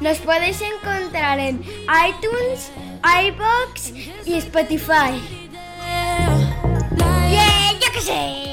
[0.00, 2.72] Nos podéis encontrar en iTunes,
[3.04, 3.92] iBox
[4.26, 5.14] y Spotify.
[7.30, 8.43] Yeah, yo qué sé.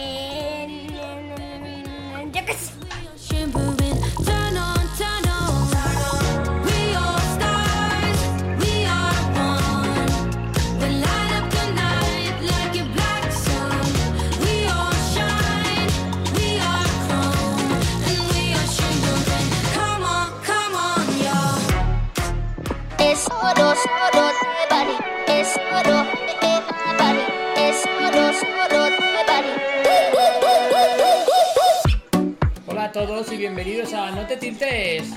[33.07, 35.09] Todos y bienvenidos a No te tiltes.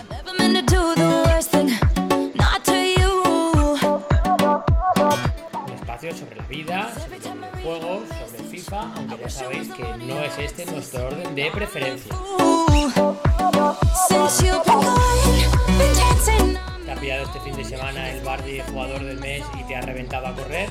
[5.67, 10.39] Un espacio sobre la vida, sobre videojuegos, sobre FIFA, aunque ya sabéis que no es
[10.39, 12.15] este nuestro orden de preferencia.
[16.85, 19.83] ¿Te ha pillado este fin de semana el Bardi jugador del mes y te ha
[19.83, 20.71] reventado a correr?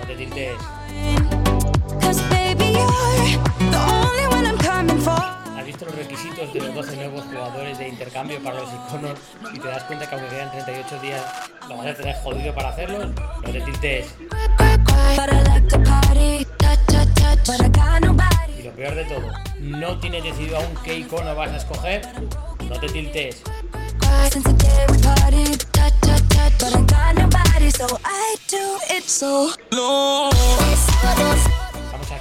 [0.00, 0.52] No te tiltes.
[5.62, 9.16] ¿Has visto los requisitos de los 12 nuevos jugadores de intercambio para los iconos
[9.54, 11.22] y te das cuenta que aunque quedan 38 días
[11.68, 13.10] lo vas a tener jodido para hacerlos?
[13.14, 14.12] No te tiltes.
[18.58, 22.08] Y lo peor de todo, no tienes decidido aún qué icono vas a escoger.
[22.68, 23.44] No te tiltes.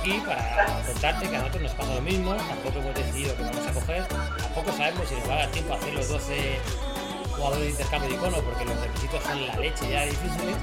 [0.01, 3.67] Aquí para contarte que a nosotros nos pasa lo mismo, tampoco hemos decidido que vamos
[3.67, 6.59] a coger, tampoco sabemos si nos va a dar tiempo a hacer los 12
[7.35, 10.57] jugadores de intercambio de icono porque los requisitos son la leche ya difíciles.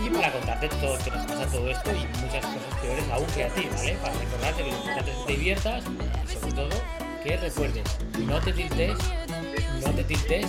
[0.00, 3.44] Y para contarte todo que nos pasa todo esto y muchas cosas peores aún que
[3.44, 3.92] a ti, ¿vale?
[3.94, 5.84] Para recordarte que lo importante es que te diviertas
[6.24, 6.68] y sobre todo
[7.22, 8.98] que recuerdes, no te tiltes,
[9.84, 10.46] no te tiltes,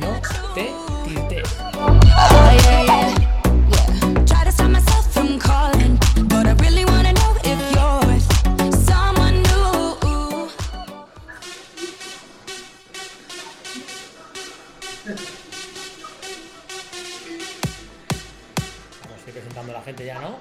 [0.00, 0.20] no
[0.54, 0.72] te
[1.04, 1.48] tiltes.
[1.74, 3.34] Oh, yeah, yeah, yeah.
[19.84, 20.38] Gente ya, ¿no?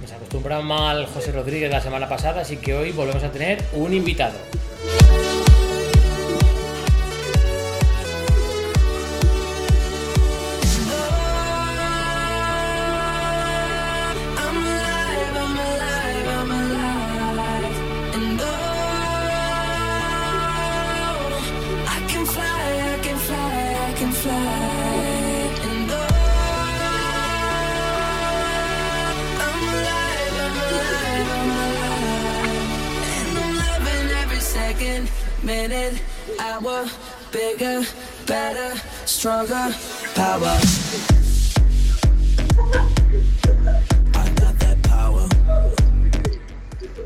[0.00, 3.92] Nos acostumbramos mal José Rodríguez la semana pasada, así que hoy volvemos a tener un
[3.92, 4.38] invitado.
[35.42, 36.00] Minute,
[36.40, 36.86] hour,
[37.30, 37.84] bigger,
[38.26, 38.72] better,
[39.04, 39.74] stronger,
[40.14, 40.58] power.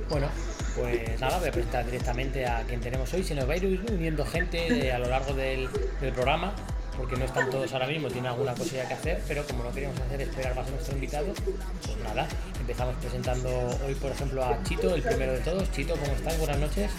[0.09, 0.29] Bueno,
[0.77, 3.25] pues nada, voy a presentar directamente a quien tenemos hoy.
[3.25, 5.69] Se nos va a ir uniendo gente a lo largo del,
[6.01, 6.55] del programa,
[6.97, 9.99] porque no están todos ahora mismo, tienen alguna cosilla que hacer, pero como no queríamos
[10.01, 12.29] hacer esperar más a nuestro invitado, pues nada,
[12.61, 13.51] empezamos presentando
[13.85, 15.73] hoy, por ejemplo, a Chito, el primero de todos.
[15.73, 16.39] Chito, ¿cómo estás?
[16.39, 16.93] Buenas noches.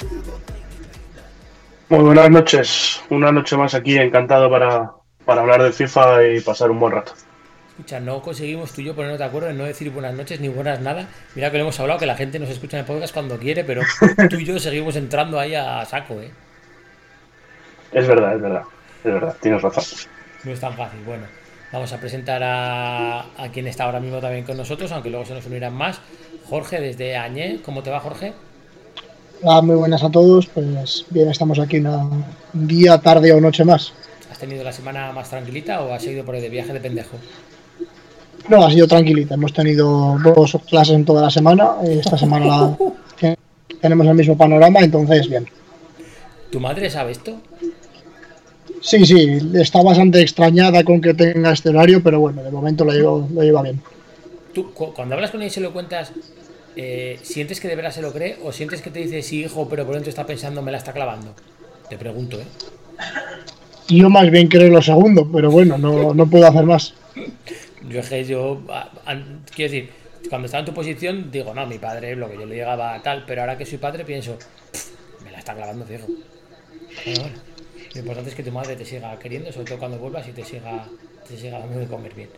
[1.90, 4.92] Muy buenas noches, una noche más aquí, encantado para,
[5.24, 7.14] para hablar de FIFA y pasar un buen rato.
[7.70, 10.48] Escucha, no conseguimos tú y yo ponernos de acuerdo en no decir buenas noches ni
[10.48, 11.10] buenas nada.
[11.36, 13.64] Mira que lo hemos hablado, que la gente nos escucha en el podcast cuando quiere,
[13.64, 13.82] pero
[14.30, 16.32] tú y yo seguimos entrando ahí a saco, ¿eh?
[17.92, 18.64] Es verdad, es verdad,
[19.04, 19.84] es verdad, tienes razón.
[20.44, 21.04] No es tan fácil.
[21.04, 21.28] Bueno,
[21.72, 25.34] vamos a presentar a, a quien está ahora mismo también con nosotros, aunque luego se
[25.34, 26.02] nos unirán más.
[26.46, 27.62] Jorge, desde Añé.
[27.64, 28.34] ¿Cómo te va, Jorge?
[29.42, 30.48] Hola, muy buenas a todos.
[30.48, 31.98] Pues bien, estamos aquí una,
[32.54, 33.94] un día, tarde o noche más.
[34.32, 37.18] ¿Has tenido la semana más tranquilita o has ido por ahí de viaje de pendejo?
[38.50, 39.36] No, ha sido tranquilita.
[39.36, 41.76] Hemos tenido dos clases en toda la semana.
[41.84, 42.46] Esta semana
[43.22, 43.36] la-
[43.82, 45.48] tenemos el mismo panorama, entonces bien.
[46.52, 47.38] ¿Tu madre sabe esto?
[48.82, 53.28] Sí, sí, está bastante extrañada con que tenga este horario, pero bueno, de momento lo
[53.42, 53.82] lleva bien.
[54.54, 56.12] Tú, cu- cuando hablas con ella y se lo cuentas,
[56.76, 59.68] eh, ¿sientes que de verdad se lo cree o sientes que te dice sí, hijo,
[59.70, 61.36] pero por dentro está pensando me la está clavando?
[61.90, 62.46] Te pregunto, ¿eh?
[63.88, 66.96] Yo más bien creo lo segundo, pero bueno, no, no puedo hacer más.
[67.88, 68.62] Yo es que yo,
[69.56, 69.90] quiero decir,
[70.30, 73.04] cuando estaba en tu posición, digo, no, mi padre, lo que yo le llegaba a
[73.04, 74.38] tal, pero ahora que soy padre pienso,
[74.72, 76.08] "Pff, me la está clavando fijo.
[76.08, 77.38] Bueno, bueno.
[77.94, 80.44] Lo importante es que tu madre te siga queriendo, sobre todo cuando vuelvas y te
[80.44, 80.88] siga,
[81.28, 82.30] te siga dando de comer bien.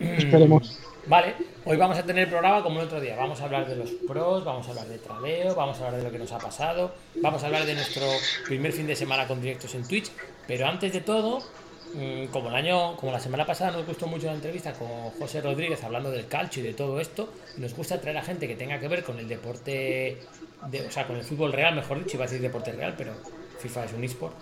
[0.00, 0.78] Esperemos.
[1.06, 1.34] Vale,
[1.64, 3.14] hoy vamos a tener programa como el otro día.
[3.16, 6.04] Vamos a hablar de los pros, vamos a hablar de tradeo, vamos a hablar de
[6.04, 8.02] lo que nos ha pasado, vamos a hablar de nuestro
[8.46, 10.10] primer fin de semana con directos en Twitch.
[10.48, 11.38] Pero antes de todo,
[11.94, 14.88] mm, como el año, como la semana pasada nos gustó mucho la entrevista con
[15.18, 18.56] José Rodríguez hablando del calcio y de todo esto, nos gusta traer a gente que
[18.56, 20.18] tenga que ver con el deporte,
[20.68, 23.12] de- o sea, con el fútbol real, mejor dicho, iba a decir deporte real, pero
[23.60, 24.34] FIFA es un eSport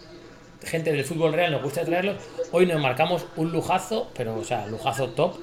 [0.65, 2.15] gente del fútbol real nos gusta traerlo.
[2.53, 5.37] Hoy nos marcamos un lujazo, pero o sea, lujazo top.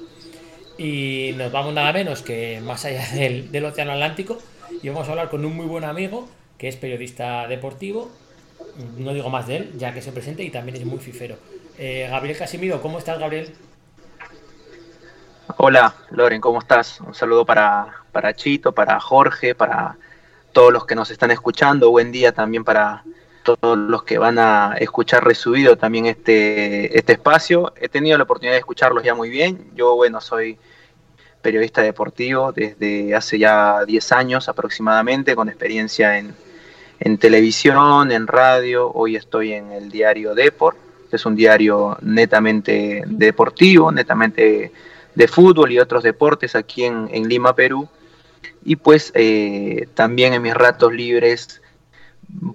[0.78, 4.38] Y nos vamos nada menos que más allá del, Océano Atlántico.
[4.82, 6.28] Y vamos a hablar con un muy buen amigo,
[6.58, 8.10] que es periodista deportivo.
[8.96, 11.36] No digo más de él, ya que se presente y también es muy fifero.
[11.78, 13.52] Eh, Gabriel Casimiro, ¿cómo estás, Gabriel?
[15.58, 17.00] Hola, Loren, ¿cómo estás?
[17.00, 19.96] Un saludo para, para Chito, para Jorge, para
[20.52, 21.90] todos los que nos están escuchando.
[21.90, 23.04] Buen día también para
[23.42, 27.72] todos los que van a escuchar resubido también este, este espacio.
[27.76, 29.70] He tenido la oportunidad de escucharlos ya muy bien.
[29.74, 30.58] Yo, bueno, soy
[31.40, 36.34] periodista deportivo desde hace ya 10 años aproximadamente, con experiencia en,
[37.00, 38.90] en televisión, en radio.
[38.92, 40.76] Hoy estoy en el diario Deport,
[41.10, 44.72] que es un diario netamente deportivo, netamente
[45.14, 47.88] de fútbol y otros deportes aquí en, Lima, Perú.
[48.64, 51.61] Y pues eh, también en mis ratos libres,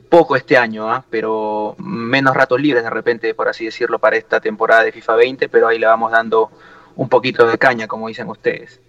[0.10, 1.06] poco este año, ¿ah?
[1.10, 5.50] pero menos ratos libres de repente, por así decirlo, para esta temporada de FIFA 20,
[5.50, 6.52] pero ahí le vamos dando
[6.96, 8.82] un poquito de caña, como dicen ustedes.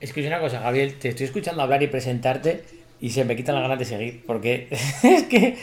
[0.00, 2.64] Es que es una cosa, Gabriel, te estoy escuchando hablar y presentarte
[3.00, 4.68] y se me quitan las ganas de seguir, porque
[5.02, 5.58] es que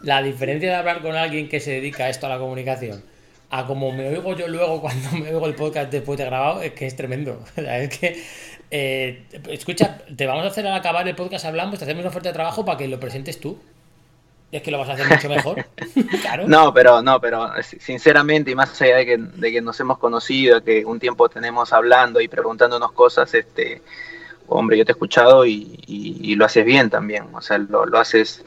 [0.00, 3.02] la diferencia de hablar con alguien que se dedica a esto a la comunicación
[3.50, 6.72] a como me oigo yo luego cuando me oigo el podcast después de grabado, es
[6.72, 7.44] que es tremendo.
[7.56, 8.22] Es que,
[8.70, 12.28] eh, escucha, te vamos a hacer al acabar el podcast hablamos, te hacemos una oferta
[12.28, 13.58] de trabajo para que lo presentes tú.
[14.52, 15.64] Es que lo vas a hacer mucho mejor.
[16.22, 16.48] claro.
[16.48, 20.60] No, pero no, pero sinceramente, y más allá de que, de que nos hemos conocido,
[20.60, 23.80] de que un tiempo tenemos hablando y preguntándonos cosas, este,
[24.48, 27.26] hombre, yo te he escuchado y, y, y lo haces bien también.
[27.32, 28.44] O sea, lo, lo haces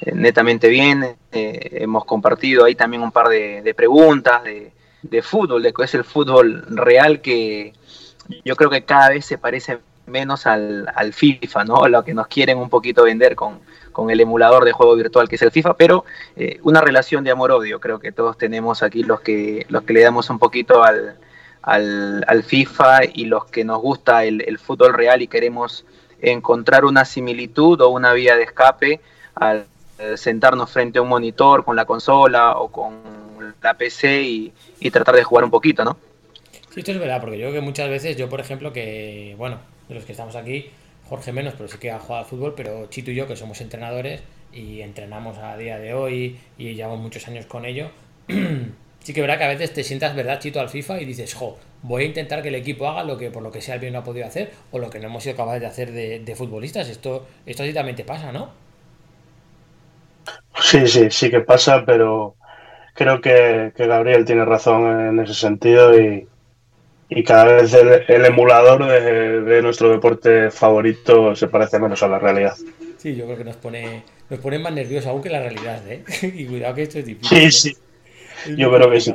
[0.00, 1.16] eh, netamente bien.
[1.30, 4.72] Eh, hemos compartido ahí también un par de, de preguntas de,
[5.02, 7.72] de, fútbol, de qué es el fútbol real que
[8.44, 11.88] yo creo que cada vez se parece menos al, al FIFA, ¿no?
[11.88, 13.60] Lo que nos quieren un poquito vender con,
[13.92, 16.04] con el emulador de juego virtual que es el FIFA, pero
[16.36, 20.02] eh, una relación de amor-odio, creo que todos tenemos aquí los que, los que le
[20.02, 21.16] damos un poquito al,
[21.62, 25.84] al, al FIFA y los que nos gusta el, el, fútbol real y queremos
[26.20, 29.00] encontrar una similitud o una vía de escape
[29.34, 29.66] al
[30.16, 32.98] sentarnos frente a un monitor con la consola o con
[33.62, 35.96] la PC y, y tratar de jugar un poquito, ¿no?
[36.72, 39.58] Sí, esto es verdad, porque yo creo que muchas veces, yo por ejemplo, que, bueno,
[39.88, 40.70] de los que estamos aquí,
[41.06, 44.22] Jorge menos, pero sí que ha jugado fútbol, pero Chito y yo, que somos entrenadores
[44.54, 47.90] y entrenamos a día de hoy y llevamos muchos años con ello,
[49.00, 51.58] sí que verdad que a veces te sientas, ¿verdad, Chito, al FIFA y dices, jo,
[51.82, 53.92] voy a intentar que el equipo haga lo que por lo que sea el bien
[53.92, 56.88] no ha podido hacer o lo que no hemos sido capaces de hacer de, futbolistas.
[56.88, 58.50] Esto, esto sí también te pasa, ¿no?
[60.58, 62.34] Sí, sí, sí que pasa, pero
[62.94, 66.26] creo que Gabriel tiene razón en ese sentido y,
[67.14, 72.08] y cada vez el, el emulador de, de, nuestro deporte favorito se parece menos a
[72.08, 72.56] la realidad.
[72.96, 76.04] Sí, yo creo que nos pone, nos pone más nerviosos aún que la realidad, ¿eh?
[76.22, 77.52] y cuidado que esto es difícil.
[77.52, 77.76] Sí, sí.
[78.46, 78.54] ¿eh?
[78.56, 79.14] Yo creo que sí.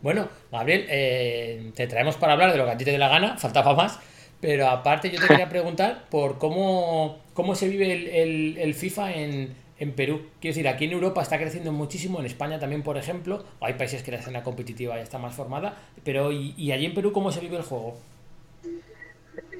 [0.00, 3.08] Bueno, Gabriel, eh, te traemos para hablar de lo que a ti te dé la
[3.08, 4.00] gana, faltaba más,
[4.40, 9.12] pero aparte yo te quería preguntar por cómo, cómo se vive el, el, el FIFA
[9.14, 10.22] en, en Perú.
[10.40, 13.44] Quiero decir, aquí en Europa está creciendo muchísimo, en España también, por ejemplo.
[13.60, 16.94] Hay países que la escena competitiva ya está más formada, pero ¿y, y allí en
[16.94, 17.96] Perú cómo se vive el juego?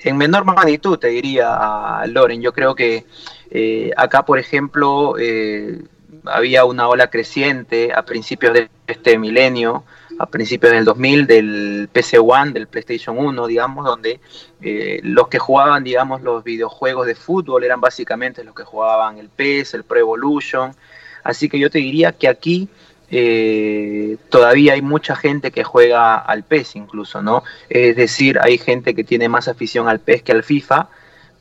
[0.05, 2.41] En menor magnitud, te diría, Loren.
[2.41, 3.05] Yo creo que
[3.51, 5.83] eh, acá, por ejemplo, eh,
[6.25, 9.83] había una ola creciente a principios de este milenio,
[10.23, 14.21] a principios del 2000, del PC One, del PlayStation 1, digamos, donde
[14.61, 19.29] eh, los que jugaban, digamos, los videojuegos de fútbol eran básicamente los que jugaban el
[19.31, 20.77] PES, el Pro Evolution.
[21.25, 22.69] Así que yo te diría que aquí
[23.11, 27.43] eh, todavía hay mucha gente que juega al PES incluso, ¿no?
[27.69, 30.89] Es decir, hay gente que tiene más afición al PES que al FIFA,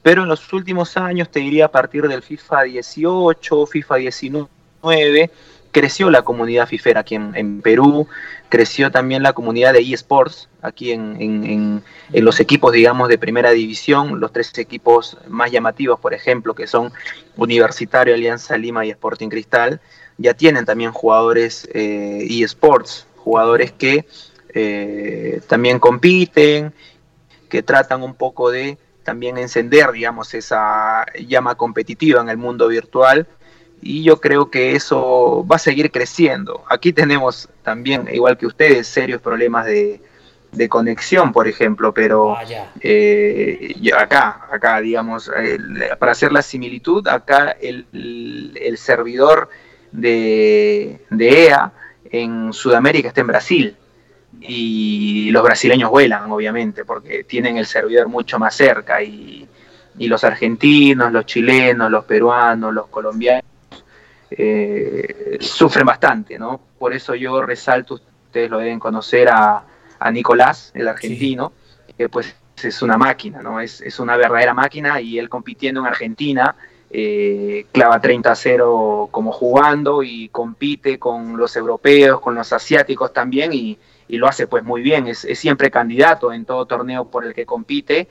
[0.02, 5.32] pero en los últimos años, te diría a partir del FIFA 18, FIFA 19,
[5.72, 8.08] creció la comunidad fifera aquí en, en, Perú,
[8.50, 13.52] creció también la comunidad de eSports aquí en, en, en, los equipos, digamos, de primera
[13.52, 16.92] división, los tres equipos más llamativos, por ejemplo, que son
[17.38, 19.80] Universitario, Alianza Lima y Sporting Cristal,
[20.18, 24.06] ya tienen también jugadores eh, eSports, jugadores que
[24.54, 26.74] eh, también compiten,
[27.50, 33.28] que tratan un poco de también encender, digamos, esa llama competitiva en el mundo virtual
[33.82, 36.64] y yo creo que eso va a seguir creciendo.
[36.70, 40.02] Aquí tenemos también, igual que ustedes, serios problemas de,
[40.52, 42.72] de conexión, por ejemplo, pero Vaya.
[42.80, 47.86] eh, acá, acá, digamos, el- para hacer la similitud, acá el,
[48.56, 49.50] el servidor
[49.92, 51.72] de, de EA
[52.12, 53.76] en Sudamérica está en Brasil.
[54.40, 59.02] Y los brasileños vuelan, obviamente, porque tienen el servidor mucho más cerca.
[59.04, 59.48] Y,
[59.98, 63.44] y los argentinos, los chilenos, los peruanos, los colombianos
[64.32, 66.60] eh, sufren bastante, ¿no?
[66.80, 69.64] Por eso yo resalto, ustedes lo deben conocer a,
[70.00, 71.54] a Nicolás, el argentino,
[71.98, 73.60] que pues es una máquina, ¿no?
[73.60, 76.56] Es, es una verdadera máquina y él compitiendo en Argentina
[76.90, 83.14] eh, clava 30 a 0 como jugando y compite con los europeos, con los asiáticos
[83.14, 87.06] también y, y lo hace pues muy bien, es, es siempre candidato en todo torneo
[87.06, 88.08] por el que compite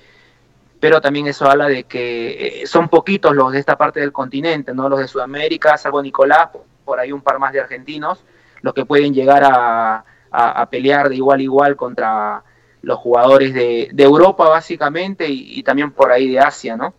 [0.80, 4.74] pero también eso habla de que eh, son poquitos los de esta parte del continente,
[4.74, 6.48] no los de Sudamérica, salvo Nicolás,
[6.84, 8.24] por ahí un par más de argentinos,
[8.62, 12.42] los que pueden llegar a, a, pelear de igual a igual contra
[12.82, 16.94] los jugadores de, de Europa básicamente y, y, también por ahí de Asia, ¿no?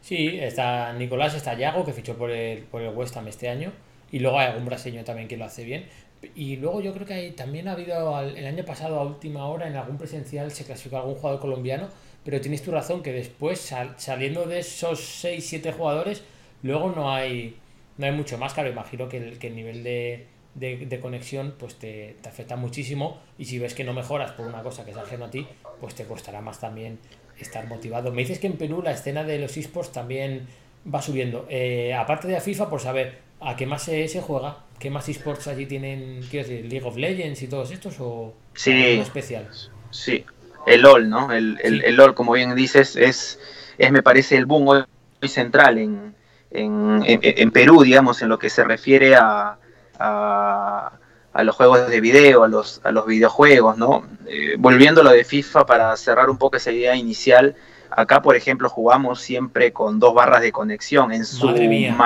[0.00, 3.70] Sí, está Nicolás, está Yago, que fichó por el, por el West Ham este año,
[4.10, 5.86] y luego hay algún brasileño también que lo hace bien.
[6.34, 9.66] Y luego yo creo que hay, también ha habido el año pasado a última hora
[9.66, 11.88] en algún presencial se clasificó algún jugador colombiano,
[12.24, 16.22] pero tienes tu razón que después sal- saliendo de esos 6, 7 jugadores,
[16.62, 17.56] luego no hay
[17.98, 21.54] no hay mucho más, claro, imagino que el, que el nivel de, de, de conexión
[21.58, 24.92] pues te, te afecta muchísimo y si ves que no mejoras por una cosa que
[24.92, 25.46] es ajeno a ti,
[25.80, 26.98] pues te costará más también
[27.38, 28.10] estar motivado.
[28.10, 30.46] Me dices que en Perú la escena de los esports también
[30.92, 31.46] va subiendo.
[31.50, 35.08] Eh, aparte de la FIFA, por saber a qué más se, se juega, qué más
[35.08, 38.72] esports allí tienen, quiero decir, League of Legends y todos estos o Sí.
[38.72, 39.48] algo especial.
[39.90, 40.24] Sí,
[40.66, 41.32] el LOL, ¿no?
[41.32, 43.38] El, el, el LOL, como bien dices, es,
[43.78, 44.84] es me parece el boom hoy,
[45.22, 46.14] hoy central en,
[46.50, 49.56] en, en- en Perú, digamos, en lo que se refiere a,
[49.98, 50.92] a,
[51.32, 54.06] a los juegos de video, a los, a los videojuegos, ¿no?
[54.26, 57.54] Eh, volviendo a lo de FIFA, para cerrar un poco esa idea inicial,
[57.90, 61.48] acá, por ejemplo, jugamos siempre con dos barras de conexión, en, su,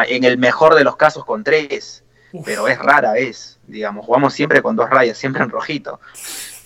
[0.09, 4.35] en el mejor de los casos con tres, Uf, pero es rara vez, digamos, jugamos
[4.35, 6.01] siempre con dos rayas, siempre en rojito.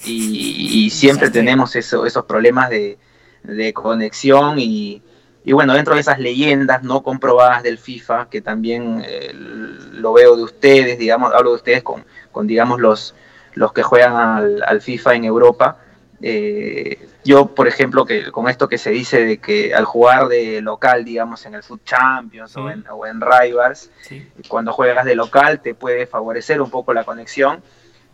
[0.05, 2.99] Y, y siempre tenemos eso- esos problemas de,
[3.43, 5.03] de conexión y,
[5.45, 10.37] y bueno, dentro de esas leyendas no comprobadas del FIFA, que también eh, lo veo
[10.37, 13.15] de ustedes, digamos, hablo de ustedes con, con digamos, los,
[13.55, 15.79] los que juegan al, al FIFA en Europa.
[16.23, 20.61] Eh, yo, por ejemplo, que con esto que se dice de que al jugar de
[20.63, 24.27] local, digamos, en el Food Champions o, en, o en Rivals, sí.
[24.49, 27.63] cuando juegas de local te puede favorecer un poco la conexión.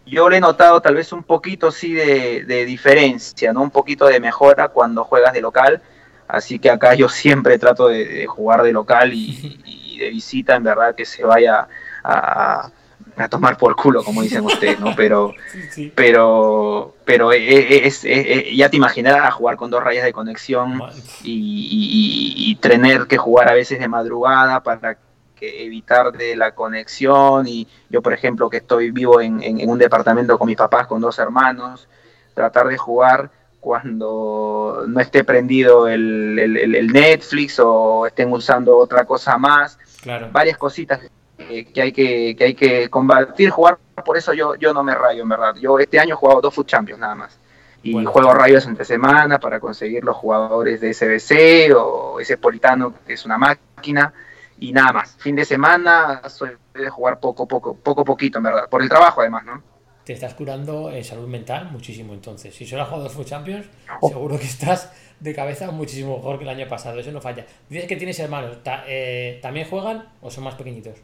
[0.06, 3.60] Yo le he notado tal vez un poquito sí de, de diferencia, ¿no?
[3.62, 5.82] Un poquito de mejora cuando juegas de local.
[6.28, 10.54] Así que acá yo siempre trato de, de jugar de local y, y de visita,
[10.54, 11.66] en verdad, que se vaya
[12.04, 12.70] a,
[13.16, 14.94] a tomar por culo, como dicen ustedes, ¿no?
[14.96, 15.92] Pero, Sí, sí.
[15.94, 20.82] pero, pero es, es- es- ya te imaginarás jugar con dos rayas de conexión
[21.25, 24.98] y- y tener que jugar a veces de madrugada para
[25.37, 29.69] que evitar de la conexión y yo por ejemplo que estoy vivo en, en- en
[29.71, 31.87] un departamento con mis papás con dos hermanos
[32.35, 39.05] tratar de jugar cuando no esté prendido el, el- el- Netflix o estén usando otra
[39.05, 40.28] cosa más Claro.
[40.33, 41.00] varias cositas
[41.37, 44.95] que, que hay que, que hay que combatir, jugar, por eso yo, yo no me
[44.95, 45.55] rayo, en verdad.
[45.57, 47.38] Yo este año he jugado dos Food Champions nada más.
[47.83, 48.11] Y Bueno.
[48.12, 53.25] juego rayos entre semana para conseguir los jugadores de SBC o ese Politano, que es
[53.26, 54.12] una máquina,
[54.60, 55.16] y nada más.
[55.18, 58.68] Fin de semana soy de jugar poco, poco, poco, poquito, en verdad.
[58.68, 59.62] Por el trabajo además, ¿no?
[60.04, 62.54] Te estás curando en salud mental muchísimo entonces.
[62.54, 63.66] Si solo has jugado Food Champions,
[64.00, 64.08] Oh.
[64.08, 66.98] seguro que estás de cabeza muchísimo mejor que el año pasado.
[67.00, 67.44] Eso no falla.
[67.68, 68.62] Dices que tienes hermanos.
[68.62, 70.98] Ta- eh, ¿También juegan o son más pequeñitos?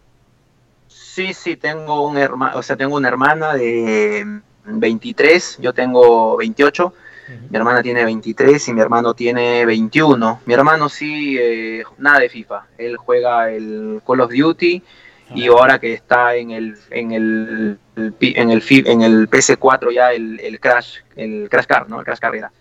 [0.89, 6.93] Sí, sí, tengo un hermano, o sea, tengo una hermana de 23, yo tengo 28.
[7.51, 10.41] Mi hermana tiene 23 y mi hermano tiene 21.
[10.47, 12.67] Mi hermano sí, eh, nada de FIFA.
[12.79, 14.83] Él juega el Call of Duty
[15.35, 19.93] y Ah, ahora que está en el en el, en el fi- en el PS4
[19.93, 21.99] ya el, el Crash el Crash Car, ¿no?
[22.01, 22.53] El Crash Carrera.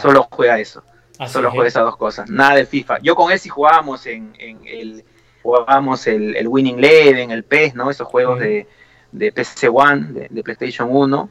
[0.00, 0.82] Solo juega eso.
[1.18, 1.54] así Solo es.
[1.54, 2.28] juega esas dos cosas.
[2.30, 2.98] Nada de FIFA.
[3.02, 5.04] Yo con él sí jugábamos en, en el
[5.42, 7.90] jugábamos el, el Winning Eleven, el PES, ¿no?
[7.90, 8.66] Esos juegos de,
[9.12, 11.28] de PC One, de, de PlayStation 1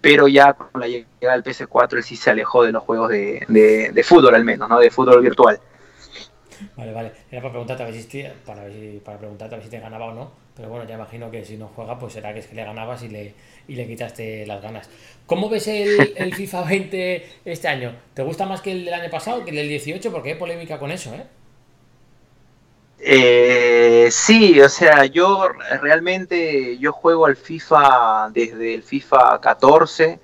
[0.00, 3.44] pero ya con la llegada del PS4 él sí se alejó de los juegos de,
[3.48, 4.78] de- de fútbol al menos, ¿no?
[4.78, 5.60] De fútbol virtual.
[6.76, 7.12] Vale, vale.
[7.30, 9.70] Era para preguntarte a ver si, te- para, ver si- para preguntarte a ver si
[9.70, 10.32] te ganaba o no.
[10.54, 13.02] Pero bueno, ya imagino que si no juega, pues será que es que le ganabas
[13.02, 13.34] y le,
[13.68, 14.90] y le quitaste las ganas.
[15.26, 17.96] ¿Cómo ves el, el FIFA 20 este año?
[18.14, 20.12] ¿Te gusta más que el del año pasado, que el del 18?
[20.12, 21.24] Porque hay polémica con eso, ¿eh?
[23.02, 25.48] Eh, sí, o sea, yo
[25.80, 30.20] realmente yo juego al FIFA desde el FIFA 14,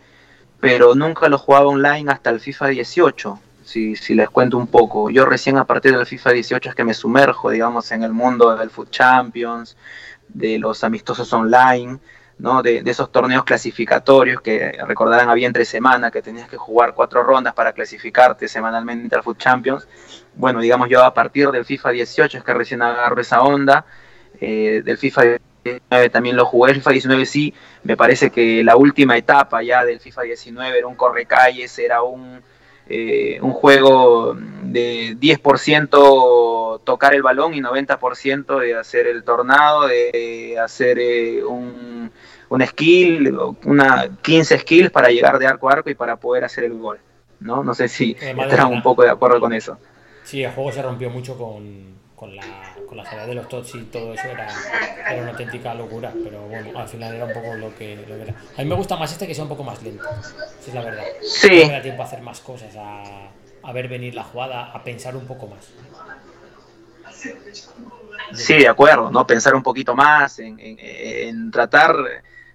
[0.61, 3.41] pero nunca lo jugaba online hasta el FIFA 18.
[3.65, 6.85] Si, si les cuento un poco, yo recién a partir del FIFA 18 es que
[6.85, 9.77] me sumerjo, digamos, en el mundo del Foot Champions,
[10.29, 11.99] de los amistosos online,
[12.39, 12.63] ¿no?
[12.63, 17.23] De, de esos torneos clasificatorios que recordarán había entre semana que tenías que jugar cuatro
[17.23, 19.89] rondas para clasificarte semanalmente al Foot Champions
[20.37, 23.85] bueno, digamos yo a partir del FIFA 18 es que recién agarro esa onda,
[24.41, 28.77] eh, del FIFA 19 también lo jugué, el FIFA 19 sí, me parece que la
[28.77, 32.41] última etapa ya del FIFA 19 era un correcalles, era un,
[32.89, 40.57] eh, un juego de 10% tocar el balón y 90% de hacer el tornado, de
[40.63, 42.11] hacer eh, un,
[42.49, 46.65] un skill, una 15 skills para llegar de arco a arco y para poder hacer
[46.65, 46.99] el gol.
[47.41, 47.63] ¿no?
[47.63, 49.79] No sé si Eh, estarán un poco de acuerdo con eso.
[50.27, 52.43] Sí, el juego se rompió mucho con, con la,
[52.89, 54.49] con la salida de los tots y todo eso era,
[55.09, 58.23] era una auténtica locura, pero bueno, al final era un poco lo que, lo que
[58.23, 58.35] era.
[58.57, 60.83] A mí me gusta más este que sea un poco más lento, esa es la
[60.83, 61.05] verdad.
[61.23, 61.49] Sí.
[61.67, 63.29] Me da tiempo a hacer más cosas, a,
[63.63, 65.71] a ver venir la jugada, a pensar un poco más.
[68.33, 69.27] Sí, de acuerdo, ¿no?
[69.27, 71.95] Pensar un poquito más en, en- en tratar.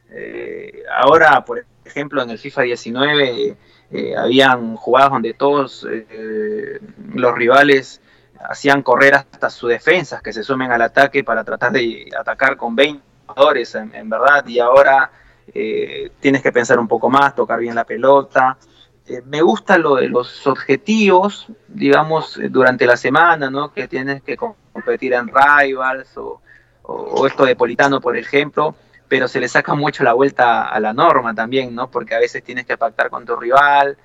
[0.09, 3.55] eh, ahora, por ejemplo, en el FIFA 19
[3.91, 6.79] eh, habían jugadas donde todos eh,
[7.13, 8.01] los rivales
[8.49, 12.75] hacían correr hasta sus defensas que se sumen al ataque para tratar de atacar con
[12.75, 15.11] 20 jugadores, en, verdad, y ahora
[15.53, 18.57] eh, tienes que pensar un poco más, tocar bien la pelota.
[19.05, 23.71] Eh, me gusta lo de los objetivos, digamos, durante la semana, ¿no?
[23.73, 26.41] Que tienes que com- competir en rivals o-
[26.83, 28.75] o esto de Politano, por ejemplo,
[29.11, 31.91] pero se le saca mucho la vuelta a la norma también, ¿no?
[31.91, 33.97] Porque a veces tienes que pactar con tu rival.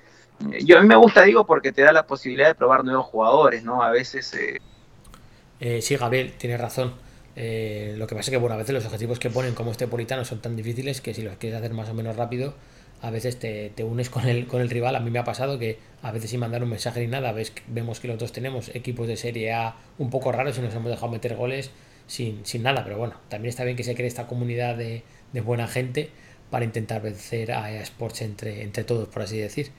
[0.51, 3.05] Eh, Yo a mí me gusta, digo, porque te da la posibilidad de probar nuevos
[3.05, 3.81] jugadores, ¿no?
[3.83, 4.59] A veces eh,
[5.59, 6.93] Eh, sí, Gabriel, tienes razón.
[7.35, 9.87] Eh, lo que pasa es que bueno, a veces los objetivos que ponen como este
[9.87, 12.55] politano son tan difíciles que si los quieres hacer más o menos rápido,
[13.01, 14.95] a veces te, te unes con el, con el rival.
[14.95, 17.53] A mí me ha pasado que a veces sin mandar un mensaje ni nada, ves,
[17.67, 20.89] vemos que los dos tenemos equipos de Serie A un poco raros y nos hemos
[20.89, 21.71] dejado meter goles
[22.07, 22.83] sin, sin nada.
[22.83, 26.11] Pero bueno, también está bien que se cree esta comunidad de, de buena gente
[26.49, 29.71] para intentar vencer a EA Sports entre, entre todos, por así decir.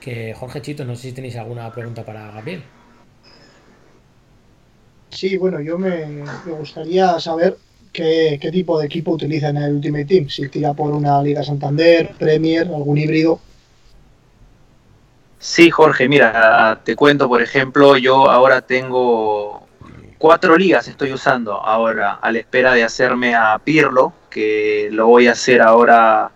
[0.00, 2.64] Que Jorge Chito, no sé si tenéis alguna pregunta para Gabriel.
[5.10, 7.60] Sí, bueno, yo me, me gustaría saber
[7.92, 10.28] qué, qué tipo de equipo utiliza en el Ultimate Team.
[10.28, 13.40] Si tira por una Liga Santander, Premier, algún híbrido.
[15.38, 19.61] Sí, Jorge, mira, te cuento, por ejemplo, yo ahora tengo
[20.22, 25.26] cuatro ligas, estoy usando ahora a la espera de hacerme a Pirlo, que lo voy
[25.26, 26.30] a hacer ahora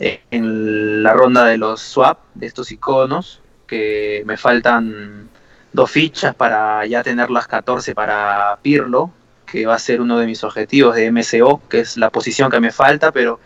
[0.00, 5.28] eh, en la ronda de los swap, de estos iconos, que me faltan
[5.72, 9.12] dos fichas para ya tener las 14 para Pirlo,
[9.46, 12.58] que va a ser uno de mis objetivos de MCO, que es la posición que
[12.58, 13.38] me falta, pero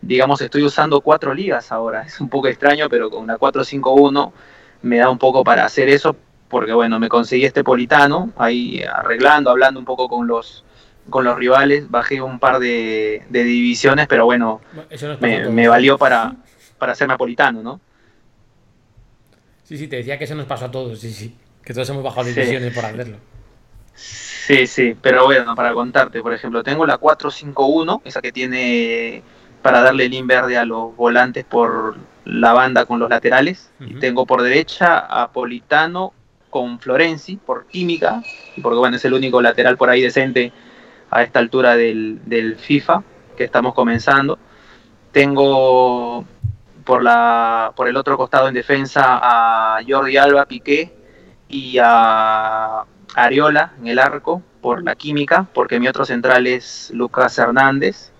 [0.00, 2.02] digamos, estoy usando cuatro ligas ahora.
[2.06, 4.32] Es un poco extraño, pero con la 451
[4.82, 6.14] me da un poco para hacer eso,
[6.48, 10.64] porque bueno, me conseguí este politano, ahí arreglando, hablando un poco con los
[11.10, 15.96] con los rivales, bajé un par de, de divisiones, pero bueno, Eso nos me, valió
[15.96, 16.34] para,
[16.78, 17.80] para hacerme napolitano, ¿no?
[19.64, 21.34] Sí, sí, te decía que eso nos pasó a todos, sí, sí.
[21.64, 22.34] Que todos hemos bajado Sí.
[22.34, 23.16] divisiones por hacerlo.
[23.94, 29.22] Sí, sí, pero bueno, para contarte, por ejemplo, tengo la 451, esa que tiene
[29.62, 33.70] para darle link verde a los volantes por la banda con los laterales.
[33.80, 36.12] Y tengo por derecha a Politano
[36.50, 38.22] con Florenzi por química,
[38.62, 40.52] porque bueno, es el único lateral por ahí decente
[41.10, 43.02] a esta altura del, del FIFA
[43.36, 44.38] que estamos comenzando.
[45.12, 46.24] Tengo
[46.84, 50.92] por, la, por el otro costado en defensa a Jordi Alba Piqué
[51.48, 52.84] y a
[53.14, 58.12] Ariola en el arco por la química, porque mi otro central es Lucas Hernández,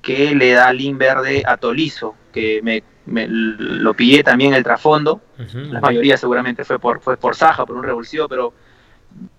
[0.00, 5.20] que le da link verde a Tolizo, que me, me- lo pillé también el trasfondo.
[5.38, 8.52] Ujú, La mayoría seguramente fue por, fue por Saja, por un revulsivo, pero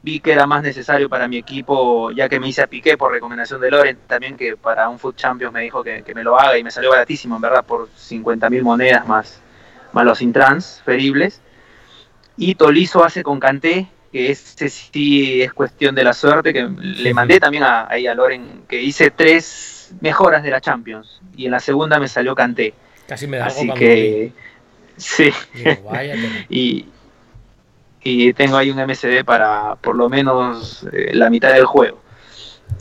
[0.01, 3.11] vi que era más necesario para mi equipo, ya que me hice a Piqué por
[3.11, 6.39] recomendación de Loren, también que para un Foot Champions me dijo que, que me lo
[6.39, 9.41] haga y me salió baratísimo, en verdad, por 50 mil monedas más,
[9.93, 11.41] más los intransferibles.
[12.37, 17.13] Y Tolizo hace con Canté, que ese sí es cuestión de la suerte, que le
[17.13, 21.51] mandé también a, ahí a Loren, que hice tres mejoras de la Champions, y en
[21.51, 22.73] la segunda me salió Canté.
[23.09, 24.31] Casi me da Así que,
[24.95, 25.31] sí.
[25.55, 25.71] Digo,
[26.49, 26.85] y,
[28.03, 31.99] y tengo ahí un MSD para por lo menos eh, la mitad del juego.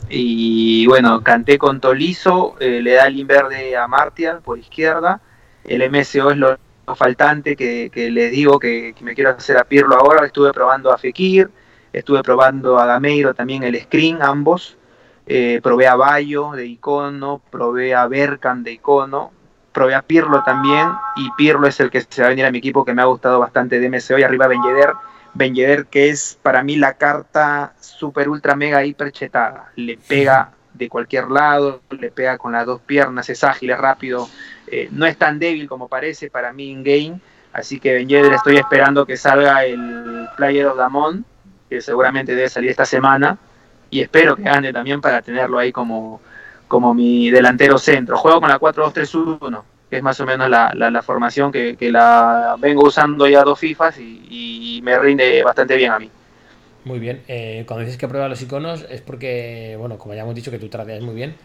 [0.07, 5.19] Y bueno, canté con Tolizo, eh, le da el inverde a Martial por izquierda.
[5.63, 9.57] El MSO es lo, lo faltante que, que les digo que, que me quiero hacer
[9.57, 10.27] a Pirlo ahora.
[10.27, 11.49] Estuve probando a Fekir,
[11.91, 14.77] estuve probando a Gameiro también el screen, ambos.
[15.25, 19.31] Eh, probé a Bayo de icono, probé a Berkan de icono,
[19.71, 22.57] probé a Pirlo también, y Pirlo es el que se va a venir a mi
[22.59, 25.85] equipo que me ha gustado bastante de MSO y arriba Ben Yedder.
[25.85, 29.71] Que es para mí la carta super ultra mega hiper chetada.
[29.75, 34.29] Le pega de cualquier lado, le pega con las dos piernas, es ágil, es rápido,
[34.67, 37.19] eh, no es tan débil como parece para mí in game.
[37.51, 41.25] Así que Ben estoy esperando que salga el Player of Damon,
[41.69, 43.37] que seguramente debe salir esta semana.
[43.89, 46.21] Y espero que gane también para tenerlo ahí como,
[46.69, 48.15] como mi delantero centro.
[48.15, 51.91] Juego con la 4-2-3-1, que es más o menos la, la, la formación que, que,
[51.91, 56.09] la vengo usando ya dos FIFAs y, y, me rinde bastante bien a mí.
[56.85, 57.23] Muy bien.
[57.27, 60.59] Eh, cuando dices que pruebas los iconos es porque, bueno, como ya hemos dicho que
[60.59, 61.35] tú tradeas muy bien,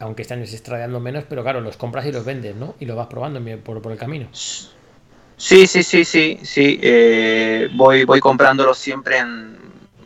[0.00, 2.74] aunque este año estés tradeando menos, pero claro, los compras y los vendes, ¿no?
[2.80, 4.26] Y los vas probando por, por el camino.
[4.32, 6.80] Sí, sí, sí, sí, sí.
[6.82, 9.56] Eh, voy, voy comprándolos siempre en,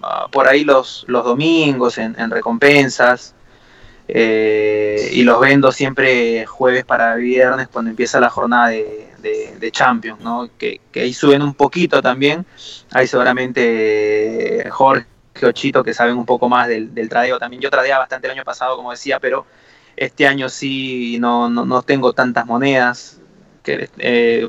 [0.03, 3.35] uh, por ahí los, los domingos, en, en recompensas.
[4.13, 9.71] Eh, y los vendo siempre jueves para viernes cuando empieza la jornada de, de, de
[9.71, 10.51] Champions, ¿no?
[10.59, 12.45] Que, que, ahí suben un poquito también.
[12.93, 15.07] Hay seguramente Jorge
[15.43, 17.63] o Chito que saben un poco más del, del, tradeo también.
[17.63, 19.47] Yo tradeaba bastante el año pasado, como decía, pero
[19.97, 23.21] este año sí no, no, no tengo tantas monedas.
[23.63, 24.49] Que, eh,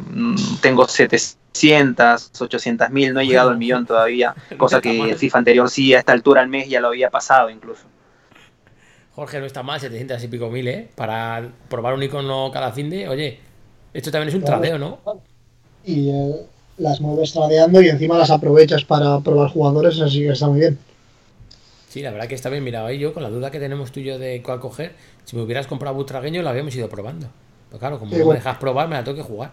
[0.62, 5.94] tengo 700, 800 mil, no he llegado al millón todavía, cosa que FIFA anterior sí
[5.94, 7.91] a esta altura al mes ya lo había pasado incluso.
[9.16, 10.88] Jorge, no está mal, 700 y pico mil, ¿eh?
[10.96, 13.08] Para probar un icono cada fin de.
[13.10, 13.40] Oye,
[13.94, 14.62] esto también es un claro.
[14.62, 15.00] tradeo, ¿no?
[15.84, 16.36] Y eh,
[16.78, 20.78] las mueves tradeando y encima las aprovechas para probar jugadores, así que está muy bien.
[21.90, 23.00] Sí, la verdad que está bien mirado ahí.
[23.00, 24.94] Yo, con la duda que tenemos tú y yo de cuál coger,
[25.26, 27.28] si me hubieras comprado butragueño, lo habíamos ido probando.
[27.68, 28.40] Pero claro, como sí, no bueno.
[28.40, 29.52] me dejas probar, me la tengo que jugar.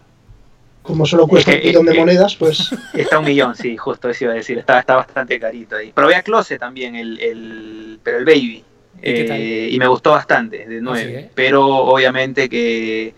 [0.83, 2.71] Como solo cuesta un millón de monedas, pues.
[2.95, 4.57] Está un millón, sí, justo eso iba a decir.
[4.59, 5.91] Está, está bastante carito ahí.
[5.93, 8.65] Probé a Close también, el, el, pero el Baby.
[9.03, 11.01] ¿Y, eh, y me gustó bastante, de 9.
[11.01, 11.31] ¿Ah, eh?
[11.35, 13.15] Pero obviamente que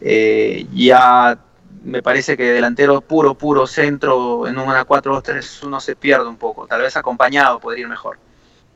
[0.00, 1.38] eh, ya
[1.84, 6.66] me parece que delantero puro, puro centro en una 4-2-3-1 se pierde un poco.
[6.66, 8.18] Tal vez acompañado podría ir mejor.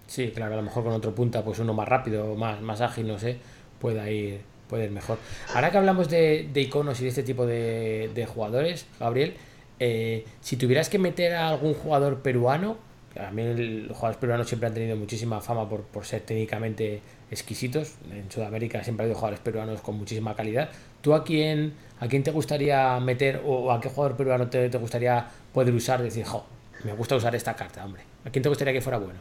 [0.07, 3.09] Sí, claro, a lo mejor con otro punta, pues uno más rápido, más, más ágil,
[3.09, 3.39] no sé,
[3.81, 5.19] pueda ir, puede ir mejor.
[5.55, 9.35] Ahora que hablamos de, de iconos y de este tipo de, de jugadores, Gabriel,
[9.81, 12.77] eh, si tuvieras que meter a algún jugador peruano,
[13.21, 13.43] a mí
[13.87, 17.01] los jugadores peruanos siempre han tenido muchísima fama por, por ser técnicamente
[17.31, 17.95] exquisitos.
[18.11, 20.71] En Sudamérica siempre ha habido jugadores peruanos con muchísima calidad.
[21.01, 24.79] ¿Tú a quién, a quién te gustaría meter o a qué jugador peruano te, te
[24.79, 26.03] gustaría poder usar?
[26.03, 26.45] Decir, jo,
[26.85, 28.03] me gusta usar esta carta, hombre.
[28.25, 29.21] ¿A quién te gustaría que fuera bueno?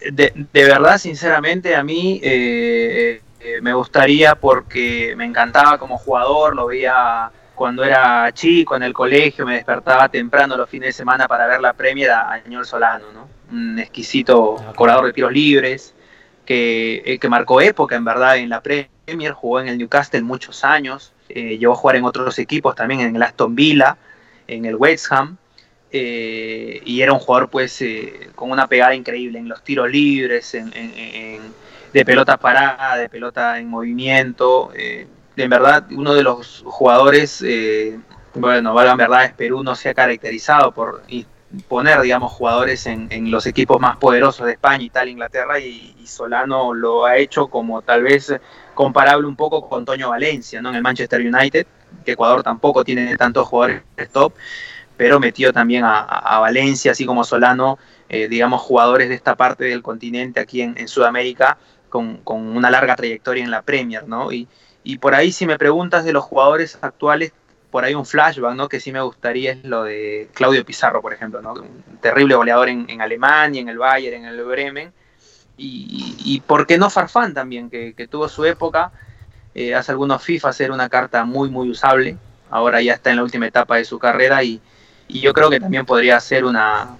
[0.00, 6.54] De, de verdad, sinceramente, a mí eh, eh, me gustaría porque me encantaba como jugador,
[6.54, 11.26] lo veía cuando era chico en el colegio, me despertaba temprano los fines de semana
[11.26, 13.28] para ver la Premier a Añor Solano, ¿no?
[13.50, 14.74] Un exquisito okay.
[14.76, 15.94] corador de tiros libres,
[16.44, 20.64] que, eh, que, marcó época en verdad en la Premier, jugó en el Newcastle muchos
[20.64, 23.96] años, eh, llegó a jugar en otros equipos también, en el Aston Villa,
[24.46, 25.38] en el West Ham,
[25.90, 30.54] eh, y era un jugador pues eh, con una pegada increíble en los tiros libres,
[30.54, 31.40] en, en, en,
[31.92, 34.70] de pelota parada, de pelota en movimiento,
[35.36, 37.98] en verdad uno de los jugadores, eh,
[38.34, 41.02] bueno, valga en verdad, es Perú no se ha caracterizado por
[41.68, 47.04] poner, digamos, jugadores en, los equipos más poderosos de España, Italia, Inglaterra, y, Solano lo
[47.04, 48.32] ha hecho como tal vez
[48.74, 50.68] comparable un poco con Toño Valencia, ¿no?
[50.68, 51.66] En el Manchester United,
[52.04, 54.32] que Ecuador tampoco tiene tantos jugadores top,
[54.96, 59.82] pero metió también a, Valencia, así como Solano, eh, digamos, jugadores de esta parte del
[59.82, 64.30] continente aquí en, Sudamérica, con, con, una larga trayectoria en la Premier, ¿no?
[64.86, 67.32] Y por ahí, si me preguntas de los jugadores actuales,
[67.72, 68.68] por ahí un flashback, ¿no?
[68.68, 71.54] Que sí me gustaría es lo de Claudio Pizarro, por ejemplo, ¿no?
[71.54, 74.92] Un terrible goleador en, en Alemania, en el Bayern, en el Bremen.
[75.56, 78.92] Y, y por qué no Farfán también, que, que tuvo su época,
[79.56, 82.16] eh, hace algunos FIFA era una carta muy, muy usable.
[82.48, 84.60] Ahora ya está en la última etapa de su carrera y,
[85.08, 86.96] y yo creo que también podría ser una,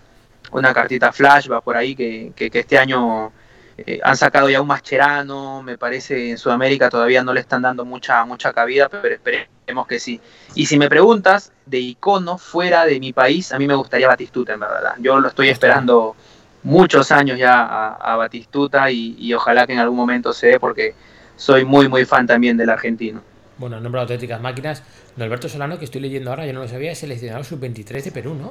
[0.51, 3.31] una cartita flashback por ahí que, que, que este año
[3.79, 7.85] eh, han sacado ya un Mascherano, me parece en Sudamérica todavía no le están dando
[7.85, 10.21] mucha, mucha cabida, pero esperemos que sí.
[10.55, 14.55] Y si me preguntas de icono fuera de mi país, a mí me gustaría Batistuta,
[14.55, 14.95] en verdad.
[14.99, 16.17] Yo lo estoy esperando
[16.63, 20.61] muchos años ya a, a Batistuta y, y, ojalá que en algún momento se dé
[20.61, 20.95] porque
[21.37, 23.21] soy muy, muy fan también del argentino.
[23.59, 24.83] Bueno, nombrado auténticas máquinas.
[25.19, 28.35] Alberto Solano, que estoy leyendo ahora, yo no lo sabía, es seleccionado sub-23 de Perú,
[28.35, 28.51] ¿no?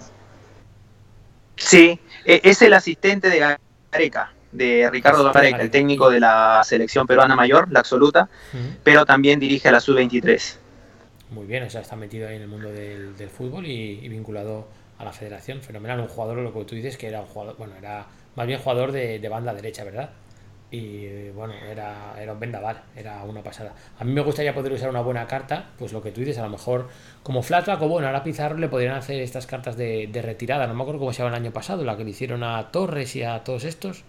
[1.56, 3.58] Sí, e, es el asistente de
[3.92, 8.78] Gareca de Ricardo Gareca, el técnico de la selección peruana mayor, la absoluta, uh -huh.
[8.84, 10.58] pero también dirige a la sub-23.
[11.32, 14.10] Muy bien, o sea, está metido ahí en el mundo del, del fútbol y, y,
[14.10, 14.68] vinculado
[15.00, 15.62] a la federación.
[15.62, 18.60] Fenomenal, un jugador, lo que tú dices, que era un jugador, bueno, era más bien
[18.60, 20.12] jugador de, de banda derecha, ¿verdad?
[20.72, 23.74] Y bueno, era, era un vendaval, era una pasada.
[24.00, 26.44] A mí me gustaría poder usar una buena carta, pues lo que tú dices, a
[26.44, 26.90] lo mejor
[27.24, 30.74] como flashback o bueno, ahora Pizarro le podrían hacer estas cartas de, de retirada, no
[30.74, 33.24] me acuerdo cómo se llama el año pasado, la que le hicieron a Torres y
[33.24, 34.04] a todos estos.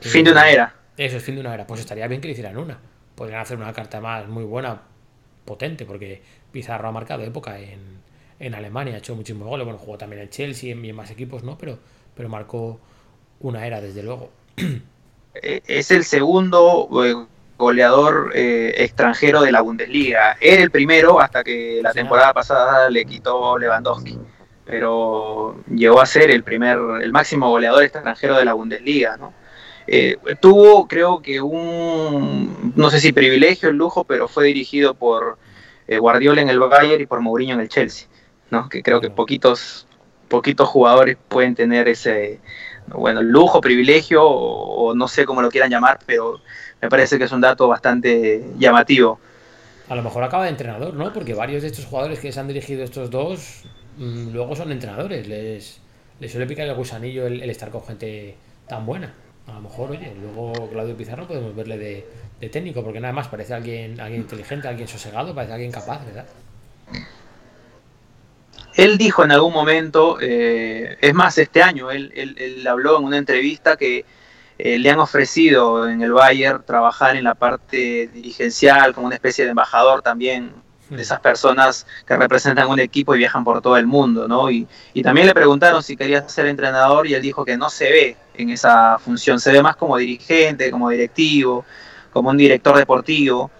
[0.00, 0.74] Fin de una era.
[0.96, 1.66] Eso es fin de una era.
[1.66, 2.78] Pues estaría bien que le hicieran una.
[3.14, 4.82] Podrían hacer una carta más muy buena,
[5.44, 8.02] potente, porque Pizarro ha marcado época en,
[8.38, 9.64] en Alemania, ha hecho muchísimos goles.
[9.64, 11.58] Bueno, jugó también en Chelsea y en más equipos, ¿no?
[11.58, 11.78] Pero,
[12.14, 12.80] pero marcó
[13.40, 14.30] una era, desde luego.
[15.34, 17.14] Eh, Es el segundo eh,
[17.58, 20.36] goleador eh, extranjero de la Bundesliga.
[20.40, 24.20] Era el primero hasta que la Sí, temporada pasada le quitó Lewandowski.
[24.64, 29.34] Pero llegó a ser el primer, el máximo goleador extranjero de la Bundesliga, ¿no?
[29.92, 35.36] Eh, tuvo, creo que un, no sé si privilegio, el lujo, pero fue dirigido por
[35.88, 38.06] eh, Guardiola en el Bayern y por Mourinho en el Chelsea,
[38.50, 38.68] ¿no?
[38.68, 39.88] Que creo que poquitos,
[40.28, 42.38] poquitos jugadores pueden tener ese,
[42.86, 46.40] bueno, lujo, privilegio, o, o no sé cómo lo quieran llamar, pero
[46.80, 49.18] me parece que es un dato bastante llamativo.
[49.88, 51.12] A lo mejor acaba de entrenador, ¿no?
[51.12, 53.64] Porque varios de estos jugadores que se han dirigido estos dos
[53.98, 55.26] mm, luego son entrenadores.
[55.26, 55.80] Les,
[56.20, 58.36] les suele picar el gusanillo el, el estar con gente
[58.68, 59.12] tan buena.
[59.46, 62.06] A lo mejor, oye, luego Claudio Pizarro podemos verle de,
[62.40, 66.26] de técnico, porque nada más parece alguien, alguien inteligente, alguien sosegado, parece alguien capaz, ¿verdad?
[68.76, 73.04] Él dijo en algún momento, eh, es más, este año, él, él- él habló en
[73.04, 74.04] una entrevista que
[74.58, 79.44] eh, le han ofrecido en el Bayern trabajar en la parte dirigencial como una especie
[79.44, 80.52] de embajador también
[80.90, 84.50] de esas personas que representan un equipo y viajan por todo el mundo, ¿no?
[84.50, 87.84] Y, y también le preguntaron si quería ser entrenador y él dijo que no se
[87.90, 91.64] ve en esa función, se ve más como dirigente, como directivo,
[92.12, 93.50] como un director deportivo,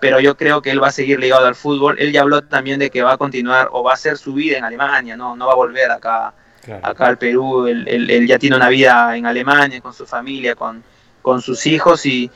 [0.00, 1.96] pero yo creo que él va a seguir ligado al fútbol.
[1.98, 4.56] Él ya habló también de que va a continuar o va a hacer su vida
[4.56, 6.86] en Alemania, no, no va a volver acá, Claro.
[6.86, 7.66] acá al Perú.
[7.66, 10.82] Él, él- él ya tiene una vida en Alemania con su familia, con,
[11.22, 12.30] con sus hijos y,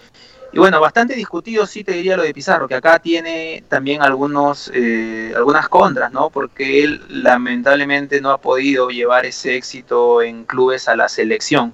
[0.53, 4.71] y bueno, bastante discutido sí te diría lo de Pizarro, que acá tiene también algunos,
[4.75, 6.29] eh, algunas contras, ¿no?
[6.29, 11.73] Porque él lamentablemente no ha podido llevar ese éxito en clubes a la selección.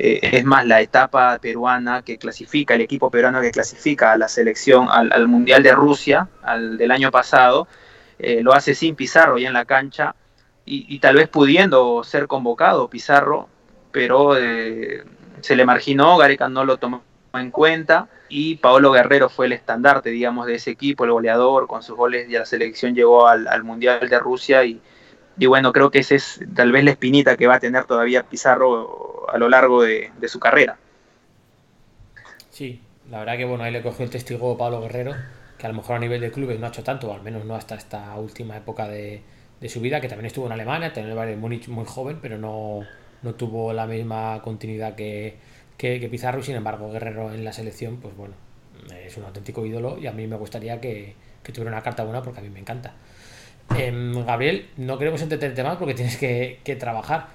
[0.00, 4.26] Eh, es más, la etapa peruana que clasifica, el equipo peruano que clasifica a la
[4.26, 7.68] selección, al, al Mundial de Rusia, al del año pasado,
[8.18, 10.16] eh, lo hace sin Pizarro ya en la cancha
[10.64, 13.48] y, y tal vez pudiendo ser convocado Pizarro,
[13.92, 17.07] pero se le marginó, Gareca no lo tomó
[17.40, 21.82] en cuenta y Paolo Guerrero fue el estandarte, digamos, de ese equipo, el goleador, con
[21.82, 24.80] sus goles y la selección llegó al, al Mundial de Rusia y,
[25.46, 29.26] bueno, creo que esa es tal vez la espinita que va a tener todavía Pizarro
[29.28, 30.76] a lo largo de, su carrera.
[32.50, 35.14] Sí, la verdad que bueno, ahí le cogió el testigo Pablo Guerrero,
[35.56, 37.54] que a lo mejor a nivel de clubes no ha hecho tanto, al menos no
[37.54, 39.22] hasta esta última época de,
[39.60, 42.18] de su vida, que también estuvo en Alemania, también en el Bayern Múnich muy joven,
[42.20, 42.80] pero no,
[43.22, 45.38] no tuvo la misma continuidad que,
[45.78, 48.34] que, Pizarro, sin embargo Guerrero en la selección, pues bueno,
[49.02, 52.40] es un auténtico ídolo y a mí me gustaría que, tuviera una carta buena porque
[52.40, 52.92] a mí me encanta.
[53.78, 57.28] Em, Gabriel, no queremos entretenerte más porque tienes que, que trabajar.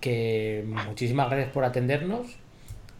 [0.00, 2.38] Que muchísimas gracias por atendernos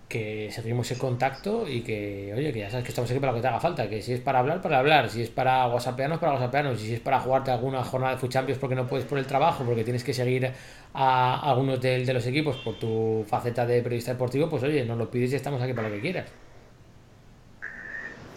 [0.09, 3.37] que seguimos en contacto y que, oye, que ya sabes que estamos aquí para lo
[3.37, 6.19] que te haga falta, que si es para hablar, para hablar, si es para whatsappearnos,
[6.19, 9.19] para whatsappearnos, y si es para jugarte alguna jornada de Champions porque no puedes por
[9.19, 10.51] el trabajo, porque tienes que seguir
[10.95, 14.97] a algunos de, de los equipos por tu faceta de periodista deportivo, pues oye, nos
[14.97, 16.31] lo pides y estamos aquí para lo que quieras.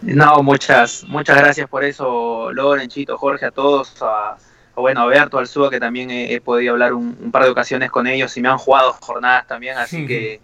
[0.02, 5.06] No, muchas, muchas gracias por eso, Loren, Chito, Jorge, a todos, a, a, bueno, a
[5.06, 8.06] Berto, al Suba, que también he, he podido hablar un, un, par de ocasiones con
[8.06, 10.40] ellos y me han jugado jornadas también, así que,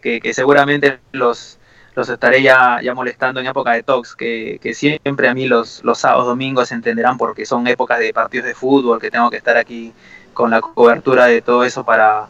[0.00, 1.58] que, que, seguramente los,
[1.94, 5.82] los estaré ya, ya molestando en época de talks, que, que siempre a mí los,
[5.84, 9.56] los sábados, domingos entenderán porque son épocas de partidos de fútbol, que tengo que estar
[9.56, 9.92] aquí
[10.32, 12.28] con la cobertura de todo eso para,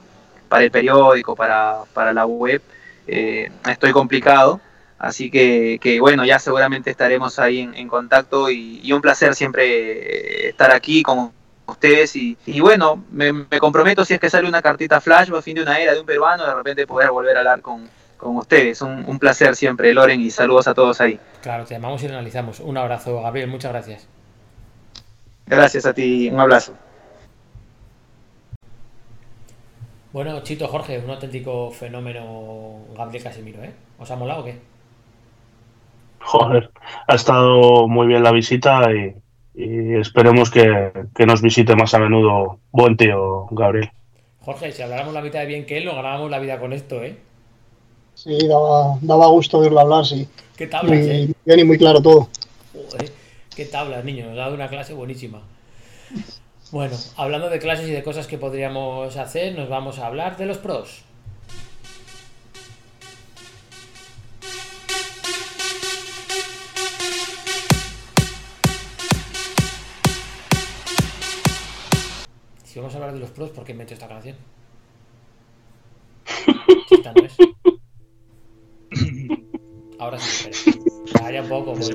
[0.49, 2.63] para el periódico, para, para la web.
[3.07, 4.61] Eh, estoy complicado,
[5.01, 9.35] Así que, que, bueno, ya seguramente estaremos ahí en, en contacto y, y, un placer
[9.35, 11.33] siempre estar aquí con
[11.71, 12.15] ustedes.
[12.17, 15.57] Y, y bueno, me, me, comprometo si es que sale una cartita flash o fin
[15.57, 18.83] de una era de un peruano, de repente poder volver a hablar con, con ustedes.
[18.83, 21.19] Un, un, placer siempre, Loren, y saludos a todos ahí.
[21.43, 22.61] Claro, te llamamos y lo analizamos.
[22.61, 24.07] Un abrazo, Gabriel, muchas gracias.
[25.47, 26.75] Gracias a ti, un abrazo.
[30.13, 33.73] Bueno, Chito, Jorge, un auténtico fenómeno Gabriel Casimiro, ¿eh?
[33.99, 34.59] ¿Os ha molado o qué?
[36.21, 36.71] Joder,
[37.07, 39.15] ha estado muy bien la visita y,
[39.55, 42.59] y esperemos que, que, nos visite más a menudo.
[42.73, 43.91] Buen tío, Gabriel.
[44.41, 47.03] Jorge, si habláramos la mitad de bien que él, nos ganábamos la vida con esto,
[47.03, 47.17] ¿eh?
[48.15, 50.29] Sí, daba, daba gusto oírlo hablar, sí.
[50.57, 51.33] ¿Qué tablas, muy, eh?
[51.45, 52.29] Bien y muy claro todo.
[52.73, 53.11] Joder,
[53.55, 54.27] qué tablas, niño.
[54.27, 55.43] Nos ha dado una clase buenísima.
[56.71, 60.47] Bueno, hablando de clases y de cosas que podríamos hacer, nos vamos a hablar de
[60.47, 61.03] los pros.
[72.81, 74.37] Vamos a hablar de los pros, ¿por qué meto esta canción?
[76.91, 77.37] Esta no es.
[79.99, 81.43] Ahora sí, espera.
[81.43, 81.73] Un poco.
[81.73, 81.93] Eso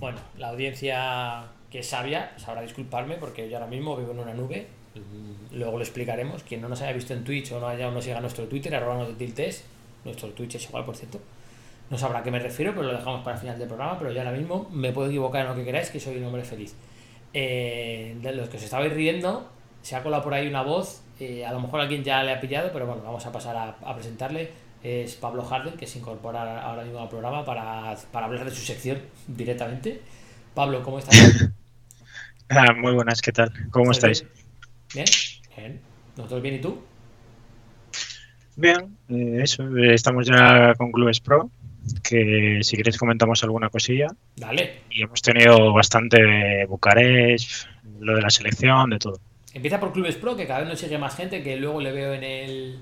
[0.00, 4.34] Bueno, la audiencia que es sabia sabrá disculparme porque yo ahora mismo vivo en una
[4.34, 4.66] nube.
[5.52, 6.42] Luego lo explicaremos.
[6.42, 8.74] Quien no nos haya visto en Twitch o no haya o no siga nuestro Twitter,
[8.74, 9.64] arroba te tiltes.
[10.04, 11.20] Nuestro Twitch es igual, por cierto.
[11.88, 13.96] No sabrá a qué me refiero, pero lo dejamos para el final del programa.
[13.98, 16.42] Pero yo ahora mismo me puedo equivocar en lo que queráis, que soy un hombre
[16.42, 16.74] feliz.
[17.34, 19.48] Eh, de los que os estabais riendo,
[19.82, 21.02] se ha colado por ahí una voz.
[21.20, 23.68] eh, a lo mejor alguien ya le ha pillado, pero bueno, vamos a pasar a,
[23.82, 24.50] a presentarle.
[24.82, 28.62] Es Pablo Harden, que se incorpora ahora mismo al programa para, para hablar de su
[28.62, 30.02] sección directamente.
[30.54, 31.38] Pablo, ¿cómo estás?
[32.48, 33.50] Ah, muy buenas, ¿qué tal?
[33.70, 34.24] ¿Cómo ¿Estás estáis?
[34.24, 34.28] bien?
[34.94, 35.18] Bien.
[35.56, 35.80] Bien.
[36.16, 36.82] ¿Nosotros bien y tú?
[38.56, 41.50] Bien, eh, eso, eh, estamos ya con Clubes Pro,
[42.02, 44.06] que si queréis comentamos alguna cosilla.
[44.36, 44.80] Dale.
[44.90, 47.66] Y hemos tenido bastante Bucarest,
[48.00, 49.18] lo de la selección, de todo.
[49.54, 52.14] Empieza por Clubes Pro, que cada vez nos sigue más gente, que luego le veo
[52.14, 52.78] en el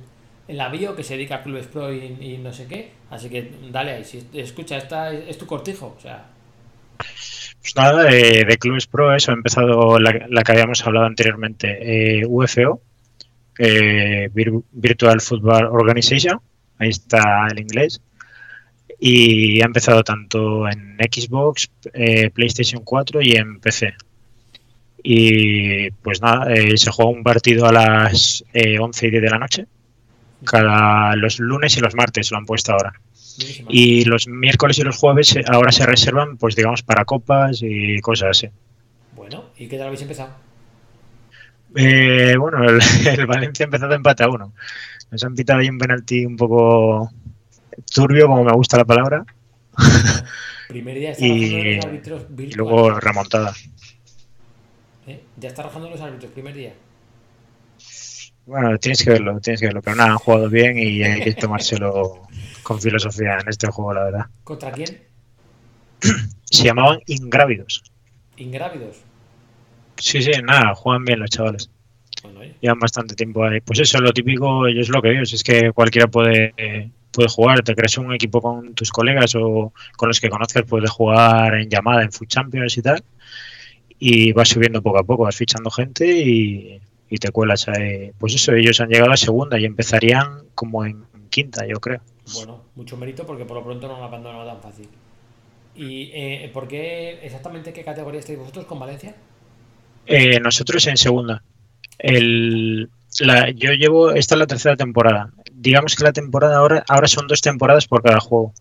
[0.48, 2.90] en la bio que se dedica a Clubes Pro y, y no sé qué.
[3.10, 4.04] Así que dale ahí.
[4.04, 5.94] Si escucha, esta es, tu cortijo.
[5.96, 6.26] O sea,
[6.98, 12.20] Pues nada, de, de Clubes Pro, eso, ha empezado la, la que habíamos hablado anteriormente,
[12.20, 12.80] eh, UFO,
[13.58, 16.40] eh, Vir- Virtual Football Organization,
[16.78, 18.00] ahí está el inglés,
[19.00, 23.94] y ha empezado tanto en Xbox, eh, PlayStation 4 y en PC.
[25.02, 29.30] Y pues nada, eh, se juega un partido a las eh, 11 y 10 de
[29.30, 29.66] la noche,
[30.44, 32.92] cada los lunes y los martes lo han puesto ahora.
[33.68, 37.98] Y los miércoles y los jueves eh, ahora se reservan, pues digamos, para copas y
[38.00, 38.48] cosas así.
[39.16, 40.30] Bueno, ¿y qué tal habéis empezado?
[41.74, 42.80] Eh, bueno, el,
[43.18, 44.52] el Valencia ha empezado empate a uno.
[45.10, 47.10] Nos han pitado ahí un penalti un poco
[47.92, 49.24] turbio, como me gusta la palabra,
[50.68, 53.52] Primer día está Y- los árbitros y luego remontada.
[55.06, 55.20] ¿Eh?
[55.36, 56.74] Ya está rajando los árbitros, primer día.
[58.46, 59.82] Bueno, tienes que verlo, tienes que verlo.
[59.82, 62.22] Pero nada, han jugado bien y hay que tomárselo
[62.62, 64.26] con filosofía en este juego, la verdad.
[64.44, 65.02] ¿Contra quién?
[66.44, 67.82] Se llamaban Ingrávidos.
[68.36, 68.96] Ingrávidos.
[69.96, 71.70] Sí, sí, nada, juegan bien los chavales.
[72.22, 73.60] Bueno, llevan bastante tiempo ahí.
[73.60, 76.54] Pues eso, lo típico, yo es lo que si es que cualquiera puede,
[77.10, 80.64] eh, puede jugar, te creas un equipo con tus colegas o con los que conozcas,
[80.64, 83.02] puedes jugar en llamada, en Food Champions y tal,
[83.98, 88.12] y vas subiendo poco a poco, vas fichando gente y, y te cuelas ahí.
[88.18, 92.00] Pues eso, ellos han llegado a segunda y empezarían como en quinta, yo creo.
[92.34, 94.88] Bueno, mucho mérito porque por lo pronto no lo han abandonado tan fácil.
[95.74, 99.14] ¿Y eh, por qué exactamente qué categoría estáis vosotros con Valencia?
[100.06, 101.42] Eh, nosotros en segunda.
[101.98, 105.30] El, la, yo llevo, esta es la tercera temporada.
[105.60, 108.54] Digamos que la temporada ahora, ahora son dos temporadas por cada juego.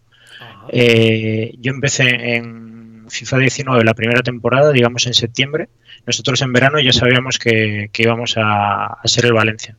[0.67, 5.69] Eh, yo empecé en FIFA 19 la primera temporada, digamos en septiembre.
[6.05, 9.77] Nosotros en verano ya sabíamos que, que íbamos a, a ser el Valencia.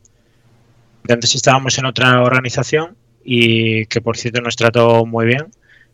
[1.03, 5.45] De Antes estábamos en otra organización y que por cierto nos trató muy bien,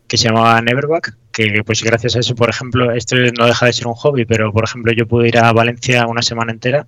[0.08, 3.74] que se llamaba Neverback, que pues gracias a eso, por ejemplo, esto no deja de
[3.74, 6.88] ser un hobby, pero por ejemplo yo pude ir a Valencia una semana entera,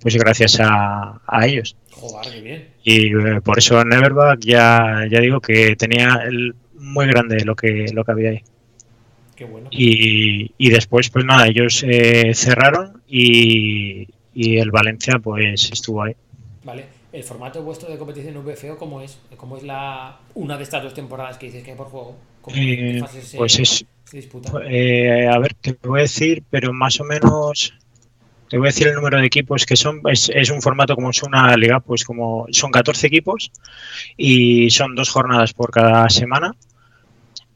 [0.00, 1.76] pues gracias a, a ellos.
[1.90, 2.68] Joder, qué bien.
[2.84, 7.86] Y eh, por eso Neverback ya, ya digo que tenía el, muy grande lo que,
[7.92, 8.42] lo que había ahí.
[9.34, 9.68] Qué bueno.
[9.70, 16.14] Y, y después, pues nada, ellos eh, cerraron y, y el Valencia pues estuvo ahí.
[16.64, 16.86] Vale.
[17.12, 19.18] ¿El formato vuestro de competición VFO cómo es?
[19.36, 22.16] ¿Cómo es la una de estas dos temporadas que dices que hay por juego?
[22.42, 24.52] ¿Cómo Eh, fases se, pues es, se disputan?
[24.68, 27.74] eh, a ver, te voy a decir, pero más o menos,
[28.48, 31.10] te voy a decir el número de equipos que son, es, es un formato como
[31.10, 33.50] es una liga, pues como son 14 equipos
[34.16, 36.52] y son dos jornadas por cada semana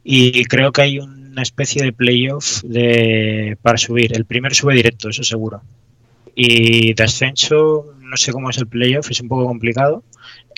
[0.03, 4.17] y creo que hay una especie de playoff de, para subir.
[4.17, 5.63] El primero sube directo, eso seguro.
[6.35, 10.03] Y de ascenso, no sé cómo es el playoff, es un poco complicado.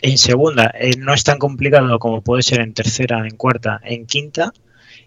[0.01, 4.07] En segunda, eh, no es tan complicado como puede ser en tercera, en cuarta, en
[4.07, 4.53] quinta.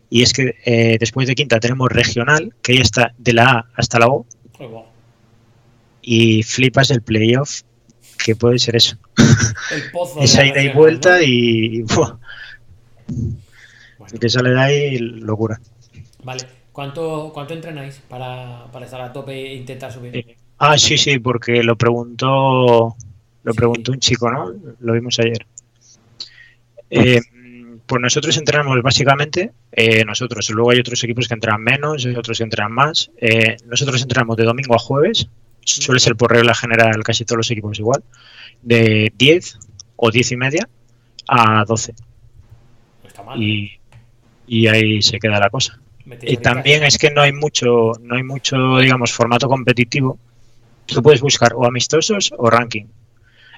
[0.09, 3.65] Y es que eh, después de quinta tenemos regional, que ya está de la A
[3.76, 4.26] hasta la O.
[4.59, 4.86] Bueno,
[6.06, 7.62] y flipas el playoff,
[8.24, 8.97] que puede ser eso.
[9.72, 10.22] El pozo.
[10.22, 11.24] Esa ida y vuelta ¿no?
[11.24, 12.18] y, ¡buah!
[13.97, 15.60] Bueno, que sale de ahí, locura.
[16.24, 16.43] Vale.
[16.72, 20.16] ¿Cuánto, ¿Cuánto entrenáis para, para estar a tope e intentar subir?
[20.16, 22.95] Eh, Ah, sí, sí, porque lo preguntó,
[23.43, 24.53] lo preguntó un chico, ¿no?
[24.80, 25.45] Lo vimos ayer.
[26.89, 27.20] Eh,
[27.86, 32.38] pues nosotros entrenamos básicamente, eh, nosotros, luego hay otros equipos que entrenan menos, hay otros
[32.38, 33.12] que entrenan más.
[33.18, 35.28] Eh, nosotros entrenamos de domingo a jueves,
[35.66, 38.03] suele ser por regla general casi todos los equipos igual,
[38.61, 39.59] de 10
[39.97, 40.70] o 10 y media
[41.28, 41.93] a 12.
[43.03, 43.41] No está mal.
[43.41, 43.80] Y,
[44.47, 45.80] y ahí se queda la cosa.
[46.22, 50.20] Y también es que no hay mucho, no hay mucho, digamos, formato competitivo.
[50.86, 52.86] Tú puedes buscar o amistosos o ranking.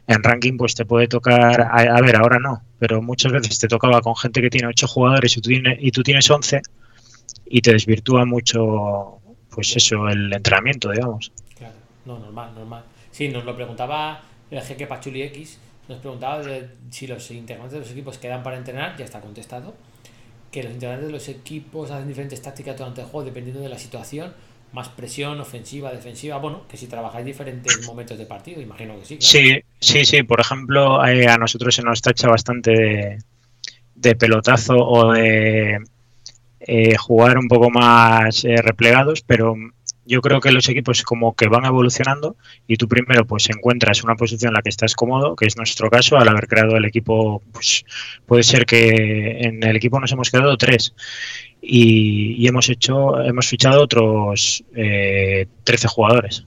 [0.08, 3.68] En ranking, pues te puede tocar, a, a ver, ahora no, pero muchas veces te
[3.68, 6.62] tocaba con gente que tiene 8 jugadores y tú tienes, y tú tienes 11
[7.50, 11.34] y te desvirtúa mucho, pues eso, el entrenamiento, digamos.
[12.08, 12.84] No, normal, normal.
[13.12, 17.80] Sí, nos lo preguntaba el jeque Pachuli X, nos preguntaba de si los integrantes de
[17.80, 19.76] los equipos quedan para entrenar, ya está contestado,
[20.50, 23.78] que los integrantes de los equipos hacen diferentes tácticas durante el juego dependiendo de la
[23.78, 24.34] situación,
[24.72, 29.18] más presión, ofensiva, defensiva, bueno, que si trabajáis diferentes momentos de partido, imagino que sí.
[29.20, 30.24] Sí, sí, sí.
[30.24, 33.18] Por ejemplo, eh, a nosotros se nos tacha bastante de,
[33.96, 35.80] de pelotazo o de
[36.60, 39.56] eh, jugar un poco más eh, replegados, pero
[40.08, 44.16] yo creo que los equipos como que van evolucionando y tú primero pues encuentras una
[44.16, 47.44] posición en la que estás cómodo, que es nuestro caso, al haber creado el equipo,
[47.52, 47.86] pues
[48.26, 50.94] puede ser que en el equipo nos hemos quedado tres
[51.62, 56.44] y, y hemos hecho, hemos fichado otros eh, 13 jugadores.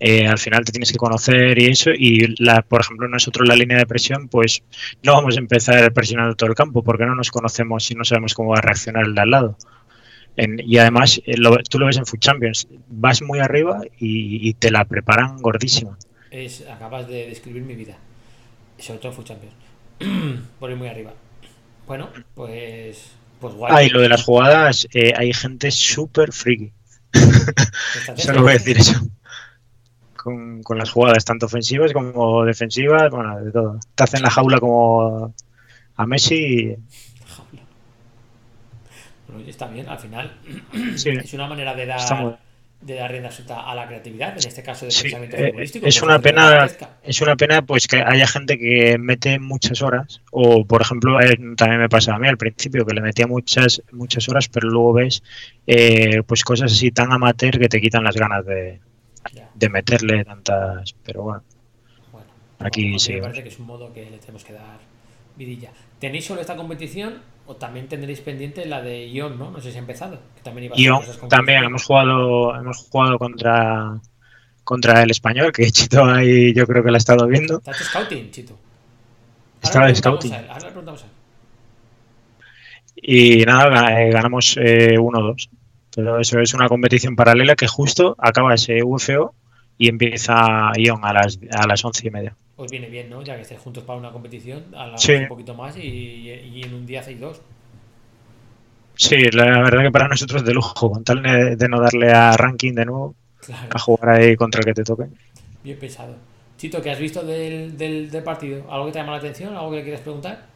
[0.00, 1.90] Eh, al final te tienes que conocer y eso.
[1.90, 4.62] Y, la, por ejemplo, nosotros la línea de presión, pues
[5.02, 8.34] no vamos a empezar presionando todo el campo porque no nos conocemos y no sabemos
[8.34, 9.56] cómo va a reaccionar el de al lado.
[10.38, 14.48] En- y además, eh, lo- tú lo ves en Food Champions, vas muy arriba y,
[14.48, 15.98] y te la preparan gordísima.
[16.30, 17.96] Es, acabas de describir mi vida,
[18.78, 19.54] sobre todo en Food Champions,
[20.60, 21.12] por ir muy arriba.
[21.86, 23.72] Bueno, pues, pues guay.
[23.74, 26.72] Ah, y lo de las jugadas, eh, hay gente súper friki.
[28.16, 29.00] Solo voy a decir eso.
[30.16, 33.78] Con, con las jugadas, tanto ofensivas como defensivas, bueno, de todo.
[33.94, 35.34] Te hacen la jaula como
[35.96, 36.34] a Messi.
[36.36, 36.76] y-.
[39.28, 40.32] Bueno, está bien, al final
[40.96, 42.38] Sí, es una manera de dar,
[42.80, 45.86] de dar rienda suelta a la creatividad, en este caso de Sí, pensamiento eh, futbolístico.
[45.86, 46.68] es una pena
[47.02, 51.36] es una pena pues que haya gente que mete muchas horas o por ejemplo eh,
[51.56, 54.94] también me pasaba a mí al principio que le metía muchas muchas horas pero luego
[54.94, 55.22] ves
[55.66, 58.80] eh, pues cosas así tan amateur que te quitan las ganas de,
[59.34, 61.42] Ya, de meterle tantas pero bueno.
[62.12, 62.26] Bueno,
[62.60, 64.78] Aquí mí me parece que es un modo que le tenemos que dar
[65.36, 65.70] vidilla.
[65.98, 69.50] ¿Tenéis solo esta competición o también tendréis pendiente la de Ion, no?
[69.50, 70.20] No sé si ha empezado.
[70.36, 73.98] Que también iba a con también hemos jugado hemos jugado contra
[74.64, 77.84] contra el español que Chito ahí yo creo que la ha estado viendo ¿Está hecho
[77.84, 78.58] scouting, Chito?
[79.62, 80.32] Estaba de scouting.
[80.32, 81.10] él, ahora le preguntamos a él.
[82.96, 85.48] y nada eh, ganamos eh, 1-2
[85.96, 89.34] pero eso es una competición paralela que justo acaba ese UFO
[89.78, 92.36] y empieza Ion a las, a las once y media.
[92.58, 93.22] Os viene bien, ¿no?
[93.22, 95.14] Ya que estéis juntos para una competición, alargáis Sí.
[95.22, 95.80] un poquito más y,
[96.56, 97.40] y en un día hacéis dos.
[98.96, 102.12] Sí, la verdad que para nosotros es de lujo, con tal de, de no darle
[102.12, 105.08] a ranking de nuevo, Claro, a jugar ahí contra el que te toque.
[105.62, 106.14] bien pensado.
[106.56, 108.64] Chito, ¿qué has visto del, del, del partido?
[108.70, 109.54] ¿Algo que te llama la atención?
[109.56, 110.46] ¿Algo que le quieres preguntar?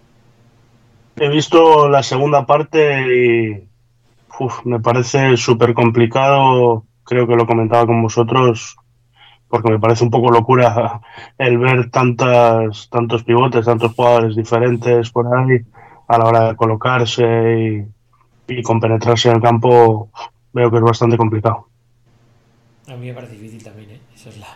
[1.16, 2.80] He visto la segunda parte
[3.16, 3.70] y
[4.40, 6.86] uf, me parece súper complicado.
[7.04, 8.76] Creo que lo comentaba con vosotros
[9.52, 11.02] porque me parece un poco locura
[11.36, 15.60] el ver tantas, tantos pivotes, tantos jugadores diferentes por ahí
[16.08, 17.86] a la hora de colocarse
[18.48, 20.08] y, y compenetrarse en el campo.
[20.54, 21.68] Veo que es bastante complicado.
[22.88, 24.00] A mí me parece difícil también, ¿eh?
[24.14, 24.46] Esa es la,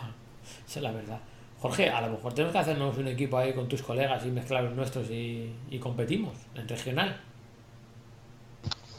[0.67, 1.19] esa es la verdad.
[1.61, 4.63] Jorge, a lo mejor tenemos que hacernos un equipo ahí con tus colegas y mezclar
[4.63, 7.17] los nuestros y, y competimos en regional.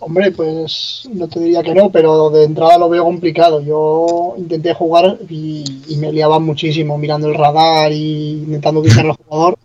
[0.01, 3.61] Hombre, pues no te diría que no, pero de entrada lo veo complicado.
[3.61, 9.12] Yo intenté jugar y, y me liaba muchísimo mirando el radar y intentando ubicar al
[9.16, 9.59] jugador.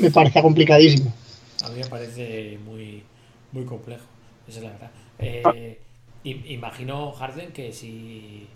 [0.00, 1.12] Me parecía complicadísimo.
[1.60, 3.04] A mí me parece muy,
[3.52, 4.04] muy complejo,
[4.46, 4.90] esa es la verdad.
[5.18, 5.80] Eh,
[6.24, 8.48] im- imagino, Harden, que si,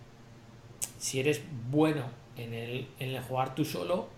[0.98, 2.04] si eres bueno
[2.36, 4.08] en el, en el jugar tú solo,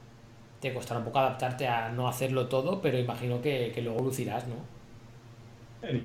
[0.60, 4.46] te costará un poco adaptarte a no hacerlo todo, pero imagino que, que luego lucirás,
[4.48, 4.56] ¿no?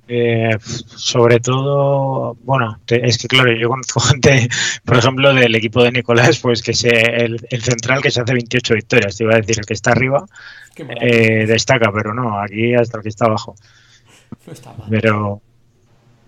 [0.07, 4.49] Eh, sobre todo, bueno, es que claro, yo conozco gente,
[4.83, 8.33] por ejemplo, del equipo de Nicolás, pues que se, el, el central que se hace
[8.33, 10.25] 28 victorias, te iba a decir, el que está arriba
[11.01, 13.55] eh, destaca, pero no, aquí hasta el que está abajo.
[14.45, 14.87] no está mal.
[14.89, 15.41] Pero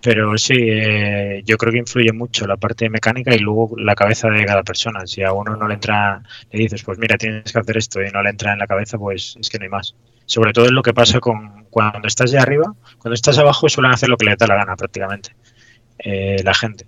[0.02, 4.28] Pero sí, eh, yo creo que influye mucho la parte mecánica y luego la cabeza
[4.28, 5.06] de cada persona.
[5.06, 8.10] Si a uno no le entra, le dices, pues mira, tienes que hacer esto y
[8.10, 9.94] no le entra en la cabeza, pues es que no hay más.
[10.26, 13.92] Sobre todo es lo que pasa con cuando estás de arriba, cuando estás abajo suelen
[13.92, 15.34] hacer lo que les da la gana prácticamente
[15.98, 16.86] eh, la gente.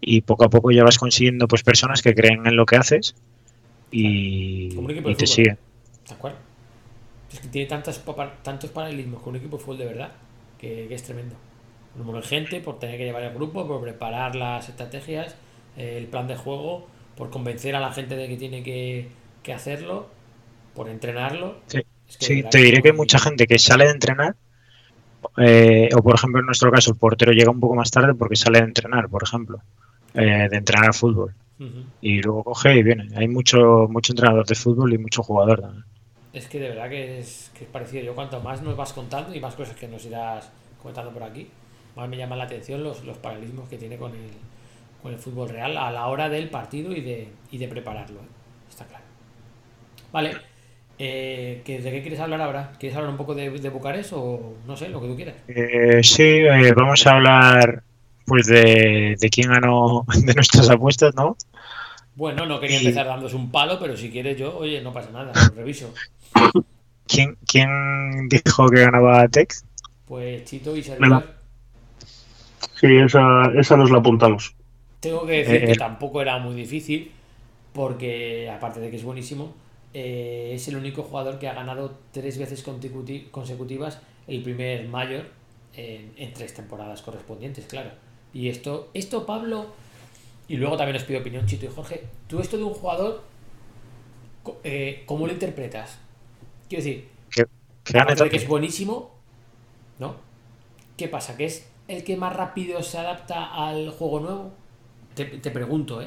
[0.00, 3.14] Y poco a poco ya vas consiguiendo pues personas que creen en lo que haces
[3.90, 4.68] y,
[5.04, 5.58] y te siguen.
[6.06, 6.34] Tal cual.
[7.32, 8.02] Es que tiene tantas,
[8.42, 10.12] tantos paralelismos con un equipo de fútbol de verdad
[10.58, 11.34] que, que es tremendo.
[11.92, 15.34] Por número de gente, por tener que llevar el grupo, por preparar las estrategias,
[15.76, 16.86] el plan de juego,
[17.16, 19.08] por convencer a la gente de que tiene que,
[19.42, 20.08] que hacerlo,
[20.74, 21.58] por entrenarlo.
[21.66, 21.82] Sí.
[22.08, 24.36] Es que de Sí, te diré que hay mucha gente que sale de entrenar,
[25.36, 28.36] eh, o por ejemplo en nuestro caso el portero llega un poco más tarde porque
[28.36, 29.60] sale de entrenar, por ejemplo,
[30.14, 31.34] eh, de entrenar al fútbol.
[32.00, 33.08] Y luego coge y viene.
[33.16, 35.84] Hay mucho, mucho entrenador de fútbol y mucho jugador también.
[36.32, 38.04] Es que de verdad que es, que es parecido.
[38.04, 40.50] Yo cuanto más nos vas contando y más cosas que nos irás
[40.80, 41.48] comentando por aquí,
[41.96, 44.30] más me llaman la atención los, los paralelismos que tiene con el,
[45.02, 48.20] con el fútbol real a la hora del partido y de, y de prepararlo.
[48.20, 48.28] ¿eh?
[48.70, 49.04] Está claro.
[50.12, 50.57] Vale.
[50.98, 52.72] Eh, ¿que- ¿De qué quieres hablar ahora?
[52.78, 55.36] ¿Quieres hablar un poco de, de Bucarest o no sé, lo que tú quieras?
[55.48, 57.82] Eh, sí, eh, vamos a hablar
[58.26, 61.36] pues de, de quién ganó de nuestras apuestas, ¿no?
[62.16, 65.10] Bueno, no quería Y- empezar dándose un palo, pero si quieres yo, oye, no pasa
[65.10, 65.94] nada, lo reviso.
[67.06, 69.64] ¿Quién, quién dijo que ganaba Tex?
[70.04, 71.24] Pues Chito y servidor.
[72.74, 74.54] Sí, esa, esa nos la apuntamos.
[75.00, 77.12] Tengo que decir Eh, que tampoco era muy difícil,
[77.72, 79.54] porque aparte de que es buenísimo,
[79.94, 85.26] eh, es el único jugador que ha ganado tres veces consecuti- consecutivas el primer mayor
[85.74, 87.90] en, en tres temporadas correspondientes, claro.
[88.34, 89.66] Y esto, esto Pablo,
[90.48, 93.22] y luego también os pido opinión Chito y Jorge, tú esto de un jugador,
[94.64, 95.98] eh, ¿cómo lo interpretas?
[96.68, 97.08] Quiero decir,
[97.84, 97.94] Que,
[98.30, 99.10] que es buenísimo,
[99.98, 100.16] ¿no?
[100.96, 101.36] ¿Qué pasa?
[101.36, 104.50] ¿Que es el que más rápido se adapta al juego nuevo?
[105.14, 106.06] Te, te pregunto, ¿eh?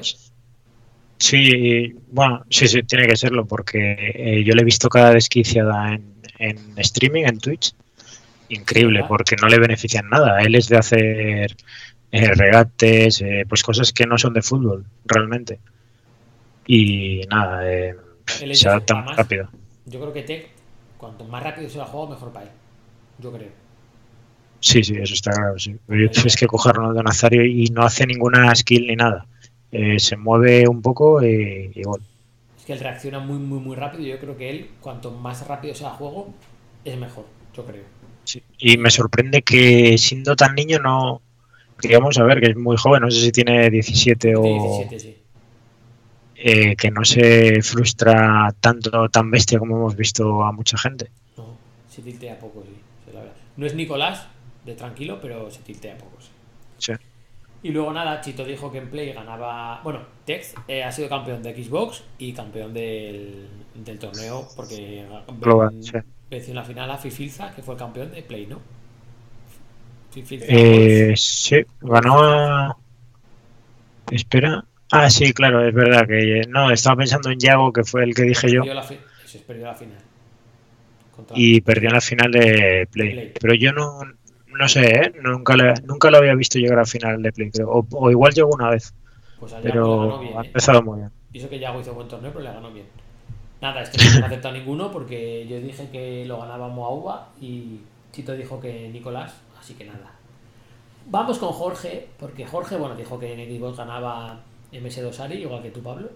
[1.22, 5.94] Sí, bueno, sí, sí, tiene que serlo porque eh, yo le he visto cada desquiciada
[5.94, 7.72] en, en streaming, en Twitch.
[8.48, 10.40] Increíble, porque no le benefician nada.
[10.42, 11.56] Él es de hacer
[12.10, 15.60] eh, regates, eh, pues cosas que no son de fútbol, realmente.
[16.66, 17.94] Y nada, eh,
[18.26, 19.48] se de- adapta además, rápido.
[19.86, 20.48] Yo creo que Tech,
[20.98, 22.50] cuanto más rápido se la juega, mejor para él.
[23.20, 23.48] Yo creo.
[24.58, 25.56] Sí, sí, eso está claro.
[25.56, 25.76] Sí.
[25.86, 29.24] Pero es que coger Ronaldo Nazario y no hace ninguna skill ni nada.
[29.72, 32.02] Eh, se mueve un poco y, y gol.
[32.56, 34.04] Es que él reacciona muy, muy, muy rápido.
[34.04, 36.34] Yo creo que él, cuanto más rápido sea el juego,
[36.84, 37.26] es mejor.
[37.54, 37.90] Yo creo.
[38.24, 38.42] Sí.
[38.58, 41.22] Y me sorprende que siendo tan niño no.
[41.82, 44.42] Digamos, a ver, que es muy joven, no sé si tiene 17 o.
[44.42, 45.16] De 17, sí.
[46.34, 51.10] eh, que no se frustra tanto, tan bestia como hemos visto a mucha gente.
[51.36, 51.58] No,
[51.88, 53.36] se tiltea poco, sí, la verdad.
[53.56, 54.28] No es Nicolás,
[54.64, 56.30] de tranquilo, pero se tiltea poco, sí.
[56.78, 56.92] Sí.
[57.64, 59.80] Y luego nada, Chito dijo que en Play ganaba.
[59.84, 65.04] Bueno, Tex eh, ha sido campeón de Xbox y campeón del, del torneo porque
[65.40, 65.92] Global, ven- sí.
[66.28, 68.58] venció en la final a Fifilza, que fue el campeón de Play, ¿no?
[70.10, 70.46] Fifilza.
[70.48, 72.76] Eh, sí, ganó a...
[74.10, 74.64] Espera.
[74.90, 78.22] Ah, sí, claro, es verdad que no, estaba pensando en Yago, que fue el que
[78.24, 79.98] dije yo, la fi- es, perdió la final.
[81.16, 83.12] Contra- y perdió en la final de Play.
[83.12, 83.32] Play.
[83.40, 84.00] Pero yo no,
[84.58, 85.12] no sé, ¿eh?
[85.22, 87.70] nunca, le- nunca lo había visto llegar a final de Play, creo.
[87.70, 88.94] O, o igual llegó una vez,
[89.38, 90.46] Pues a pero bien, ha ¿eh?
[90.46, 91.12] empezado muy bien.
[91.32, 92.86] Y eso que Yago hizo buen torneo, pero le ganó bien.
[93.60, 97.80] Nada, este no se ha aceptado ninguno porque yo dije que lo ganaba Moauba y
[98.12, 100.12] Chito dijo que Nicolás, así que nada.
[101.06, 104.40] Vamos con Jorge, porque Jorge, bueno, dijo que en Xbox ganaba
[104.72, 106.10] MS2 Ari, igual que tú, Pablo.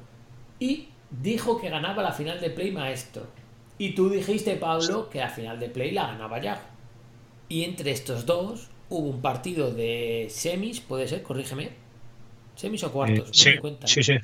[0.58, 3.24] Y dijo que ganaba la final de Play Maestro.
[3.78, 6.60] Y tú dijiste, Pablo, que la final de Play la ganaba Yago.
[7.48, 11.70] Y entre estos dos hubo un partido de semis, puede ser, corrígeme.
[12.56, 13.28] ¿Semis o Eh, cuartos?
[13.28, 13.86] No sí, cuenta.
[13.86, 14.14] sí, sí.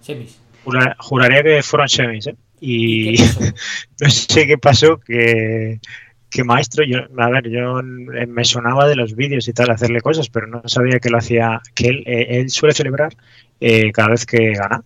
[0.00, 0.38] Semis.
[0.64, 2.36] Jura- Juraría que fueron semis, ¿eh?
[2.60, 3.14] ¿Y
[4.00, 5.80] no sé qué pasó, que,
[6.28, 10.00] que maestro, yo, a ver, yo eh, me sonaba de los vídeos y tal hacerle
[10.02, 13.14] cosas, pero no sabía que lo hacía, que él, eh, él suele celebrar
[13.60, 14.82] eh, cada vez que gana,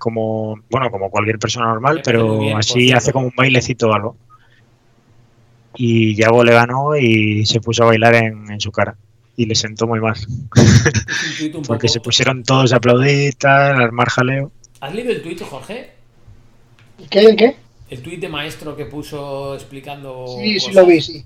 [0.00, 4.16] como, bueno, como cualquier persona normal, pero bien, así hace como un bailecito o algo.
[5.76, 8.96] Y Yago le ganó y se puso a bailar en, en su cara.
[9.36, 10.16] Y le sentó muy mal,
[11.66, 14.52] porque se pusieron todos a aplaudir, tal, a armar jaleo.
[14.80, 15.92] ¿Has leído el tuit, Jorge?
[16.98, 17.20] ¿El qué?
[17.20, 17.56] ¿El qué?
[17.88, 20.26] El tuit de maestro que puso explicando.
[20.38, 21.24] Sí, sí lo vi, sí.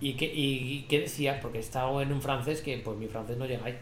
[0.00, 1.40] ¿Y qué, y, y qué decía?
[1.40, 3.78] Porque estaba en un francés que, pues mi francés no llega ahí.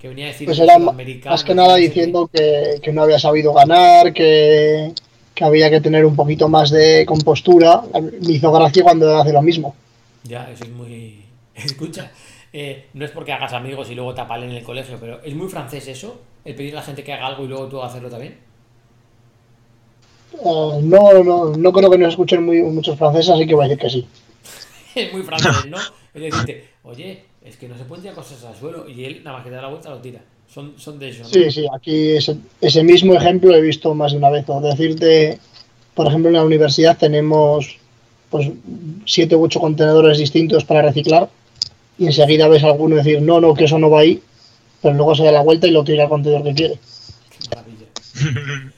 [0.00, 0.46] Que venía a decir.
[0.46, 4.92] Pues que era sudamericano, más que nada diciendo que, que no había sabido ganar, que,
[5.38, 7.82] que había que tener un poquito más de compostura.
[7.94, 9.74] Me hizo gracia cuando hace lo mismo.
[10.24, 11.24] Ya, eso es muy.
[11.54, 12.10] Escucha,
[12.52, 15.34] Eh, no es porque hagas amigos y luego te apalen en el colegio, pero es
[15.34, 18.08] muy francés eso, el pedir a la gente que haga algo y luego tú hacerlo
[18.08, 18.38] también.
[20.32, 23.68] Eh, no, no, no creo que nos escuchen muy, muchos franceses, así que voy a
[23.68, 24.08] decir que sí.
[24.94, 25.78] Es muy francés, ¿no?
[26.14, 29.36] Es decirte, oye, es que no se pueden tirar cosas al suelo y él nada
[29.38, 30.20] más que da la vuelta lo tira.
[30.52, 31.28] Son, son de eso, ¿no?
[31.28, 34.44] Sí, sí, aquí ese, ese mismo ejemplo he visto más de una vez.
[34.48, 35.38] O decirte,
[35.94, 37.76] por ejemplo, en la universidad tenemos
[38.30, 38.50] pues
[39.06, 41.28] siete u ocho contenedores distintos para reciclar
[41.98, 44.22] y enseguida ves a alguno decir, no, no, que eso no va ahí,
[44.80, 46.74] pero luego se da la vuelta y lo tira al contenedor que quiere.
[47.30, 48.72] Qué maravilla.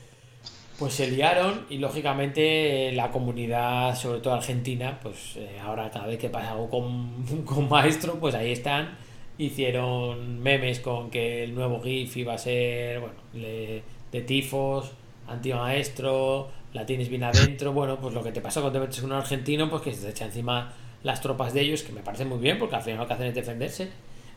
[0.78, 6.06] Pues se liaron y lógicamente eh, la comunidad, sobre todo argentina, pues eh, ahora cada
[6.06, 8.96] vez que pasa algo con, con maestro, pues ahí están.
[9.40, 13.82] Hicieron memes con que el nuevo GIF iba a ser, bueno, le-
[14.12, 14.92] de tifos,
[15.28, 17.72] antimaestro, la tienes bien adentro.
[17.72, 20.02] Bueno, pues lo que te pasa cuando te metes con un argentino, pues que se
[20.04, 20.72] te echa encima
[21.02, 23.26] las tropas de ellos, que me parece muy bien, porque al final lo que hacen
[23.28, 23.88] es defenderse.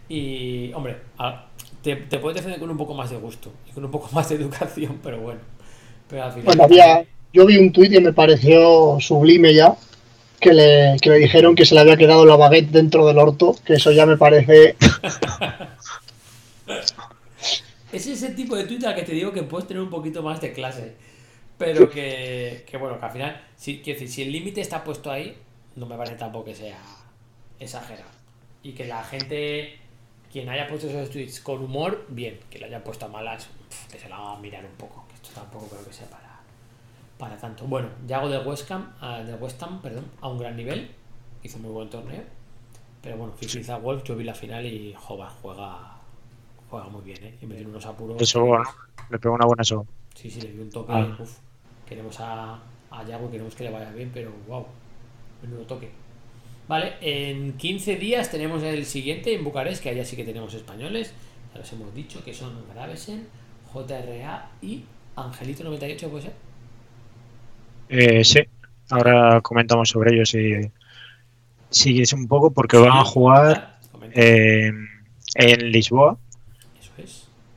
[0.10, 0.95] Y, hombre,
[1.82, 4.36] te puedes defender con un poco más de gusto y con un poco más de
[4.36, 5.41] educación, pero bueno.
[6.10, 6.45] Pero al final.
[6.45, 9.76] Bueno, había, yo vi un tuit que me pareció sublime ya,
[10.44, 13.56] que le, que le dijeron que se le había quedado la baguette dentro del orto,
[13.66, 14.76] que eso ya me parece...
[17.91, 20.52] Es ese tipo de Twitter que te digo que puedes tener un poquito más de
[20.52, 20.96] clase.
[21.60, 25.12] Pero que, que bueno, que al final, si, quiero decir, si el límite está puesto
[25.12, 25.38] ahí,
[25.76, 26.80] no me parece tampoco que sea
[27.60, 28.10] exagerado.
[28.64, 29.78] Y que la gente,
[30.32, 32.39] quien haya puesto esos tweets con humor, bien.
[32.50, 33.48] Que lo haya puesto a malas,
[33.91, 35.06] que se lo haga mirar un poco.
[35.08, 36.22] Que esto tampoco creo que sea para,
[37.18, 37.66] para tanto.
[37.66, 40.91] Bueno, Yago de West Ham, ah, de West Ham, perdón, a un gran nivel.
[41.43, 42.24] Hizo muy buen torneo.
[43.01, 45.97] Pero bueno, Fifiza Wolf, yo vi la final y Jova juega,
[46.70, 47.38] juega muy bien, ¿eh?
[47.41, 48.22] Y me tiene unos apuros.
[48.22, 48.64] Eso, bueno,
[49.09, 49.86] le pegó una buena soga.
[50.16, 50.93] Sí, sí, le dio un toque.
[50.93, 51.18] Ah.
[51.20, 51.38] Uf,
[51.86, 52.59] queremos a,
[52.89, 54.66] a Yago y queremos que le vaya bien, pero wow,
[55.41, 55.91] menudo toque.
[56.68, 61.14] Vale, en 15 días tenemos el siguiente en Bucarest, que allá sí que tenemos españoles.
[61.53, 63.28] Ya los hemos dicho que son Gravesen,
[63.74, 64.86] JRA y
[65.16, 66.34] Angelito98, ¿puede ser?
[67.96, 68.39] Eh, sí,
[68.89, 70.72] ahora comentamos sobre ellos y
[71.70, 74.20] sigues un poco porque van a jugar Comenta.
[74.20, 74.72] eh,
[75.36, 76.18] en Lisboa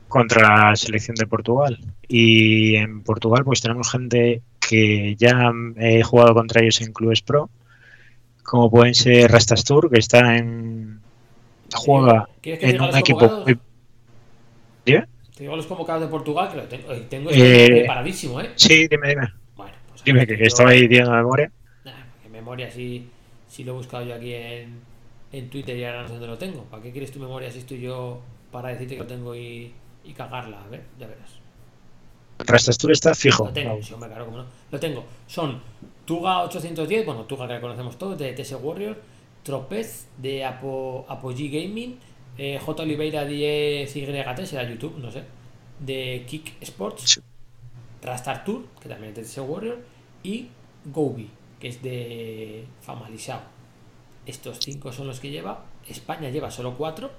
[0.07, 1.79] contra la selección de Portugal.
[2.07, 7.49] Y en Portugal pues tenemos gente que ya he jugado contra ellos en clubes pro,
[8.43, 10.99] como pueden ser Rastastur, que está en
[11.73, 13.43] juega ¿Quieres que te en un equipo
[14.85, 15.07] ¿Dime?
[15.35, 18.51] Te digo los convocados de Portugal, que lo tengo, eh, tengo Eh, esto preparadísimo, ¿eh?
[18.55, 19.27] Sí, dime, dime.
[20.07, 21.51] Dime que estaba ahí de memoria.
[21.83, 23.09] Porque memoria sí,
[23.49, 24.79] sí lo he buscado yo aquí en,
[25.33, 26.63] en Twitter y ahora no sé dónde lo tengo.
[26.63, 29.73] ¿Para qué quieres tu memoria si estoy yo para decirte que lo tengo y,
[30.05, 30.63] y cagarla?
[30.63, 31.29] A ver, ya verás.
[32.39, 33.47] Rastastur está fijo.
[33.47, 34.45] Lo tengo, sí, hombre, claro, cómo no.
[34.71, 35.03] Lo tengo.
[35.27, 35.59] Son
[36.05, 38.97] Tuga 810, bueno, Tuga que conocemos todos, de TS Warrior,
[39.43, 41.99] Tropez de Apo, Apogee Gaming,
[42.37, 42.83] eh, J.
[42.83, 45.23] Oliveira 10YT, será YouTube, no sé,
[45.79, 47.21] de Kick Sports.
[48.01, 49.96] Rastar Tour, que también es de TS Warrior,
[50.27, 50.49] y
[50.85, 53.41] Gobi, que es de Famalisao.
[54.25, 55.63] Estos cinco son los que lleva.
[55.87, 57.09] España lleva solo cuatro.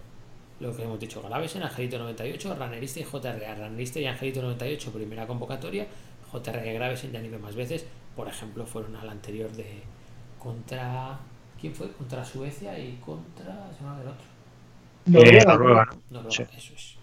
[0.60, 3.54] Lo que hemos dicho, Gravesen, Angelito 98, Ranerista y JRA.
[3.54, 5.86] Ranerista y Angelito 98, primera convocatoria.
[6.32, 7.86] JRA y Gravesen ya han ido más veces.
[8.14, 9.82] Por ejemplo, fueron al anterior de
[10.38, 11.18] contra.
[11.58, 11.90] ¿Quién fue?
[11.92, 13.70] Contra Suecia y contra.
[13.78, 14.26] Se va el otro.
[15.06, 16.22] Eh, Noruega, Noruega, ¿no?
[16.22, 16.42] Noruega, Sí.
[16.56, 16.94] eso es.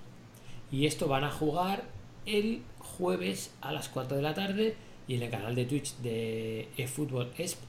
[0.71, 1.83] Y esto van a jugar
[2.25, 4.75] el jueves a las 4 de la tarde
[5.07, 7.59] y en el canal de Twitch de eFootball ESP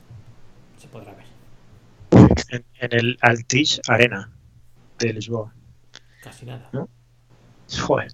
[0.78, 1.26] se podrá ver.
[2.50, 4.30] En, en el Altish Arena
[4.98, 5.52] de Lisboa.
[6.22, 6.70] Casi nada.
[7.78, 8.12] Joder.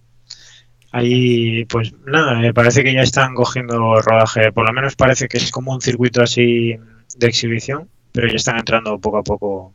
[0.90, 4.52] Ahí, pues nada, me parece que ya están cogiendo rodaje.
[4.52, 6.76] Por lo menos parece que es como un circuito así
[7.16, 9.72] de exhibición, pero ya están entrando poco a poco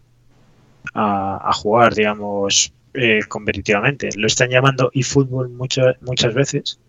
[0.94, 4.10] a, a jugar, digamos, eh, competitivamente.
[4.16, 6.80] Lo están llamando eFootball muchas muchas veces,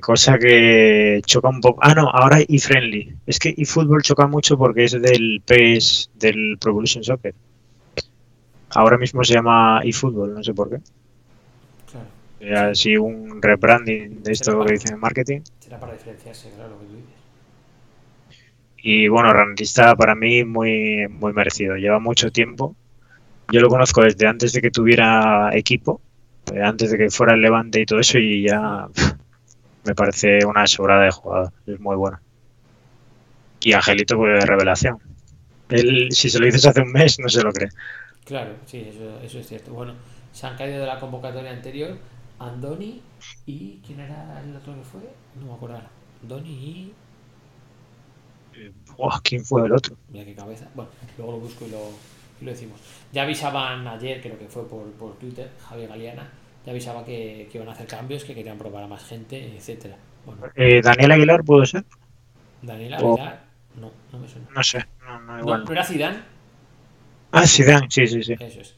[0.00, 1.80] cosa que choca un poco.
[1.82, 3.14] Ah, no, ahora eFriendly.
[3.26, 7.34] Es que eFootball choca mucho porque es del PES, del Pro Evolution Soccer.
[8.70, 10.78] Ahora mismo se llama eFootball, no sé por qué.
[11.90, 12.06] Claro.
[12.40, 15.40] Era así un rebranding de esto que dicen en marketing.
[15.60, 17.12] Será para diferenciarse, claro, lo que tú dices.
[18.78, 21.76] Y bueno, Ranrista para mí muy, muy merecido.
[21.76, 22.74] Lleva mucho tiempo.
[23.50, 26.00] Yo lo conozco desde antes de que tuviera equipo,
[26.52, 28.88] eh, antes de que fuera el Levante y todo eso, y ya
[29.84, 31.52] me parece una sobrada de jugador.
[31.66, 32.18] Es muy bueno.
[33.60, 34.98] Y Angelito, pues revelación.
[35.68, 37.70] Él, si se lo dices hace un mes, no se lo cree.
[38.24, 39.72] Claro, sí, eso, eso es cierto.
[39.72, 39.94] Bueno,
[40.32, 41.96] se han caído de la convocatoria anterior
[42.38, 43.00] Andoni
[43.46, 43.80] y.
[43.86, 45.00] ¿Quién era el otro que fue?
[45.40, 45.80] No me acuerdo.
[46.22, 46.92] Andoni y.
[48.54, 49.96] Eh, buah, ¿Quién fue el otro?
[50.08, 50.68] Mira qué cabeza.
[50.74, 51.78] Bueno, luego lo busco y lo,
[52.36, 52.80] aquí lo decimos.
[53.12, 56.30] Ya avisaban ayer, creo que fue por, por Twitter, Javier Galeana,
[56.64, 59.96] ya avisaba que, que iban a hacer cambios, que querían probar a más gente, etcétera.
[60.26, 61.84] Bueno, Eh, Daniel Aguilar, ¿pudo ser?
[62.62, 63.44] Daniel O- Aguilar,
[63.74, 64.48] no, no me suena.
[64.56, 65.64] No sé, no, no, igual.
[65.64, 66.22] no era Zidane,
[67.32, 68.36] Ah, Zidane, sí, sí, sí.
[68.38, 68.74] Eso es.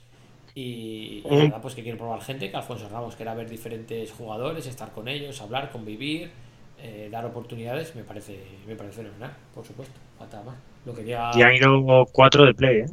[0.55, 1.37] Y, y Ujú.
[1.37, 5.09] nada, pues que quieren probar gente, que Alfonso Ramos quiera ver diferentes jugadores, estar con
[5.09, 6.31] ellos, hablar, convivir,
[6.79, 10.57] eh, dar oportunidades, me parece, me parece fenomenal, por supuesto, falta más.
[10.85, 12.87] Lo que diga, Y han ido cuatro de play, ¿eh?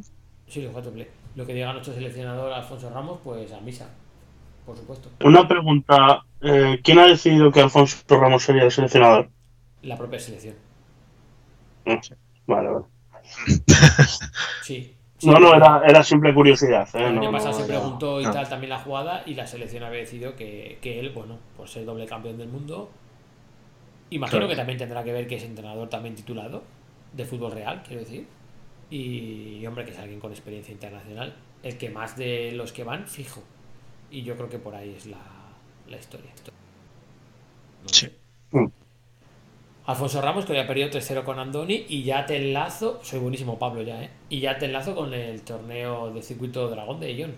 [0.46, 1.08] sí, los cuatro play.
[1.34, 3.88] Lo que diga nuestro seleccionador Alfonso Ramos, pues a misa,
[4.66, 5.08] por supuesto.
[5.24, 6.24] Una pregunta.
[6.40, 9.30] eh, ¿Quién ha decidido que Alfonso Ramos sería el seleccionador?
[9.82, 10.54] La propia selección.
[12.46, 12.84] Vale, vale.
[14.60, 14.96] Sí.
[15.18, 15.26] sí.
[15.26, 16.88] No, no, era, era simple curiosidad.
[16.94, 16.98] ¿eh?
[17.08, 19.82] El año No, pasado no, se preguntó y tal también la jugada y la selección
[19.84, 22.90] había decidido que, que él, bueno, por ser doble campeón del mundo,
[24.10, 24.48] imagino Claro.
[24.48, 26.62] que también tendrá que ver que es entrenador también titulado
[27.12, 28.26] de fútbol real, quiero decir.
[28.90, 33.06] Y, hombre, que es alguien con experiencia internacional, el que más de los que van,
[33.08, 33.42] fijo.
[34.12, 35.18] Y yo creo que por ahí es la,
[35.88, 36.30] la historia.
[37.86, 38.08] Sí.
[38.52, 38.66] Mm.
[39.86, 43.82] Alfonso Ramos, que había perdido 3-0 con Andoni, y ya te enlazo, soy buenísimo Pablo
[43.82, 44.10] ya, ¿eh?
[44.28, 47.34] Y ya te enlazo con el torneo de circuito dragón de Illón.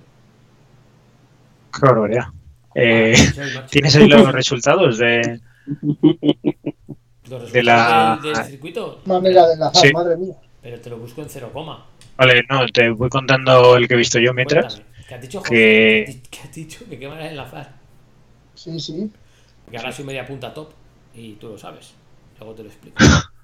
[1.72, 2.26] Qué barbaridad.
[2.74, 3.14] Eh,
[3.54, 3.66] macho.
[3.70, 9.86] ¿Tienes ahí los resultados de, Los resultados de la- del, del circuito, Manera de enlazar,
[9.86, 9.92] Sí.
[9.92, 10.34] madre mía.
[10.60, 11.86] pero te lo busco en cero coma.
[12.16, 14.74] Vale, no, te voy contando el que he visto yo mientras.
[14.76, 16.22] Cuéntame, ¿Qué has dicho, que- Jorge?
[16.30, 16.84] ¿Qué has dicho?
[16.88, 17.72] ¿Que qué manera de enlazar?
[18.54, 19.10] Sí, sí.
[19.64, 20.70] Porque ahora soy media punta top
[21.14, 21.94] y tú lo sabes.
[22.38, 22.96] Luego te lo explico.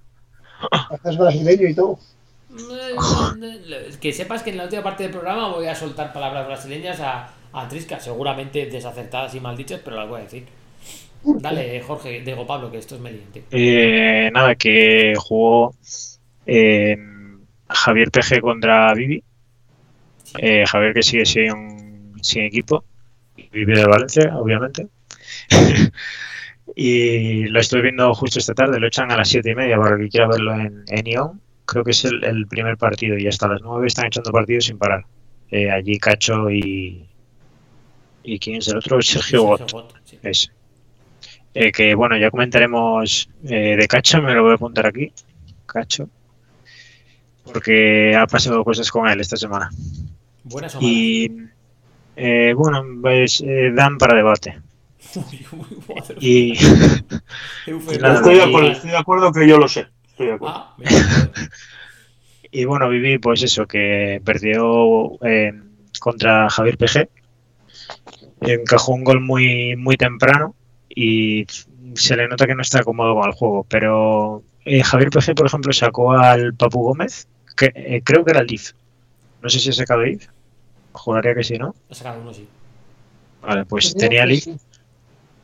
[1.04, 1.98] Es brasileño y todo.
[4.00, 7.30] que sepas que en la última parte del programa voy a soltar palabras brasileñas a,
[7.52, 10.46] a Trisca, seguramente desacertadas y maldichas, pero las voy a decir.
[11.22, 13.44] Dale, Jorge, digo Pablo, que esto es meliente.
[13.50, 15.74] Eh, nada, que jugó
[16.46, 16.96] eh,
[17.68, 19.22] Javier PG contra Vivi.
[20.38, 22.84] Eh, Javier que sigue sin, sin equipo.
[23.52, 24.88] Vive de Valencia, obviamente.
[26.76, 28.78] y lo estoy viendo justo esta tarde.
[28.78, 31.40] Lo echan a las siete y media para el que quiera verlo en, en Ion.
[31.64, 34.78] Creo que es el, el primer partido y hasta las 9 están echando partidos sin
[34.78, 35.04] parar.
[35.50, 37.06] Eh, allí Cacho y.
[38.22, 39.00] ¿Y quién es el otro?
[39.02, 39.44] Sergio.
[39.44, 40.18] Gott, sí.
[40.22, 40.50] Ese.
[41.52, 45.12] Eh, que bueno, ya comentaremos eh, de Cacho, me lo voy a apuntar aquí.
[45.66, 46.08] Cacho.
[47.44, 49.70] Porque ha pasado cosas con él esta semana.
[50.44, 50.92] Buenas o malas.
[50.92, 51.30] Y
[52.16, 54.58] eh, bueno, pues eh, dan para debate.
[55.16, 56.52] Uy, uy, madre Y
[57.66, 57.92] Eufemismo.
[57.92, 59.86] y nada, Estoy de y- acuerdo, estoy de acuerdo que yo lo sé.
[60.08, 60.56] Estoy de acuerdo.
[60.56, 60.76] Ah.
[62.52, 65.52] Y bueno, Vivi, pues eso, que perdió eh,
[66.00, 67.08] contra Javier PG.
[68.40, 70.56] Encajó un gol muy, muy temprano
[70.88, 71.46] y
[71.94, 73.64] se le nota que no está cómodo con el juego.
[73.68, 78.40] Pero eh, Javier PG, por ejemplo, sacó al Papu Gómez, que eh, creo que era
[78.40, 78.72] el IF.
[79.42, 80.26] No sé si ha sacado IF.
[80.92, 81.74] Juraría que sí, ¿no?
[81.90, 82.46] Ha sacado uno, sí.
[83.42, 84.56] Vale, pues tenía el sí.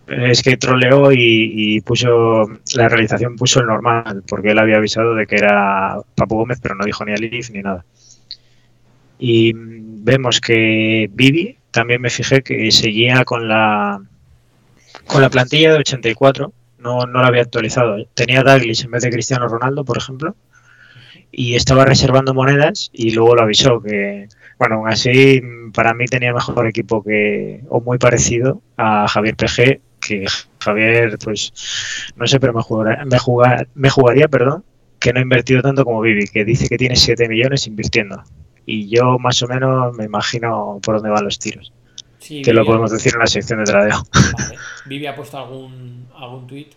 [0.06, 5.14] Es que troleó y, y puso la realización puso el normal, porque él había avisado
[5.16, 7.84] de que era Papu Gómez, pero no dijo ni el IF ni nada.
[9.18, 14.00] Y vemos que Vivi también me fijé que seguía con la
[15.06, 17.96] con la plantilla de 84, no, no la había actualizado.
[18.14, 20.36] Tenía Douglas en vez de Cristiano Ronaldo, por ejemplo,
[21.32, 25.42] y estaba reservando monedas y luego lo avisó que, bueno, aún así
[25.74, 30.26] para mí tenía mejor equipo que, o muy parecido a Javier PG, que
[30.60, 34.64] Javier, pues, no sé, pero me, jugaría, me, jugar- me jugaría, perdón,
[34.98, 38.22] que no ha invertido tanto como Vivi, que dice que tiene 7 millones invirtiendo.
[38.64, 41.72] Y yo más o menos me imagino por dónde van los tiros,
[42.18, 44.02] Sí, que lo podemos decir en la sección de tradeo.
[44.12, 44.56] Vale.
[44.86, 46.72] Vivi ha puesto algún, algún tuit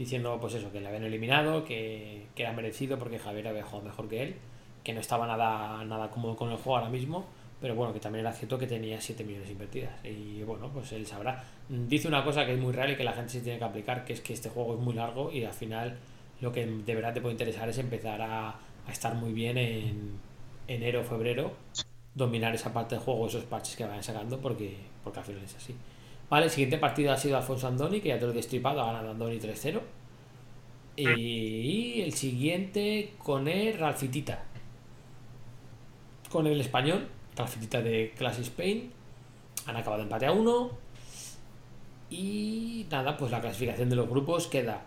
[0.00, 3.82] diciendo pues eso, que le habían eliminado, que, que era merecido porque Javier había jugado
[3.82, 4.36] mejor que él,
[4.82, 7.26] que no estaba nada, nada cómodo con el juego ahora mismo,
[7.60, 10.02] pero bueno, que también era cierto que tenía 7 millones invertidas.
[10.02, 11.44] Y bueno, pues él sabrá.
[11.68, 14.06] Dice una cosa que es muy real y que la gente se tiene que aplicar,
[14.06, 15.98] que es que este juego es muy largo y al final
[16.40, 20.18] lo que de verdad te puede interesar es empezar a, a estar muy bien en
[20.66, 21.52] enero, febrero,
[22.14, 25.56] dominar esa parte del juego, esos parches que vayan sacando, porque, porque al final es
[25.56, 25.74] así.
[26.30, 28.86] Vale, el siguiente partido ha sido Alfonso Andoni, que ya te lo he destripado, ha
[28.86, 29.80] ganado Andoni 3-0.
[30.96, 34.44] Y el siguiente con el Ralfitita.
[36.30, 38.90] Con el español, Ralfitita de Class Spain.
[39.66, 40.70] Han acabado empate a 1.
[42.10, 44.82] Y nada, pues la clasificación de los grupos queda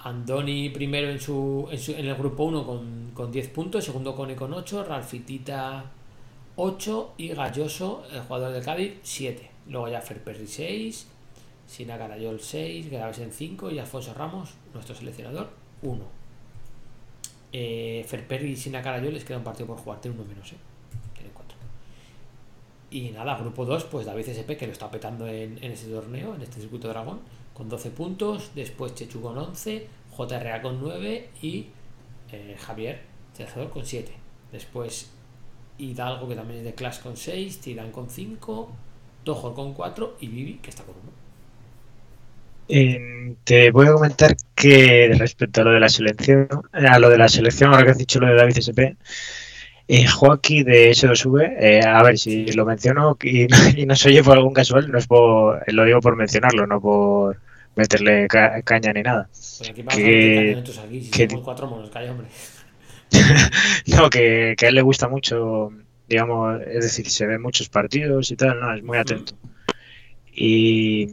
[0.00, 4.14] Andoni primero en su, en, su- en el grupo 1 con, con 10 puntos, segundo
[4.14, 5.84] Cone con 8, Ralfitita
[6.56, 9.50] 8 y Galloso, el jugador de Cádiz, 7.
[9.68, 11.06] Luego ya Ferperri 6,
[11.66, 15.50] Sina Carayol 6, Graves en 5 y Alfonso Ramos, nuestro seleccionador,
[15.82, 16.04] 1.
[17.52, 20.56] Eh, Ferperri y Sina Carayol les queda un partido por jugar, tiene uno menos, ¿eh?
[21.14, 21.56] Tiene 4.
[22.90, 26.34] Y nada, grupo 2, pues David SP que lo está petando en, en ese torneo,
[26.34, 27.20] en este circuito dragón,
[27.54, 28.50] con 12 puntos.
[28.54, 31.66] Después Chechu con 11, JRA con 9 y
[32.30, 33.02] eh, Javier,
[33.36, 34.12] tercero con 7.
[34.52, 35.10] Después
[35.78, 38.70] Hidalgo, que también es de Clash con 6, Tirán con 5,
[39.26, 41.02] Tojor con 4 y Vivi, que está con 1.
[42.68, 47.18] Eh, te voy a comentar que respecto a lo de la selección, a lo de
[47.18, 48.96] la selección, ahora que has dicho lo de David SP,
[49.88, 53.46] eh, Joaquín de S2V, eh, a ver si lo menciono y,
[53.80, 56.80] y no se oye por algún casual, no es por, lo digo por mencionarlo, no
[56.80, 57.36] por
[57.76, 59.28] meterle ca- caña ni nada.
[59.30, 62.26] Pues aquí Que- aquí, si que- cuatro monos, calla, hombre.
[63.86, 65.70] No, que, que a él le gusta mucho,
[66.08, 69.34] digamos, es decir, se ven muchos partidos y tal, no, es muy atento.
[70.32, 71.08] Y,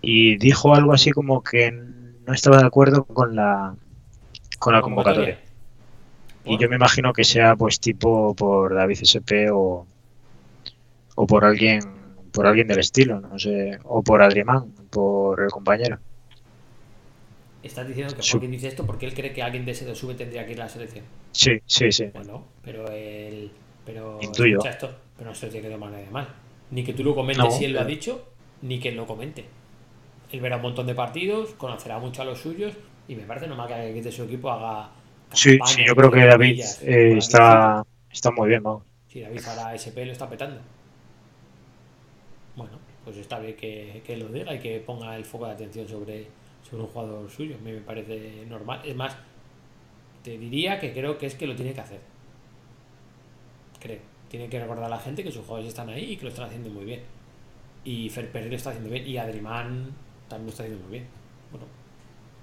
[0.00, 3.74] y dijo algo así como que no estaba de acuerdo con la,
[4.58, 5.40] con la convocatoria.
[6.44, 9.86] Y yo me imagino que sea pues tipo por David SP o,
[11.14, 11.98] o por alguien
[12.32, 15.98] por alguien del estilo, no sé, o por Adrián, por el compañero.
[17.62, 20.46] Estás diciendo que Joaquín dice esto porque él cree que alguien de ese 2V tendría
[20.46, 21.04] que ir a la selección.
[21.32, 22.10] Sí, sí, sí.
[22.14, 23.50] Bueno, pero él.
[23.88, 24.18] Pero.
[24.20, 24.62] Intuyo.
[24.62, 26.28] esto, pero no se lo tiene que tomar nadie mal.
[26.70, 28.22] Ni que tú lo comentes No, si él lo ha dicho,
[28.60, 29.46] ni que él lo comente.
[30.30, 32.74] Él verá un montón de partidos, conocerá mucho a los suyos
[33.08, 34.90] y me parece normal que alguien de su equipo haga.
[35.32, 37.82] Sí, sí, yo creo que David eh, está,
[38.12, 38.82] está muy bien, vamos.
[39.08, 40.60] Si David ahora SP lo está petando.
[42.56, 45.88] Bueno, pues está bien que, que lo diga y que ponga el foco de atención
[45.88, 46.26] sobre,
[46.68, 47.56] sobre un jugador suyo.
[47.56, 48.82] A mí me parece normal.
[48.84, 49.16] Es más,
[50.22, 52.00] te diría que creo que es que lo tiene que hacer.
[53.80, 53.98] Creo.
[54.30, 56.46] Tiene que recordar a la gente que sus jugadores están ahí y que lo están
[56.46, 57.00] haciendo muy bien.
[57.84, 59.06] Y Fer Pérez lo está haciendo bien.
[59.06, 59.90] Y Adrimán
[60.28, 61.06] también lo está haciendo muy bien.
[61.50, 61.66] Bueno,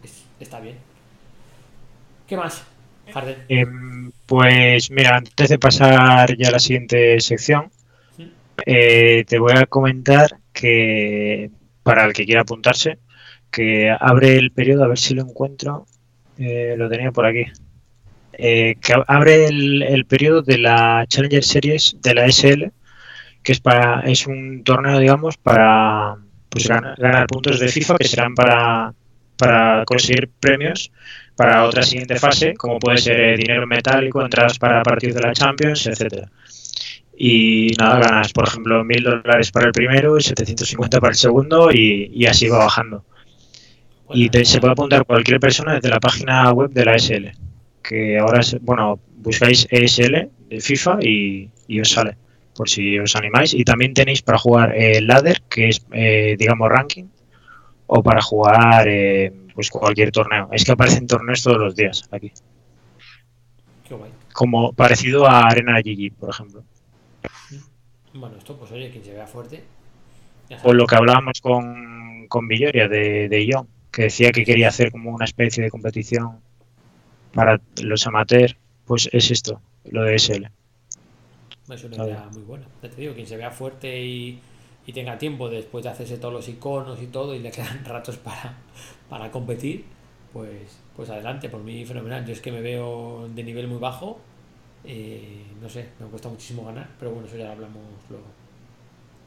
[0.03, 0.77] es- está bien.
[2.27, 2.63] ¿Qué más?
[3.13, 3.43] Harden.
[3.49, 7.69] Em, pues mira, antes de pasar ya a la siguiente sección,
[8.65, 11.51] eh, te voy a comentar que
[11.83, 12.97] para el que quiera apuntarse,
[13.51, 15.85] que abre el periodo, a ver si lo encuentro,
[16.37, 17.45] eh, lo tenía por aquí,
[18.37, 22.71] Eh, que ab- abre el, el periodo de la Challenger Series de la SL,
[23.43, 26.15] que es para es un torneo, digamos, para
[26.49, 28.93] pues ganar, ganar puntos de FIFA que serán para,
[29.37, 30.91] para conseguir premios
[31.35, 35.33] para otra siguiente fase, como puede ser eh, dinero metálico, entradas para partidos de la
[35.33, 36.29] Champions, etcétera.
[37.17, 41.71] Y nada, ganas, por ejemplo, mil dólares para el primero y 750 para el segundo
[41.71, 43.05] y, y así va bajando.
[44.09, 47.31] Y te- se puede apuntar cualquier persona desde la página web de la SL,
[47.87, 52.17] que ahora, es, bueno, buscáis ESL de FIFA y, y os sale,
[52.55, 53.53] por si os animáis.
[53.53, 57.05] Y también tenéis para jugar el ladder, que es, eh, digamos, ranking,
[57.87, 60.49] o para jugar eh, pues cualquier torneo.
[60.51, 62.31] Es que aparecen torneos todos los días aquí,
[63.87, 64.11] Qué guay.
[64.33, 66.63] como parecido a Arena GG, por ejemplo.
[68.13, 69.63] Bueno, esto, pues oye, quien se vea fuerte.
[70.63, 74.91] O lo que hablábamos con, con Villoria de, de Ion, que decía que quería hacer
[74.91, 76.39] como una especie de competición
[77.35, 80.51] para los amateurs, pues es esto, lo de SL.
[81.69, 82.65] Es una idea muy buena.
[82.81, 84.39] Ya te digo, quien se vea fuerte y,
[84.87, 88.17] y tenga tiempo después de hacerse todos los iconos y todo y le quedan ratos
[88.17, 88.57] para,
[89.09, 89.85] para competir,
[90.33, 92.25] pues, pues adelante, por mí fenomenal.
[92.25, 94.19] Yo es que me veo de nivel muy bajo,
[94.85, 98.25] eh, no sé, me cuesta muchísimo ganar, pero bueno, eso ya lo hablamos luego.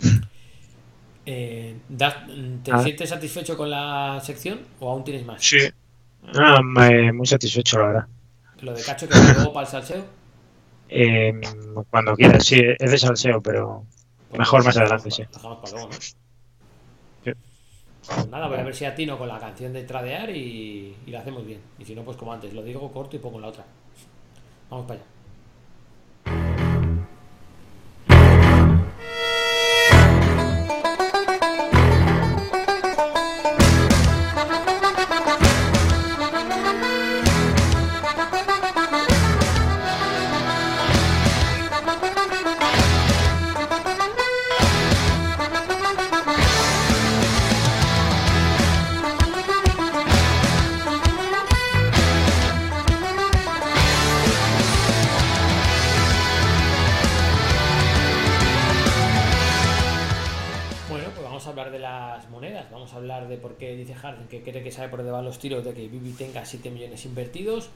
[1.26, 2.26] Eh, ¿das-
[2.64, 2.78] ¿Te Ah.
[2.78, 5.44] sientes satisfecho con la sección o aún tienes más?
[5.46, 5.58] Sí.
[6.34, 8.06] Ah, me- muy satisfecho, la verdad.
[8.60, 10.04] Lo de Cacho que va luego para el salseo.
[10.88, 11.32] Eh,
[11.90, 13.84] cuando quieras, sí, es de salseo, pero
[14.28, 15.22] pues mejor más adelante, sí.
[15.22, 15.94] pa- lo dejamos para luego, ¿no?
[17.24, 17.32] Sí.
[18.14, 21.20] Pues nada, voy a ver si atino con la canción de tradear y, y la
[21.20, 21.60] hacemos bien.
[21.78, 23.64] Y si no, pues como antes, lo digo corto y pongo la otra.
[24.70, 25.08] Vamos para allá.
[64.08, 66.70] Harden que cree que sabe por dónde van los tiros de que Bibi tenga 7
[66.70, 67.70] millones invertidos.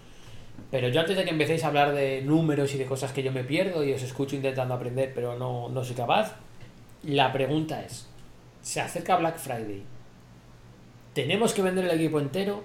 [0.70, 3.33] Pero yo antes de que empecéis a hablar de números y de cosas que yo
[3.33, 6.37] me pierdo y os escucho intentando aprender, pero no, no soy capaz,
[7.05, 8.07] la pregunta es,
[8.61, 9.83] se acerca Black Friday,
[11.14, 12.64] tenemos que vender el equipo entero,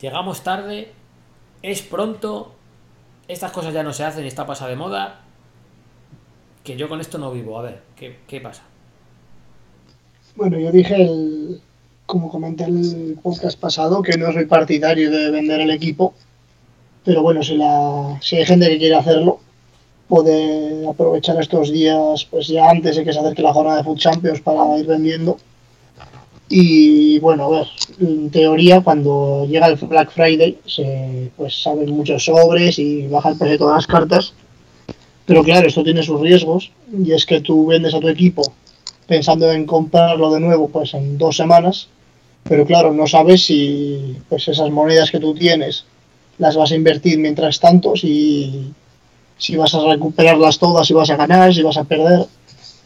[0.00, 0.92] llegamos tarde,
[1.62, 2.54] es pronto,
[3.26, 5.20] estas cosas ya no se hacen está pasada de moda.
[6.62, 7.58] que yo con esto no vivo.
[7.58, 8.62] A ver, ¿qué, qué pasa?
[10.36, 11.60] Bueno, yo dije, el,
[12.06, 16.14] como comenté el podcast pasado, que no soy partidario de vender el equipo,
[17.04, 19.40] pero bueno, si, la, si hay gente que quiere hacerlo,
[20.08, 23.98] puede aprovechar estos días, pues ya antes de que se acerque la jornada de Food
[23.98, 25.38] Champions para ir vendiendo.
[26.48, 27.66] Y bueno, a ver,
[28.00, 33.38] en teoría cuando llega el Black Friday se pues saben muchos sobres y baja el
[33.38, 34.34] precio de todas las cartas.
[35.26, 38.42] Pero claro, esto tiene sus riesgos y es que tú vendes a tu equipo
[39.06, 41.88] pensando en comprarlo de nuevo pues en dos semanas,
[42.42, 45.84] pero claro, no sabes si pues esas monedas que tú tienes
[46.38, 48.72] las vas a invertir mientras tanto, si,
[49.38, 52.26] si vas a recuperarlas todas, si vas a ganar, si vas a perder,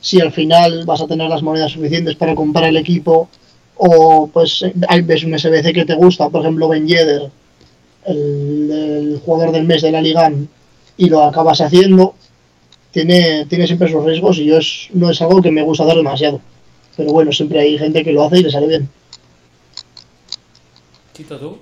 [0.00, 3.28] si al final vas a tener las monedas suficientes para comprar el equipo
[3.76, 4.64] o pues
[5.04, 7.30] ves un SBC que te gusta, por ejemplo Ben Yedder,
[8.06, 10.30] el, el jugador del mes de la Liga
[10.96, 12.14] y lo acabas haciendo,
[12.90, 15.96] tiene, tiene siempre sus riesgos y yo es, no es algo que me gusta dar
[15.96, 16.40] demasiado.
[16.96, 18.88] Pero bueno, siempre hay gente que lo hace y le sale bien.
[21.14, 21.58] Chito, tú,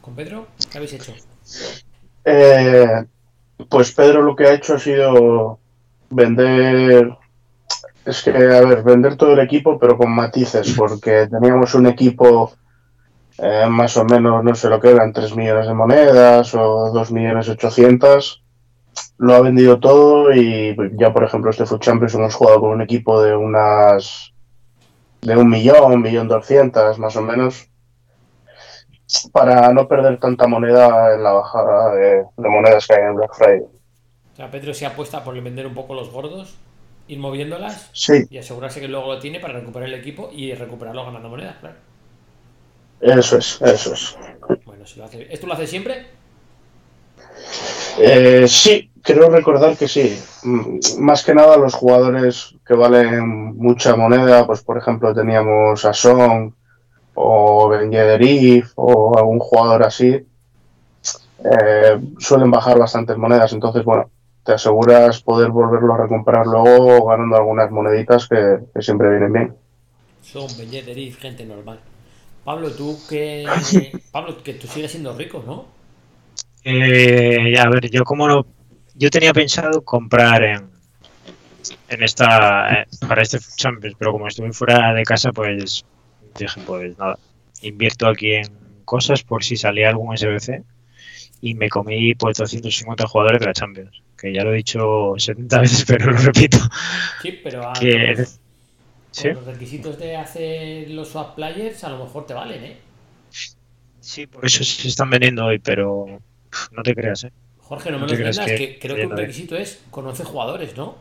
[0.00, 1.12] con Pedro, ¿qué habéis hecho?
[2.24, 3.04] Eh,
[3.68, 5.58] pues Pedro lo que ha hecho ha sido
[6.10, 7.16] vender.
[8.04, 12.52] Es que, a ver, vender todo el equipo, pero con matices, porque teníamos un equipo
[13.38, 17.12] eh, más o menos, no sé lo que eran, 3 millones de monedas o 2
[17.12, 18.39] millones 800.
[19.20, 22.80] Lo ha vendido todo y ya, por ejemplo, este Food Champions hemos jugado con un
[22.80, 24.32] equipo de unas.
[25.20, 27.70] de un millón, un millón doscientas, más o menos
[29.32, 33.34] para no perder tanta moneda en la bajada de, de monedas que hay en Black
[33.34, 33.62] Friday.
[34.32, 36.56] O sea, Pedro se apuesta por vender un poco los gordos,
[37.08, 41.04] ir moviéndolas Sí, y asegurarse que luego lo tiene para recuperar el equipo y recuperarlo
[41.04, 41.76] ganando monedas, claro.
[43.00, 44.18] eso es, eso es.
[44.64, 45.26] Bueno, si lo hace.
[45.32, 46.06] ¿Esto lo hace siempre?
[47.98, 50.18] Eh, sí, creo recordar que sí.
[50.42, 55.92] Mm, Más que nada los jugadores que valen mucha moneda, pues por ejemplo teníamos a
[55.92, 56.52] Song
[57.14, 60.26] o Ben Yedderif o algún jugador así,
[61.44, 63.52] eh, suelen bajar bastantes monedas.
[63.52, 64.10] Entonces, bueno,
[64.44, 69.56] te aseguras poder volverlo a recomprar luego ganando algunas moneditas que, que siempre vienen bien.
[70.22, 71.80] Son Belleterif, gente normal.
[72.44, 73.46] Pablo, tú que.
[74.12, 75.79] Pablo, que tú sigues siendo rico, ¿no?
[76.64, 78.46] Eh, a ver, yo como no,
[78.94, 80.70] yo tenía pensado comprar en,
[81.88, 85.84] en esta, eh, para este Champions, pero como estuve fuera de casa, pues
[86.38, 87.18] dije, pues nada,
[87.62, 88.46] invierto aquí en
[88.84, 90.64] cosas por si salía algún SBC
[91.40, 95.60] y me comí pues 250 jugadores de la Champions, que ya lo he dicho 70
[95.60, 96.58] veces, pero lo repito.
[97.22, 98.26] Sí, pero a Que, con
[99.10, 99.28] ¿sí?
[99.28, 102.80] los requisitos de hacer los swap players a lo mejor te valen, ¿eh?
[104.00, 106.20] sí, por eso se están vendiendo hoy, pero
[106.72, 107.32] no te creas, ¿eh?
[107.60, 109.80] Jorge, no me ¿No te creas vendas, que- que, creo que un no requisito es
[109.90, 110.96] conocer jugadores, ¿no?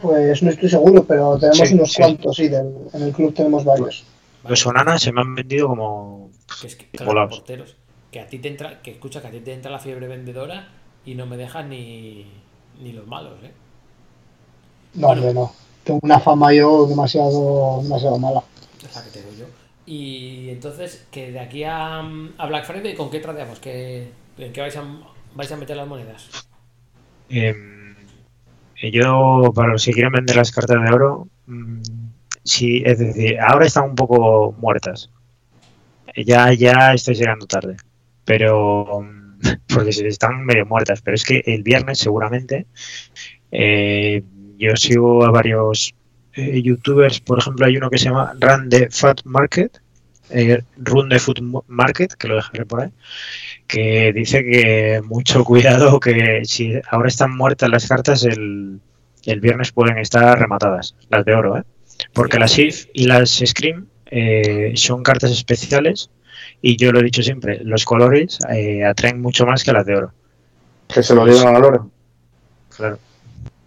[0.00, 2.02] Pues no estoy seguro, pero tenemos Sí, unos sí.
[2.02, 4.04] cuantos, sí, del- en el club tenemos varios.
[4.46, 7.76] Los Onana se me han vendido como Que es que, claro, porteros.
[8.12, 10.68] Que a ti te entra, que escucha que a ti te entra la fiebre vendedora
[11.04, 12.26] y no me dejan ni,
[12.80, 13.50] ni los malos, ¿eh?
[14.94, 15.22] No, Bueno.
[15.22, 15.52] hombre, no.
[15.84, 18.42] Tengo una fama yo demasiado, demasiado mala.
[18.86, 19.46] Es la que te doy yo.
[19.86, 23.60] Y entonces, que de aquí a, a Black Friday, ¿con qué tradeamos?
[23.60, 24.84] ¿Qué, ¿En qué vais a,
[25.34, 26.48] vais a meter las monedas?
[27.28, 27.94] Em,
[28.82, 31.82] yo, para los que quieren vender las cartas de oro, mm,
[32.42, 35.10] sí, es decir, ahora están un poco muertas.
[36.16, 37.76] Ya, ya estoy llegando tarde,
[38.24, 39.38] pero mm,
[39.74, 41.00] porque están medio muertas.
[41.02, 42.66] Pero es que el viernes, seguramente,
[43.52, 44.22] eh,
[44.58, 45.94] yo sigo a varios
[46.36, 49.78] eh, youtubers, por ejemplo, hay uno que se llama Run the Fat Market,
[50.30, 52.90] eh, Run the Food Market, que lo dejaré por ahí
[53.66, 58.80] que dice que mucho cuidado que si ahora están muertas las cartas el,
[59.24, 61.62] el viernes pueden estar rematadas las de oro ¿eh?
[62.12, 66.10] porque las IF y las Scream eh, son cartas especiales
[66.62, 69.96] y yo lo he dicho siempre los colores eh, atraen mucho más que las de
[69.96, 70.12] oro
[70.88, 71.90] Que se lo digan a Loren.
[72.74, 72.98] claro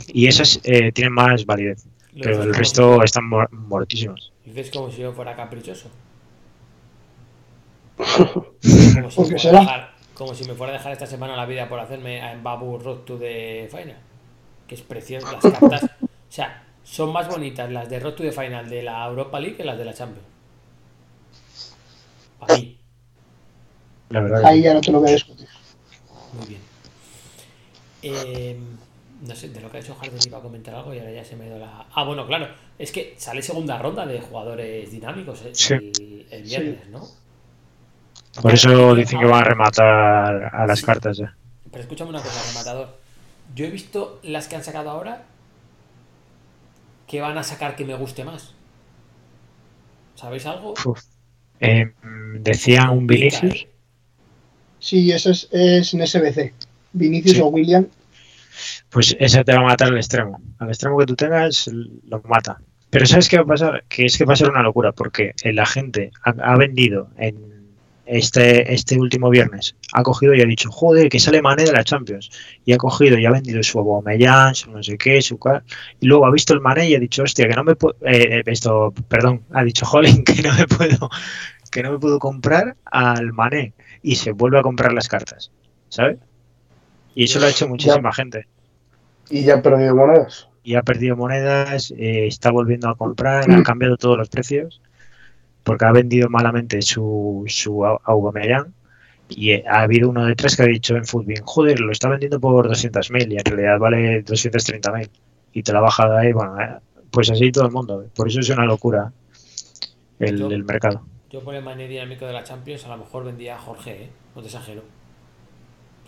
[0.08, 1.86] y esas eh, tienen más validez
[2.24, 5.90] pero el como- resto están muer- muertísimas Dices como si yo fuera caprichoso.
[8.00, 9.60] Como si, me ¿Por qué fuera a será?
[9.60, 12.78] dejar, como si me fuera a dejar esta semana la vida por hacerme a Babu
[12.80, 13.98] Road to the Final.
[14.68, 15.28] Que es precioso.
[15.32, 15.84] Las cartas.
[15.84, 19.58] O sea, son más bonitas las de Road to the Final de la Europa League
[19.58, 20.26] que las de la Champions.
[22.40, 22.80] Para mí.
[24.10, 25.48] la verdad Ahí ya no te lo voy a discutir.
[26.34, 26.62] Muy bien.
[28.02, 28.60] Eh,
[29.22, 31.26] no sé, de lo que ha hecho Harden iba a comentar algo y ahora ya
[31.26, 31.86] se me ha ido la.
[31.94, 32.48] Ah, bueno, claro.
[32.78, 35.74] Es que sale segunda ronda de jugadores dinámicos eh, Sí.
[36.32, 37.06] el, viernes, ¿no?
[38.42, 41.36] por eso dicen que van a rematar a las cartas ya.
[41.70, 42.98] Pero escúchame una cosa, rematador.
[43.56, 45.24] Yo he visto las que han sacado ahora
[47.08, 48.54] que van a sacar que me guste más.
[50.16, 50.74] ¿Sabéis algo?
[51.60, 51.92] Eh,
[52.40, 53.68] decía un Vinicius.
[54.80, 56.54] Sí, eso es, es en SBC.
[56.94, 57.42] Vinicius Sí.
[57.42, 57.88] o William.
[58.90, 60.42] Pues ese te va a matar al extremo.
[60.60, 62.60] Al extremo que tú tengas, lo mata.
[62.90, 63.84] Pero ¿sabes qué va a pasar?
[63.88, 67.36] Que es que va a ser una locura, porque la gente ha, vendido en
[68.08, 71.84] este, este último viernes, ha cogido y ha dicho, joder, que sale Mané de la
[71.84, 72.32] Champions.
[72.66, 75.64] Y ha cogido y ha vendido su Aubameyang, su no sé qué, su cal.
[76.00, 77.96] Y luego ha visto el Mané y ha dicho, hostia, que no me puedo...
[78.02, 81.10] eh, esto, perdón, ha dicho, jolín, que no me puedo
[81.70, 83.74] que no me puedo comprar al Mané.
[84.02, 85.52] Y se vuelve a comprar las cartas,
[85.90, 86.18] ¿sabes?
[87.20, 88.48] Y eso lo ha hecho muchísima gente
[89.30, 90.48] Y ya ha perdido monedas.
[90.64, 94.82] y ha perdido monedas, eh, está volviendo a comprar, ha cambiado todos los precios,
[95.64, 98.74] porque ha vendido malamente su, su Au- Aubameyang
[99.30, 102.10] y eh, ha habido uno de tres que ha dicho en Footbin, joder, lo está
[102.10, 105.10] vendiendo por 200.000 y en realidad vale 230.000
[105.54, 106.78] y te la ha bajado ahí, bueno, eh,
[107.12, 109.12] pues así todo el mundo, por eso es una locura
[110.20, 111.02] el, Yo- el mercado.
[111.32, 114.10] Yo por el mané dinámico de la Champions a lo mejor vendía a Jorge, ¿eh?
[114.36, 114.82] No te exagero.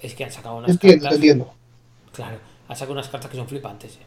[0.02, 1.16] Es que han sacado unas Entiendo, cartas.
[1.16, 1.54] entiendo.
[2.14, 4.06] Claro, han sacado unas cartas que son flipantes, ¿eh?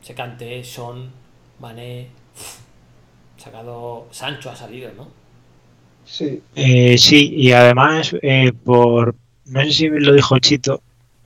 [0.00, 1.12] Secante, Son,
[1.58, 2.08] Mané.
[2.34, 2.60] uf.
[3.36, 4.08] Sacado.
[4.12, 5.08] Sancho ha salido, ¿no?
[6.04, 6.42] Sí.
[6.54, 9.16] Eh, sí, y además, eh, por
[9.46, 10.82] no sé si lo dijo Chito,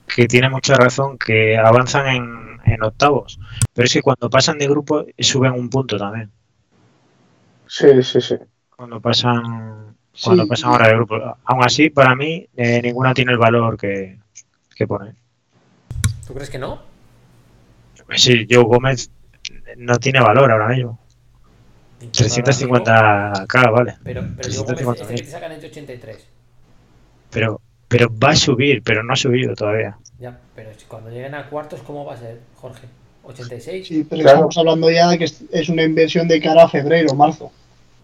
[0.06, 3.38] que tiene mucha razón, que avanzan en, en octavos,
[3.72, 6.32] pero es que cuando pasan de grupo suben un punto también.
[7.66, 8.36] Sí, sí, sí.
[8.76, 9.89] Cuando pasan,
[10.22, 10.48] cuando Sí.
[10.48, 11.16] pasan ahora de grupo.
[11.44, 14.18] Aún así, para mí, eh, ninguna tiene el valor que,
[14.74, 15.12] que pone.
[16.26, 16.80] ¿Tú crees que no?
[18.16, 19.10] Sí, Joe Gómez
[19.76, 20.98] no tiene valor ahora mismo.
[22.00, 23.96] 350k, vale.
[24.02, 25.00] Pero, pero yo, Gómez, 350.000.
[25.02, 26.26] este que te sacan entre 83.
[27.30, 29.96] Pero, pero va a subir, pero no ha subido todavía.
[30.18, 32.86] Ya, pero cuando lleguen a cuartos, ¿cómo va a ser, Jorge?
[33.24, 33.84] ¿86?
[33.84, 34.36] Sí, pero Claro.
[34.38, 37.52] estamos hablando ya de que es- es una inversión de cara a febrero, marzo.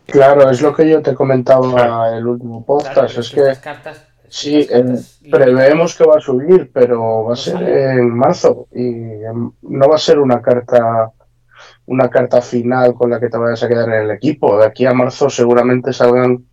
[0.06, 3.18] Claro, es lo que yo te comentaba en el último podcast.
[3.18, 4.06] es que cartas.
[4.28, 7.92] sí, cartas preveemos que va a subir, pero va a ser sale.
[7.92, 8.92] en marzo y
[9.62, 11.12] no va a ser una carta
[11.86, 14.58] una carta final con la que te vayas a quedar en el equipo.
[14.58, 16.44] De aquí a marzo seguramente salgan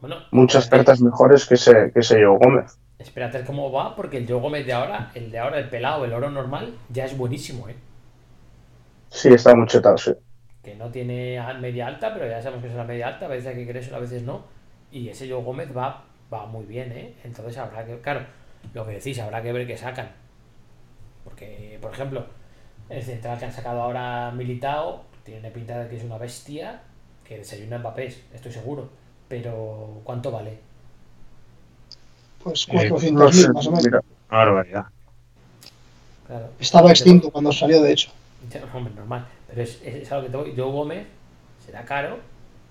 [0.00, 2.78] Bueno, muchas cartas mejores que ese, que ese Joe Gómez.
[2.98, 6.12] Espérate cómo va, porque el Joe Gómez de ahora, el de ahora, el pelado, el
[6.12, 7.74] oro normal, ya es buenísimo, ¿eh?
[9.10, 10.12] Sí, está muy chetado, sí.
[10.62, 13.48] Que no tiene media alta, pero ya sabemos que es una media alta, a veces
[13.48, 14.44] hay que creer a veces no.
[14.92, 17.14] Y ese Joe Gómez va, va muy bien, ¿eh?
[17.24, 18.26] Entonces habrá que, claro,
[18.74, 20.10] lo que decís, habrá que ver qué sacan.
[21.24, 22.26] Porque, por ejemplo,
[22.88, 26.82] el central que han sacado ahora Militao tiene pinta de que es una bestia
[27.24, 28.90] que desayuna Mbappé, estoy seguro.
[29.28, 30.58] Pero, ¿cuánto vale?
[32.42, 33.84] Pues Eh, 400.000 No sé, más o menos.
[33.84, 34.00] mira,
[34.30, 34.86] Una barbaridad.
[36.26, 36.48] Claro.
[36.58, 38.10] Estaba extinto cuando salió, de hecho.
[38.50, 39.26] Ya, hombre, normal.
[39.52, 40.54] Pero es, es, es a lo que te voy.
[40.56, 41.06] Joe Gómez
[41.64, 42.18] será caro,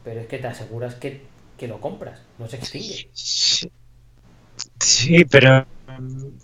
[0.04, 1.22] pero es que te aseguras que,
[1.58, 3.08] que lo compras, no se extingue.
[3.14, 3.72] Sí,
[4.80, 5.66] Sí, pero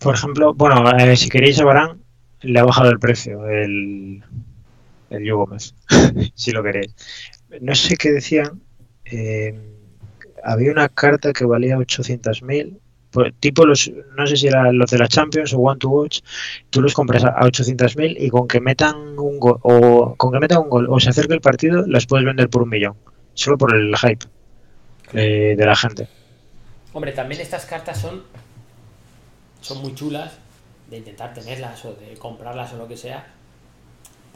[0.01, 1.99] por ejemplo, bueno, eh, si queréis a Varane,
[2.41, 4.23] le ha bajado el precio el,
[5.09, 5.75] el Gómez,
[6.35, 6.95] si lo queréis.
[7.61, 8.61] No sé qué decían.
[9.05, 9.55] eh,
[10.43, 12.79] había una carta que valía 800.000,
[13.17, 16.19] pues, tipo los, no sé si eran los de la Champions o One to Watch,
[16.69, 20.39] tú los compras a a 800.000 y con que metan un gol o con que
[20.39, 22.93] metan un gol o se acerque el partido, las puedes vender por un millón,
[23.33, 24.27] solo por el hype
[25.13, 26.07] eh, de la gente.
[26.93, 28.21] Hombre, también estas cartas son,
[29.61, 30.37] son muy chulas
[30.87, 33.25] de intentar tenerlas o de comprarlas o lo que sea,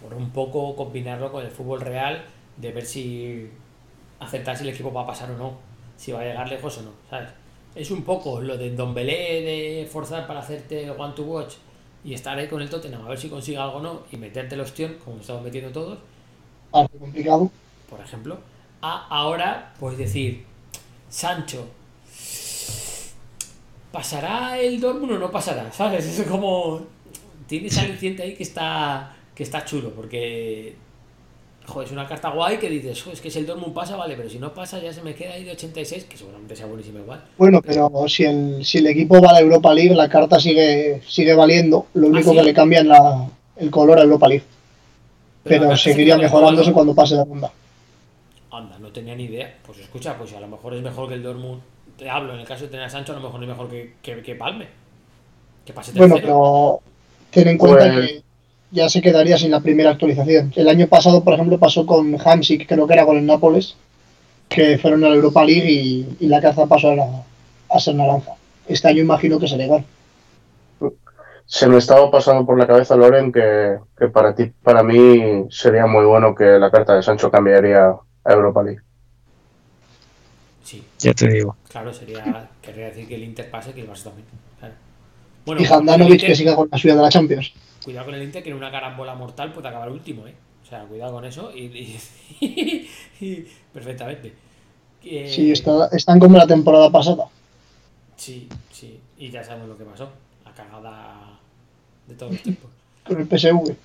[0.01, 2.23] por un poco combinarlo con el fútbol real,
[2.57, 3.47] de ver si
[4.19, 5.59] acertar si el equipo va a pasar o no,
[5.97, 7.29] si va a llegar lejos o no, ¿sabes?
[7.75, 11.55] Es un poco lo de Don Belé de forzar para hacerte one to watch
[12.03, 14.55] y estar ahí con el Tottenham a ver si consigue algo o no y meterte
[14.55, 15.99] el ostión, como estamos metiendo todos,
[16.73, 17.51] Algo complicado.
[17.89, 18.39] por ejemplo,
[18.81, 20.45] a ahora, pues decir,
[21.09, 21.67] Sancho,
[23.91, 25.71] ¿pasará el Dortmund o no pasará?
[25.71, 26.05] ¿Sabes?
[26.19, 26.81] Es como,
[27.47, 30.75] tiene ese aliciente ahí que está, que está chulo, porque,
[31.65, 34.15] joder, es una carta guay que dices, "Jo, es que si el Dortmund pasa, vale,
[34.15, 36.99] pero si no pasa ya se me queda ahí de 86, que seguramente sea buenísimo
[36.99, 37.23] igual.
[37.37, 41.01] Bueno, pero si el, si el equipo va a la Europa League, la carta sigue,
[41.07, 41.87] sigue valiendo.
[41.93, 42.37] Lo único ¿sí?
[42.37, 43.27] que le cambian la,
[43.57, 44.43] el color a Europa League.
[45.43, 47.51] Pero seguiría mejorándose cuando pase la ronda.
[48.51, 49.57] Anda, no tenía ni idea.
[49.65, 51.61] Pues escucha, pues a lo mejor es mejor que el Dortmund.
[51.97, 53.93] Te hablo, en el caso de tener a Sancho, a lo mejor es mejor que,
[54.01, 54.67] que, que Palme.
[55.65, 56.09] Que pase tercero.
[56.09, 56.81] Bueno, pero
[57.31, 58.23] ten en cuenta Pues- que
[58.71, 60.51] ya se quedaría sin la primera actualización.
[60.55, 63.75] El año pasado, por ejemplo, pasó con Hamsik, creo que era con el Nápoles,
[64.49, 67.23] que fueron a la Europa League y, y la caza pasó a, la-
[67.69, 68.31] a ser naranja.
[68.67, 69.83] Este año imagino que será igual.
[71.45, 75.85] se me estaba pasando por la cabeza, Loren, que, que para ti, para mí, sería
[75.85, 77.87] muy bueno que la carta de Sancho cambiaría
[78.23, 78.79] a Europa League.
[80.63, 81.55] Sí, Ya te digo.
[81.69, 82.49] claro, sería.
[82.61, 84.27] Querría decir que el Inter pase que el Barça también.
[84.59, 84.73] Claro.
[85.45, 87.51] Bueno, Y Handanovic Inter- que siga con la suya de la Champions.
[87.83, 90.35] Cuidado con el Inter, que en una carambola mortal puede acabar último, ¿eh?
[90.63, 91.63] O sea, cuidado con eso y.
[92.41, 92.89] y-
[93.21, 94.33] y- perfectamente.
[95.01, 97.25] Sí, está, están como la temporada pasada.
[98.15, 98.99] Sí, sí.
[99.17, 100.09] Y ya sabemos lo que pasó.
[100.45, 101.39] La cagada
[102.07, 102.69] de todos los tiempos.
[103.07, 103.75] Con el PSV.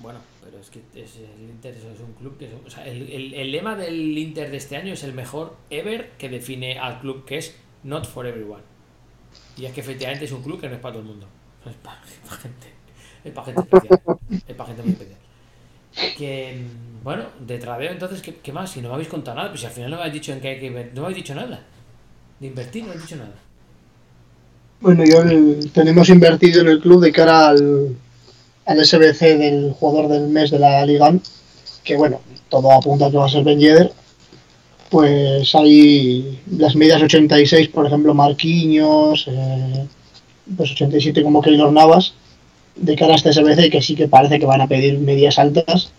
[0.00, 2.44] Bueno, pero es que es, el Inter es un club que...
[2.46, 5.56] es- o sea, el, el- el lema del Inter de este año es el mejor
[5.70, 8.62] ever que define al club, que es not for everyone.
[9.56, 11.26] Y es que efectivamente es un club que no es para todo el mundo.
[11.64, 12.00] Es para,
[12.42, 12.77] gente.
[13.24, 14.00] Es para gente especial.
[14.46, 15.18] Es para gente muy especial.
[16.16, 16.62] Que,
[17.02, 18.70] bueno, de tradeo entonces, ¿qué, qué más?
[18.70, 20.40] Si no me habéis contado nada, pues si al final no me habéis dicho en
[20.40, 21.60] qué hay que inver- No me habéis dicho nada.
[22.40, 23.34] De invertir no habéis dicho nada.
[24.80, 27.96] Bueno, yo el- tenemos invertido en el club de cara al,
[28.66, 31.12] al SBC del jugador del mes de la Liga,
[31.82, 33.92] que bueno, todo apunta a que va a ser Ben Yedder.
[34.90, 39.86] Pues hay las medias 86, por ejemplo, Marquinhos, eh,
[40.56, 42.14] pues 87 como Keylor Navas,
[42.78, 45.92] de cara a este SBC, que sí que parece que van a pedir medias altas,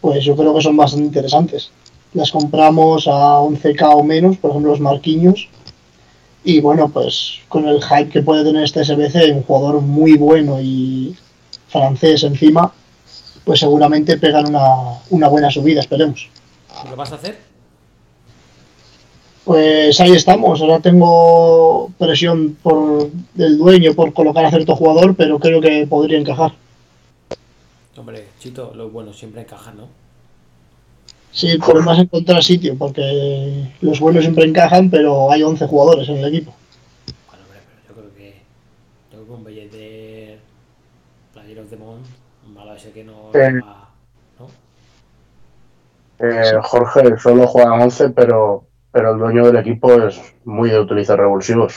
[0.00, 1.70] pues yo creo que son bastante interesantes.
[2.14, 5.48] Las compramos a 11k o menos, por ejemplo, los Marquinhos.
[6.44, 10.60] Y bueno, pues con el hype que puede tener este SBC, un jugador muy bueno
[10.60, 11.16] y
[11.68, 12.72] francés encima,
[13.44, 16.28] pues seguramente pegan una, una buena subida, esperemos.
[16.90, 17.51] ¿Lo vas a hacer?
[19.44, 25.38] Pues ahí estamos, ahora tengo presión por del dueño por colocar a cierto jugador, pero
[25.40, 26.52] creo que podría encajar.
[27.96, 29.88] Hombre, Chito, lo bueno siempre encaja, ¿no?
[31.32, 36.08] Sí, el problema es encontrar sitio, porque los buenos siempre encajan, pero hay 11 jugadores
[36.08, 36.54] en el equipo.
[37.28, 38.34] Bueno, hombre, pero yo creo que.
[39.10, 40.38] Yo creo que un Belleter,
[41.32, 42.06] Player of the Month,
[42.54, 43.30] malo ese que no.
[43.32, 43.38] Sí.
[43.38, 43.88] va-
[44.38, 44.48] ¿no?
[46.28, 51.18] Eh, Jorge solo juega 11, pero, pero el dueño del equipo es muy de utilizar
[51.18, 51.74] revulsivos.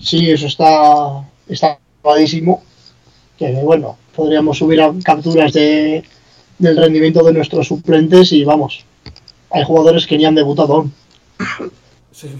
[0.00, 2.62] Sí, eso está, está probadísimo.
[3.38, 6.04] Que bueno, podríamos subir a capturas de,
[6.58, 8.84] del rendimiento de nuestros suplentes y vamos,
[9.50, 10.92] hay jugadores que ni han debutado aún.
[12.12, 12.30] Soy,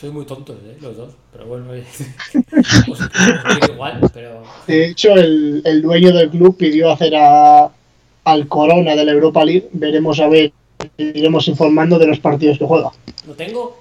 [0.00, 0.76] soy muy tontos, ¿eh?
[0.80, 1.14] Los dos.
[1.32, 1.84] Pero bueno, oye,
[2.90, 4.42] os, os quiero igual, pero.
[4.66, 7.70] De hecho, el, el dueño del club pidió hacer a,
[8.24, 9.68] al Corona de la Europa League.
[9.72, 10.52] Veremos a ver,
[10.96, 12.90] iremos informando de los partidos que juega.
[13.26, 13.78] ¿Lo tengo?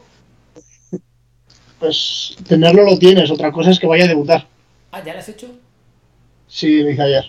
[1.80, 4.46] Pues tenerlo lo tienes, otra cosa es que vaya a debutar.
[4.92, 5.48] Ah, ¿ya lo has hecho?
[6.48, 7.26] Sí, hice ayer.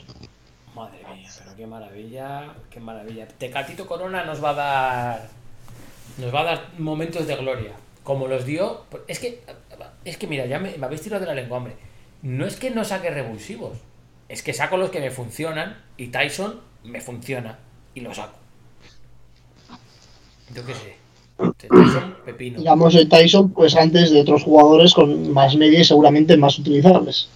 [0.75, 3.29] Madre mía, pero qué maravilla, qué maravilla.
[3.29, 5.29] Tecatito Corona nos va a dar.
[6.19, 7.73] Nos va a dar momentos de gloria.
[8.03, 8.87] Como los dio.
[9.07, 9.43] Es que.
[10.05, 11.77] Es que mira, ya me, me habéis tirado de la lengua, hombre.
[12.23, 13.79] No es que no saque revulsivos.
[14.29, 17.59] Es que saco los que me funcionan y Tyson me funciona.
[17.95, 18.40] Y lo saco.
[20.55, 20.97] Yo qué sé.
[21.69, 22.59] Tyson, pepino.
[22.59, 27.29] Digamos el Tyson, pues antes de otros jugadores con más media y seguramente más utilizables.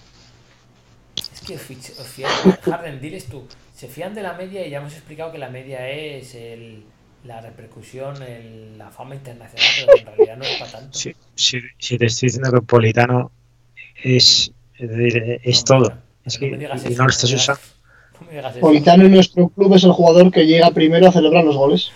[1.15, 3.43] Es que os Harden, diles tú,
[3.75, 6.83] se fían de la media y ya hemos explicado que la media es el,
[7.23, 10.97] la repercusión, el- la fama internacional, pero que en realidad no es para tanto.
[10.97, 13.31] Si, si, si te estoy diciendo que Politano
[14.03, 15.93] es, es, decir, es No, todo.
[16.25, 17.61] Es no que me digas y eso, no lo estás usando.
[17.61, 18.59] No.
[18.59, 21.91] Politano en nuestro club es el jugador que llega primero a celebrar los goles.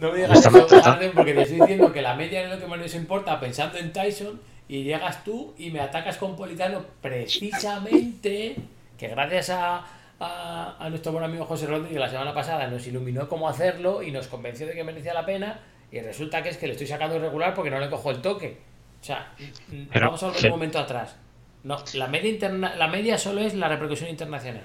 [0.00, 2.66] No me digas eso, Harden, porque te estoy diciendo que la media es lo que
[2.66, 8.56] más nos importa pensando en Tyson y llegas tú y me atacas con Politano precisamente
[8.96, 9.84] que gracias a,
[10.20, 14.10] a, a nuestro buen amigo José Rodríguez la semana pasada nos iluminó cómo hacerlo y
[14.10, 15.60] nos convenció de que merecía la pena
[15.90, 18.58] y resulta que es que le estoy sacando irregular porque no le cojo el toque.
[19.00, 19.32] O sea,
[19.68, 21.16] mm, Pero, vamos a volver un momento atrás.
[21.64, 24.62] No, la media, interna, la media solo es la repercusión internacional.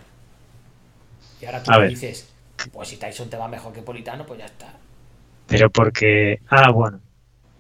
[1.42, 2.34] Y ahora tú me dices,
[2.72, 4.74] pues si Tyson te va mejor que Politano, pues ya está.
[5.48, 6.40] Pero porque.
[6.50, 7.00] Ah, bueno.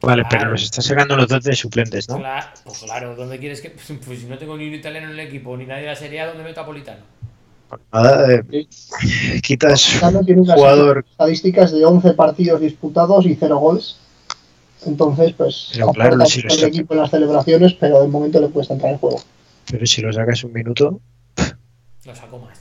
[0.01, 2.17] Vale, pero los está sacando los dos de suplentes, ¿no?
[2.17, 3.69] Claro, pues claro, ¿dónde quieres que.?
[4.05, 6.19] Pues si no tengo ni un italiano en el equipo, ni nadie de la Serie
[6.21, 7.01] A, ¿dónde meto a Politano?
[7.91, 8.67] Nada, eh,
[9.41, 11.05] quitas Politano tiene un jugador.
[11.09, 13.97] estadísticas de 11 partidos disputados y 0 goles.
[14.85, 18.49] Entonces, pues Pero claro, si al saca- equipo en las celebraciones, pero de momento le
[18.49, 19.21] cuesta entrar en juego.
[19.71, 20.99] Pero si lo sacas un minuto.
[22.05, 22.59] Lo saco más.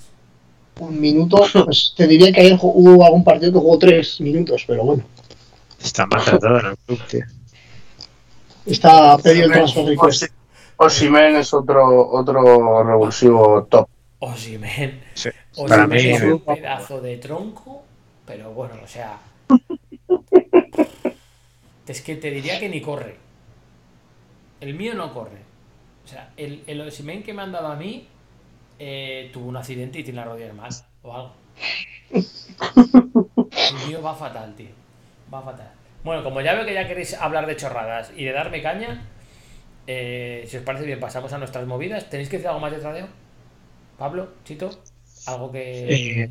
[0.79, 4.85] Un minuto, pues te diría que ayer hubo algún partido que jugó 3 minutos, pero
[4.85, 5.03] bueno.
[5.83, 7.25] Está maltratado en el club, tío.
[8.67, 10.23] Está pedido el transfer request.
[10.25, 10.31] Osi-
[10.77, 13.89] Osimhen es otro, otro revulsivo top.
[14.21, 15.03] Osimen.
[15.15, 17.83] Sí, Osimen Para mí, es un pedazo de tronco,
[18.25, 19.19] pero bueno, o sea.
[21.87, 23.17] Es que te diría que ni corre.
[24.61, 25.43] El mío no corre.
[26.05, 28.07] O sea, el, el Osimen que me han dado a mí
[28.85, 30.71] eh, tuvo un accidente y tiene las rodillas mal
[31.03, 31.33] o algo.
[32.13, 34.71] El tío va fatal, tío.
[35.33, 35.71] Va fatal.
[36.05, 39.03] Bueno, como ya veo que ya queréis hablar de chorradas y de darme caña,
[39.87, 42.11] eh, si os parece bien, pasamos a nuestras movidas.
[42.11, 43.07] ¿Tenéis que decir algo más de tradeo?
[43.99, 44.71] Pablo, Chito,
[45.27, 45.63] algo que.
[45.89, 46.31] Eh,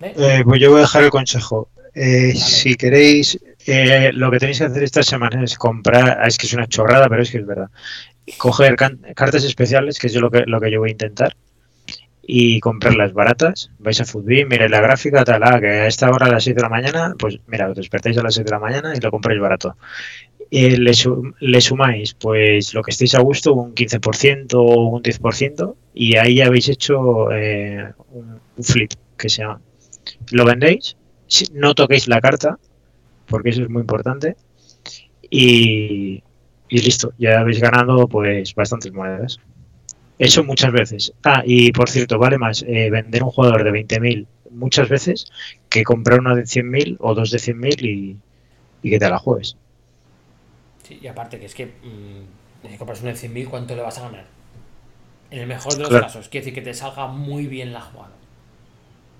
[0.00, 0.14] ¿Eh?
[0.16, 1.68] Eh, pues yo voy a dejar el consejo.
[1.94, 6.38] Eh, si queréis, eh, lo que tenéis que hacer esta semana es comprar, ah, es
[6.38, 7.68] que es una chorrada, pero es que es verdad.
[8.38, 11.36] Coger can- cartas especiales, que es yo lo que, lo que yo voy a intentar,
[12.26, 13.70] y comprarlas baratas.
[13.78, 16.56] Vais a Foodbeam, miráis la gráfica, tal, ah, que a esta hora a las 6
[16.56, 19.10] de la mañana, pues mira, os despertáis a las 6 de la mañana y lo
[19.10, 19.76] compráis barato.
[20.50, 25.02] Eh, le, su- le sumáis, pues lo que estéis a gusto, un 15% o un
[25.02, 29.60] 10%, y ahí ya habéis hecho eh, un, flip, que se llama
[30.32, 30.96] lo vendéis,
[31.54, 32.58] no toquéis la carta,
[33.26, 34.36] porque eso es muy importante,
[35.30, 36.22] y,
[36.68, 39.38] y listo, ya habéis ganado pues bastantes monedas.
[40.18, 41.12] Eso muchas veces.
[41.24, 45.26] Ah, y por cierto, vale más eh, vender un jugador de 20.000 muchas veces
[45.68, 48.16] que comprar uno de 100.000 o dos de 100.000 y,
[48.82, 49.56] y que te la juegues.
[50.86, 53.98] Sí, y aparte que es que mm, si compras uno de 100.000, ¿cuánto le vas
[53.98, 54.26] a ganar?
[55.30, 56.06] En el mejor de los Claro.
[56.06, 58.12] casos, quiere decir que te salga muy bien la jugada.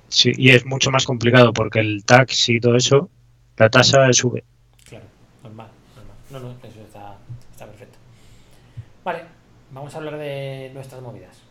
[0.09, 3.11] Sí, y es mucho más complicado porque el tax y todo eso,
[3.57, 4.45] la tasa sube.
[4.89, 5.05] Claro,
[5.43, 6.17] normal, normal.
[6.31, 7.17] No, no, eso está,
[7.53, 7.99] está perfecto.
[9.05, 9.25] Vale,
[9.85, 11.43] vamos a hablar de nuestras movidas.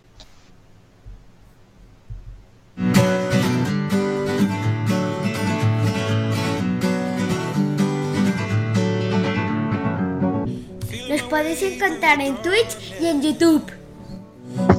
[11.10, 13.72] Nos podéis encontrar en Twitch y en YouTube.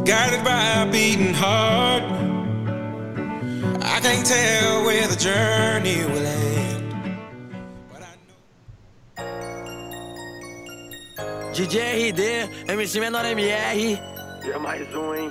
[0.04, 2.02] Guided by a beating heart.
[3.82, 6.53] I can't tell where the journey will end.
[11.54, 13.78] DJ RD, MC Menor MR.
[14.44, 15.30] E é mais um, hein?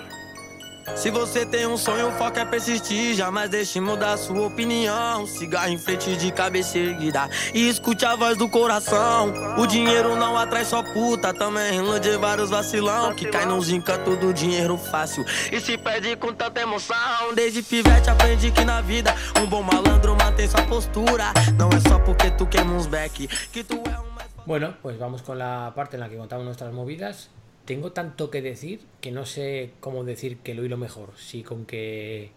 [0.95, 3.13] Se você tem um sonho, o foco é persistir.
[3.13, 5.27] Jamais deixe mudar sua opinião.
[5.27, 7.29] Cigarro em frente de cabeça erguida.
[7.53, 9.33] E escute a voz do coração.
[9.57, 11.33] O dinheiro não atrai só puta.
[11.33, 13.13] Também ilude vários vacilão.
[13.13, 15.25] Que cai nos encantos do dinheiro fácil.
[15.51, 17.33] E se perde com tanta emoção.
[17.35, 21.33] Desde pivete aprendi que na vida um bom malandro mantém sua postura.
[21.57, 23.27] Não é só porque tu queima uns back.
[23.51, 24.12] Que tu é um.
[24.45, 27.29] Bueno, pues vamos con la parte en la que contamos nuestras movidas.
[27.63, 31.11] Tengo tanto que decir que no sé cómo decir que lo hilo mejor.
[31.15, 32.31] Si con que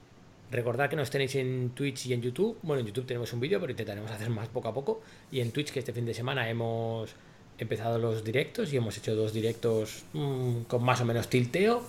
[0.53, 2.59] recordad que nos tenéis en Twitch y en YouTube.
[2.63, 5.01] Bueno, en YouTube tenemos un vídeo, pero intentaremos hacer más poco a poco.
[5.33, 7.11] Y en Twitch, que este fin de semana hemos
[7.59, 11.83] empezado los directos y hemos hecho dos directos mm, con más o menos tilteo.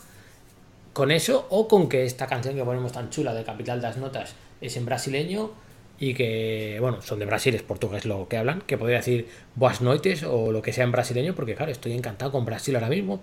[0.93, 4.33] Con eso, o con que esta canción que ponemos tan chula de Capital das Notas
[4.61, 5.51] es en brasileño
[5.99, 9.81] y que, bueno, son de Brasil, es portugués lo que hablan, que podría decir boas
[9.81, 13.21] noites o lo que sea en brasileño, porque claro, estoy encantado con Brasil ahora mismo.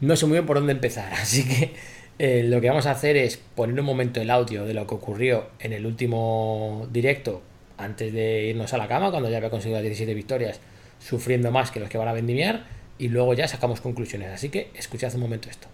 [0.00, 1.72] No sé muy bien por dónde empezar, así que
[2.18, 4.94] eh, lo que vamos a hacer es poner un momento el audio de lo que
[4.94, 7.42] ocurrió en el último directo
[7.78, 10.60] antes de irnos a la cama, cuando ya había conseguido las 17 victorias,
[11.00, 12.64] sufriendo más que los que van a vendimiar,
[12.98, 14.32] y luego ya sacamos conclusiones.
[14.32, 15.68] Así que escuchad un momento esto.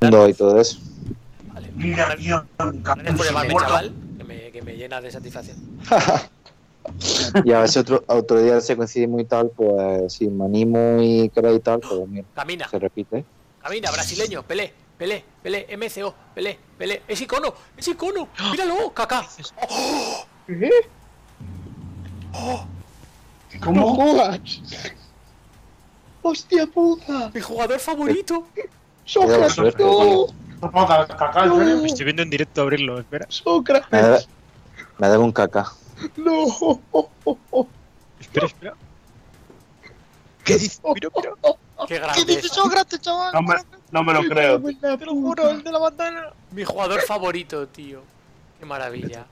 [0.00, 0.78] y todo eso.
[1.52, 1.68] Vale.
[1.74, 3.92] Mira, mira, Gracias por llamarme, chaval,
[4.56, 5.56] que me, llena de satisfacción.
[7.44, 11.02] Y a ver si otro, otro día se coincidimos y tal, pues si me animo
[11.02, 12.68] y queréis y tal, pues mira, Camina.
[12.68, 13.24] se repite.
[13.60, 17.02] Camina, brasileño, Pelé, Pelé, Pelé, MCO, Pelé, Pelé.
[17.08, 18.28] Es icono, es icono.
[18.52, 19.26] Míralo, caca.
[20.46, 20.70] ¿Qué?
[23.60, 24.60] ¿Cómo juegas?
[26.22, 27.32] ¡Hostia puta!
[27.34, 28.46] Mi jugador favorito.
[29.04, 30.28] ¡Sócrates, no!
[31.56, 33.26] Me estoy viendo en directo abrirlo, espera.
[33.28, 34.28] ¡Sócrates,
[34.98, 35.72] me debe un caca.
[36.16, 36.46] no!
[38.20, 38.74] Espera, espera.
[40.44, 40.80] ¿Qué dices?
[40.94, 41.32] Mira, mira.
[41.42, 42.24] Qué ¿Qué grande.
[42.24, 42.52] dices, es.
[42.52, 43.32] Sócrates, chaval?
[43.34, 43.54] No me,
[43.90, 44.60] no me lo creo.
[44.60, 46.32] Te lo juro, el de la bandana.
[46.52, 48.02] Mi jugador favorito, tío.
[48.58, 49.26] Qué maravilla.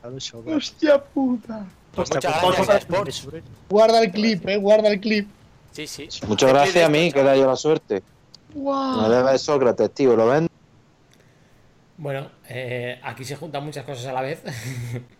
[0.46, 1.64] ¡Hostia puta!
[1.94, 3.28] Pues muchas gracias a Sports.
[3.68, 5.28] Guarda el clip, eh, guarda el clip.
[5.72, 6.08] Sí, sí.
[6.26, 8.02] Muchas gracias a mí, que da yo la suerte.
[8.54, 9.08] Me ¡Guau!
[9.08, 10.48] debe Sócrates, tío, ¿lo ven?
[11.96, 14.42] Bueno, eh, aquí se juntan muchas cosas a la vez.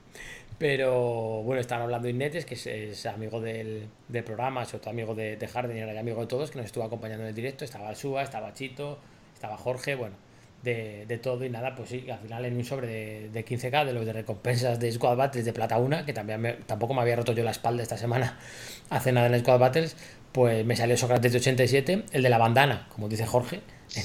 [0.59, 5.37] Pero bueno, están hablando Innetes, que es, amigo del, del programa, sobre todo amigo de,
[5.37, 7.65] de Harden y amigo de todos, que nos estuvo acompañando en el directo.
[7.65, 8.99] Estaba Suba, estaba Chito,
[9.35, 10.15] estaba Jorge, bueno,
[10.63, 13.85] de, de todo y nada, pues sí, al final en un sobre de, de 15k
[13.85, 17.03] de los de recompensas de Squad Battles de Plata 1, que también me- tampoco me
[17.03, 18.39] había roto yo la espalda esta semana
[18.91, 19.97] hace nada en Squad Battles,
[20.33, 23.61] pues me salió Sócrates de 87, el de la bandana, como dice Jorge,
[23.97, 24.05] en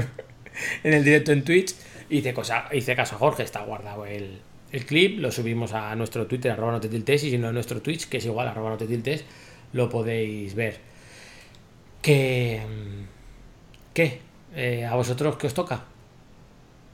[0.00, 0.04] el,
[0.82, 1.74] en el directo en Twitch.
[2.10, 4.40] Hice, cosa, hice caso a Jorge, está guardado el,
[4.76, 8.08] el clip, lo subimos a nuestro Twitter, arroba notetiltes, y si no en nuestro Twitch,
[8.08, 9.24] que es igual, arroba notetiltes,
[9.72, 10.80] lo podéis ver.
[12.02, 12.62] ¿Qué?
[12.66, 13.04] mm,
[13.94, 14.20] ¿Qué?
[14.54, 15.84] Eh, ¿A vosotros qué os toca?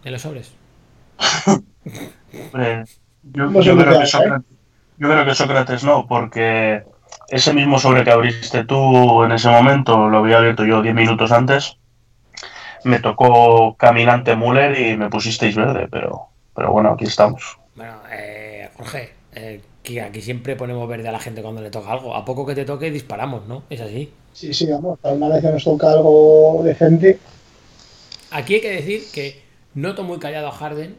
[0.05, 0.53] en los sobres.
[3.23, 4.47] Yo, No creo que que Sócrates,
[4.99, 6.85] yo creo que Sócrates no, porque
[7.29, 11.33] ese mismo sobre que abriste tú en ese momento, lo había abierto yo 10 minutos
[11.33, 11.79] antes,
[12.85, 17.60] me tocó Caminante Müller y me pusisteis verde, pero, pero bueno, aquí estamos.
[17.75, 21.93] Bueno, eh, Jorge, eh, que aquí siempre ponemos verde a la gente cuando le toca
[21.93, 22.15] algo.
[22.15, 23.63] A poco que te toque disparamos, ¿no?
[23.71, 24.13] Es así.
[24.33, 27.19] Sí, sí, vamos, una vez que nos toca algo decente.
[28.31, 29.43] Aquí hay que decir que
[29.75, 30.97] noto muy callado a Harden.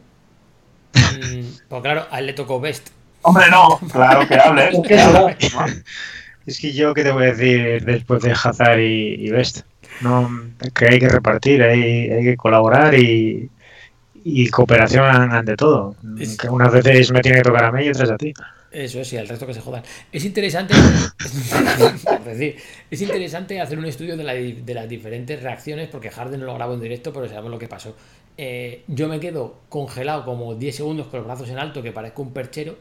[1.69, 2.89] Porque claro, a él le tocó Best.
[3.23, 4.77] Hombre, no, claro que hables.
[6.47, 9.61] Es que yo, ¿qué te voy a decir después de Hazard y, y Best?
[10.01, 10.27] No,
[10.73, 13.47] que hay que repartir, hay, hay que colaborar y,
[14.23, 15.95] y cooperación ante todo.
[16.19, 18.33] Es- Que unas veces me tiene que tocar a mí y otras a ti.
[18.71, 19.83] Eso sí, el resto que se jodan.
[20.13, 20.73] Es interesante,
[22.05, 22.55] por decir,
[22.89, 26.55] es interesante hacer un estudio de, la de las diferentes reacciones, porque Harden no lo
[26.55, 27.95] grabó en directo, pero sabemos lo que pasó.
[28.37, 32.21] Eh, yo me quedo congelado como 10 segundos con los brazos en alto, que parezco
[32.21, 32.77] un perchero,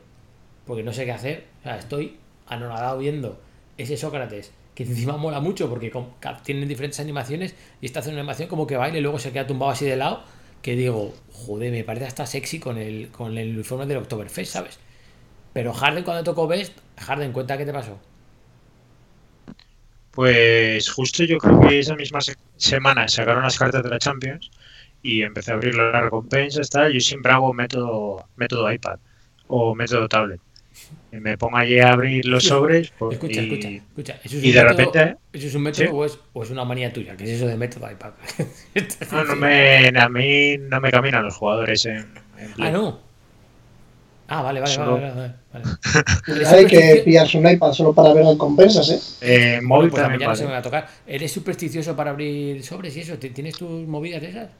[0.67, 1.45] porque no sé qué hacer.
[1.61, 3.41] O sea, estoy anonadado viendo
[3.77, 6.11] ese Sócrates, que encima mola mucho, porque con-
[6.45, 9.47] tienen diferentes animaciones, y está haciendo una animación como que baila y luego se queda
[9.47, 10.23] tumbado así de lado,
[10.63, 14.79] que digo, joder, me parece hasta sexy con el, con el uniforme del Oktoberfest, ¿sabes?
[15.55, 17.99] Pero Harden cuando tocó Best, Harden, cuenta qué te pasó.
[20.11, 24.51] Pues justo yo creo que esa misma se- semana sacaron las cartas de la Champions
[25.03, 26.93] y empecé a abrir las recompensas, tal.
[26.93, 28.99] Yo siempre hago método, método iPad
[29.47, 30.41] o método tablet.
[31.13, 34.13] Me pongo allí a abrir los sobres pues, Escucha, y, escucha, escucha.
[34.25, 35.91] ¿Eso es y un de método, repente ¿Eso es un método Sí.
[35.93, 37.17] o, es, o es una manía tuya?
[37.17, 38.13] ¿Qué es eso de método iPad?
[39.13, 41.99] no, no me, a mí no me caminan los jugadores en,
[42.39, 42.55] en.
[42.61, 42.99] Ah, no.
[44.29, 45.65] Ah, vale, vale, Solo- vale, vale, vale,
[46.29, 46.47] vale.
[46.47, 49.01] Hay que pillarse un iPad solo para ver recompensas, ¿eh?
[49.21, 50.89] Eh, Bueno, móvil pues a mí también no se me va a tocar.
[51.07, 53.19] ¿Eres supersticioso para abrir sobres y eso?
[53.19, 54.51] ¿Ti- ¿Tienes tus movidas de esas?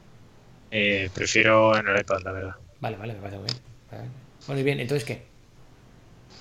[0.71, 2.55] Eh, prefiero en el iPad, la verdad.
[2.79, 3.61] Vale, vale, me parece muy bien.
[3.91, 4.09] Vale.
[4.47, 5.30] Bueno, y bien, ¿entonces qué?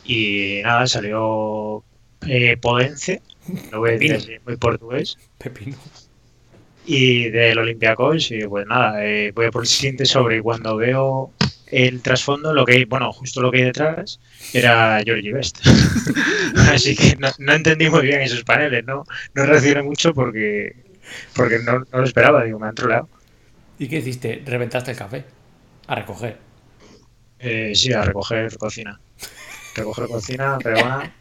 [0.04, 1.84] Y nada, salió
[2.26, 3.22] eh, Podence,
[3.70, 5.16] lo voy a decir muy portugués.
[5.38, 5.76] Pepino.
[6.86, 10.76] y del Olympiacos y pues nada, eh, voy a por el siguiente sobre y cuando
[10.76, 11.32] veo
[11.66, 14.18] el trasfondo, lo que hay, bueno, justo lo que hay detrás
[14.52, 15.60] era Georgie Best.
[16.72, 19.04] Así que no, no entendí muy bien esos paneles, no,
[19.34, 20.74] no reaccioné mucho porque
[21.34, 23.08] porque no, no lo esperaba, digo, me han troleado.
[23.78, 24.42] ¿Y qué hiciste?
[24.44, 25.24] Reventaste el café.
[25.86, 26.38] A recoger.
[27.38, 29.00] Eh, sí, a recoger cocina.
[29.74, 31.14] Recoger cocina, pregona.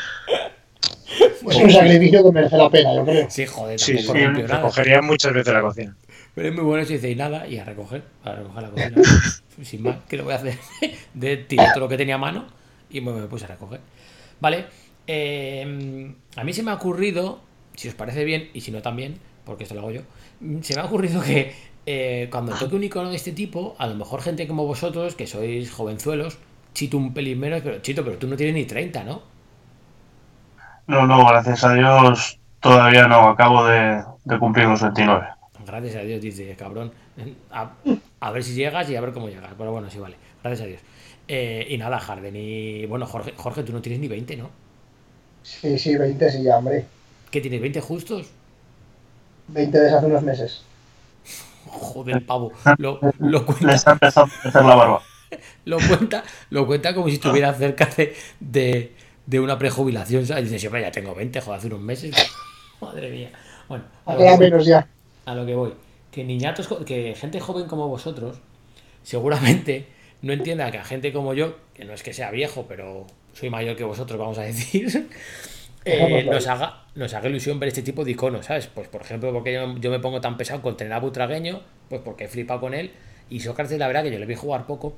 [1.50, 3.30] Es un sacrificio que merece la pena, yo creo.
[3.30, 5.96] Sí, joder, Sí, sí, recogería muchas veces la cocina.
[6.34, 9.02] Pero es muy bueno si dice y nada y a recoger, a recoger la cocina.
[9.64, 10.58] Sin más, ¿qué le voy a hacer?
[11.14, 12.48] De tirar todo lo que tenía a mano
[12.90, 13.80] y me, me puse a recoger.
[14.40, 14.66] Vale,
[15.08, 17.40] eh, a mí se me ha ocurrido,
[17.76, 20.02] si os parece bien y si no también, porque esto lo hago yo,
[20.62, 21.54] se me ha ocurrido que
[21.86, 25.28] eh, cuando toque un icono de este tipo, a lo mejor gente como vosotros, que
[25.28, 26.38] sois jovenzuelos,
[26.76, 29.24] chito un pelín menos, pero chito, pero tú no tienes ni 30, ¿no?
[30.88, 35.28] No, no, gracias a Dios todavía no, acabo de, de cumplir los 29.
[35.66, 36.92] Gracias a Dios, dice, cabrón.
[37.52, 37.72] A,
[38.20, 39.54] a ver si llegas y a ver cómo llegas.
[39.58, 40.18] Pero bueno, sí, vale.
[40.44, 40.82] Gracias a Dios.
[41.28, 42.36] Eh, y nada, Harden.
[42.36, 44.52] Y bueno, Jorge, Jorge, tú no tienes ni 20, ¿no?
[45.44, 46.92] Sí, sí, 20 sí, ya, hombre.
[47.32, 47.62] ¿Qué tienes?
[47.62, 48.34] ¿20 justos?
[49.48, 50.64] 20 desde hace unos meses.
[51.66, 52.54] Joder, pavo.
[52.78, 55.02] Lo, lo cuenta, Le está empezando a crecer la barba.
[55.66, 58.94] lo cuenta, lo cuenta como si estuviera cerca de, de,
[59.26, 60.26] de una prejubilación.
[60.26, 60.46] ¿sabes?
[60.46, 62.16] Dice, siempre ya tengo 20, joder, hace unos meses.
[62.82, 63.32] Madre mía.
[63.68, 64.88] Bueno, a lo, que voy, menos ya.
[65.26, 65.74] a lo que voy.
[66.12, 68.38] Que niñatos, que gente joven como vosotros,
[69.04, 69.88] seguramente
[70.22, 73.50] no entienda que a gente como yo, que no es que sea viejo, pero soy
[73.50, 75.08] mayor que vosotros, vamos a decir,
[75.86, 78.68] eh, nos, haga, nos haga ilusión ver este tipo de iconos, ¿sabes?
[78.68, 82.02] Pues por ejemplo, porque yo, yo me pongo tan pesado con tener a Butragueño, pues
[82.02, 82.92] porque he flipado con él,
[83.30, 84.96] y Sócrates, la verdad que yo le vi jugar poco,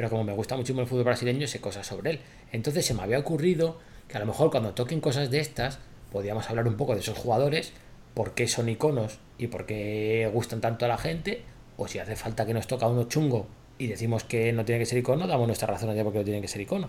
[0.00, 2.20] pero como me gusta muchísimo el fútbol brasileño, sé cosas sobre él.
[2.52, 3.76] Entonces se me había ocurrido
[4.08, 5.78] que a lo mejor cuando toquen cosas de estas,
[6.10, 7.74] podíamos hablar un poco de esos jugadores,
[8.14, 11.42] por qué son iconos y por qué gustan tanto a la gente,
[11.76, 13.46] o si hace falta que nos toca uno chungo
[13.76, 16.24] y decimos que no tiene que ser icono, damos nuestras razones de por qué no
[16.24, 16.88] tiene que ser icono.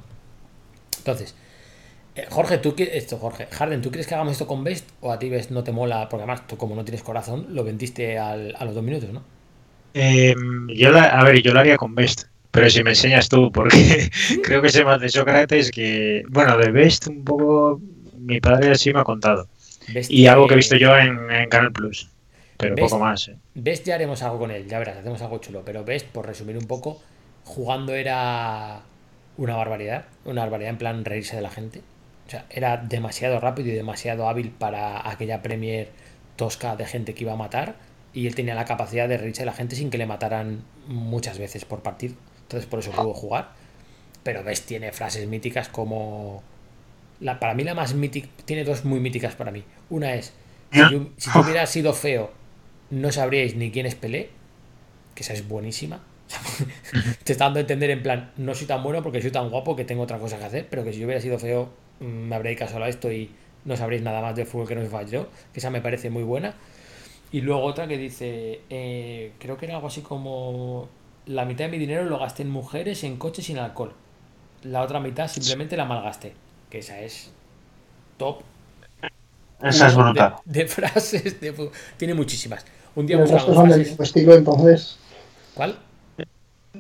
[0.99, 1.35] Entonces,
[2.15, 5.19] eh, Jorge, tú esto, Jorge, Harden, ¿tú crees que hagamos esto con Best o a
[5.19, 6.07] ti Best no te mola?
[6.07, 9.21] Porque además tú como no tienes corazón, lo vendiste a los dos minutos, ¿no?
[9.93, 10.33] Eh,
[10.69, 14.09] yo a ver, yo lo haría con Best, pero si me enseñas tú, porque
[14.43, 17.81] creo que sé más de Sócrates que, bueno, de Best un poco
[18.15, 19.49] mi padre así me ha contado.
[19.87, 22.11] Best, Y algo que he visto yo en, en Canal Plus,
[22.57, 22.77] pero ¿Ves?
[22.77, 23.27] poco más.
[23.29, 23.39] eh.
[23.53, 25.65] Best ya haremos algo con él, ya verás, hacemos algo chulo.
[25.65, 27.01] Pero Best, por resumir un poco,
[27.43, 28.89] jugando era
[29.35, 30.07] una barbaridad.
[30.23, 31.85] Una barbaridad en plan reírse de la gente.
[32.27, 35.93] O sea, era demasiado rápido y demasiado hábil para aquella Premier
[36.35, 37.79] tosca de gente que iba a matar.
[38.13, 41.37] y él tenía la capacidad de reírse de la gente sin que le mataran muchas
[41.39, 42.15] veces por partido.
[42.51, 43.53] Entonces por eso pudo jugar.
[44.23, 46.43] Pero Best tiene frases míticas como...
[47.21, 48.27] La, para mí la más mítica...
[48.43, 49.63] Tiene dos muy míticas para mí.
[49.89, 50.33] Una es,
[50.71, 52.31] si yo, si yo hubiera sido feo,
[52.89, 54.29] no sabríais ni quién es Pelé.
[55.15, 56.01] Que esa es buenísima.
[57.23, 59.75] Te está dando a entender en plan, no soy tan bueno porque soy tan guapo
[59.75, 61.69] que tengo otra cosa que hacer, pero que si yo hubiera sido feo,
[61.99, 63.31] mm, me habréis caso a esto y
[63.63, 65.29] no sabréis nada más de fútbol que no os yo.
[65.53, 66.55] Que esa me parece muy buena.
[67.31, 70.89] Y luego otra que dice, eh, creo que era algo así como,
[71.25, 73.93] la mitad de mi dinero lo gasté en mujeres, en coches y en alcohol.
[74.63, 76.35] La otra mitad simplemente la malgasté.
[76.69, 77.31] Que esa es
[78.17, 78.43] top.
[79.61, 80.35] Esa es uno brutal.
[80.45, 81.71] De, de frases de fútbol.
[81.97, 82.65] Tiene muchísimas.
[82.95, 83.87] Un día el resto buscamos del frases.
[83.87, 84.97] mismo estilo, entonces.
[85.53, 85.79] ¿Cuál?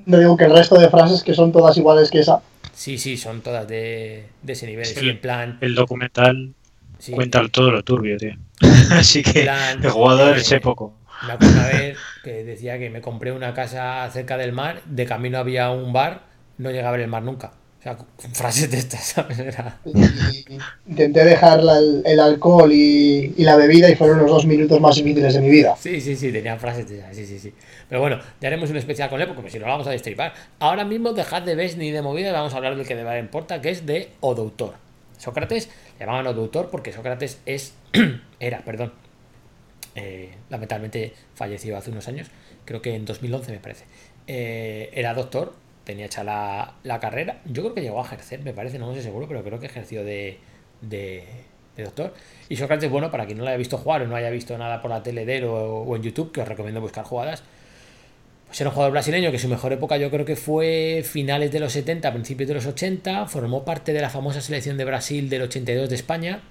[0.05, 2.41] No digo que el resto de frases que son todas iguales que esa.
[2.73, 4.85] Sí, sí, son todas de, de ese nivel.
[4.85, 5.57] Sí, Sí, en plan.
[5.59, 6.55] El documental
[6.99, 8.33] sí, cuenta todo lo turbio, tío.
[8.91, 11.00] Así que plan, de jugador eh, sé poco.
[11.21, 15.05] Me acuerdo una vez que decía que me compré una casa cerca del mar, de
[15.05, 16.23] camino había un bar,
[16.57, 17.53] no llegaba a ver el mar nunca.
[17.79, 17.97] O sea,
[18.33, 19.39] frases de estas, ¿sabes?
[19.39, 19.77] Era-
[20.87, 24.95] intenté dejar la- el, alcohol y, y la bebida y fueron los dos minutos más
[24.95, 25.75] difíciles de mi vida.
[25.75, 27.53] Sí, sí, sí, tenía frases de esas, sí, sí, sí.
[27.89, 30.33] Pero bueno, ya haremos un especial con él porque si no lo vamos a destripar.
[30.59, 33.03] Ahora mismo dejad de ves ni de movida y vamos a hablar del que de
[33.03, 34.75] verdad importa, que es de Odoutor.
[35.17, 35.69] Sócrates,
[35.99, 37.73] le llamaban Odoutor porque Sócrates es,
[38.39, 38.93] era, perdón,
[39.95, 42.27] eh, lamentablemente falleció hace unos años,
[42.65, 43.85] creo que en 2011 me parece.
[44.27, 45.53] Eh, era doctor,
[45.83, 49.01] tenía hecha la, la carrera, yo creo que llegó a ejercer, me parece, no sé
[49.01, 50.39] seguro, pero creo que ejerció de,
[50.81, 51.25] de,
[51.77, 52.13] doctor.
[52.47, 54.81] Y Sócrates, bueno, para quien no lo haya visto jugar o no haya visto nada
[54.81, 57.43] por la tele de él o, o en YouTube, que os recomiendo buscar jugadas,
[58.51, 61.61] pues era un jugador brasileño que su mejor época yo creo que fue finales de
[61.61, 65.43] los 70, principios de los 80, formó parte de la famosa selección de Brasil del
[65.43, 66.41] 82 de España,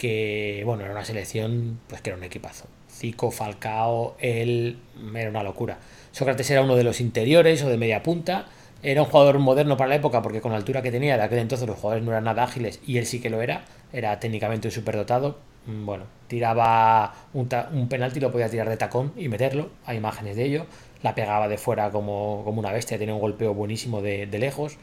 [0.00, 2.66] que bueno, era una selección pues que era un equipazo.
[2.90, 4.78] Zico, Falcao, él
[5.14, 5.78] era una locura.
[6.12, 8.46] Sócrates era uno de los interiores o de media punta.
[8.82, 11.38] Era un jugador moderno para la época porque con la altura que tenía de aquel
[11.38, 13.64] entonces los jugadores no eran nada ágiles y él sí que lo era.
[13.92, 15.38] Era técnicamente un superdotado.
[15.66, 19.70] Mm, Bueno, tiraba un, un penalti, lo podía tirar de tacón y meterlo.
[19.84, 20.66] Hay imágenes de ello.
[21.02, 24.76] La pegaba de fuera como, como una bestia, tenía un golpeo buenísimo de, de lejos.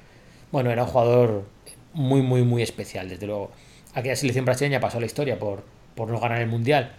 [0.52, 1.44] Bueno, era un jugador
[1.94, 3.52] muy, muy, muy especial, desde luego.
[3.98, 5.64] Aquella selección brasileña pasó a la historia por,
[5.96, 6.92] por no ganar el mundial,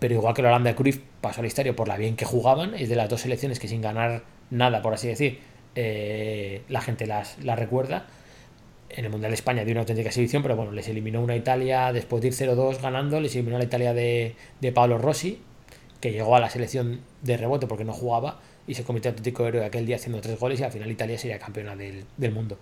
[0.00, 2.24] pero igual que la Holanda de Cruyff pasó a la historia por la bien que
[2.24, 2.74] jugaban.
[2.74, 5.38] Es de las dos selecciones que sin ganar nada, por así decir,
[5.76, 8.08] eh, la gente las, las recuerda.
[8.88, 11.92] En el Mundial de España dio una auténtica exhibición, pero bueno, les eliminó una Italia
[11.92, 15.40] después de ir 0-2 ganando, les eliminó la Italia de, de Paolo Rossi,
[16.00, 19.46] que llegó a la selección de rebote porque no jugaba y se convirtió en auténtico
[19.46, 22.58] héroe aquel día haciendo tres goles y al final Italia sería campeona del, del mundo.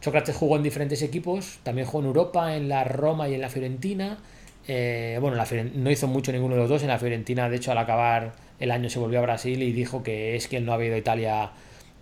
[0.00, 3.50] Sócrates jugó en diferentes equipos, también jugó en Europa, en la Roma y en la
[3.50, 4.18] Fiorentina.
[4.66, 5.36] Eh, bueno,
[5.74, 6.82] no hizo mucho ninguno de los dos.
[6.82, 10.02] En la Fiorentina, de hecho, al acabar el año se volvió a Brasil y dijo
[10.02, 11.50] que es que él no había ido a Italia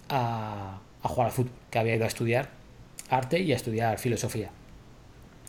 [0.08, 2.50] a, a jugar al fútbol, que había ido a estudiar
[3.10, 4.50] arte y a estudiar filosofía.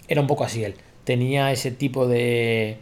[0.08, 0.76] Era un poco así él.
[1.04, 2.80] Tenía ese tipo de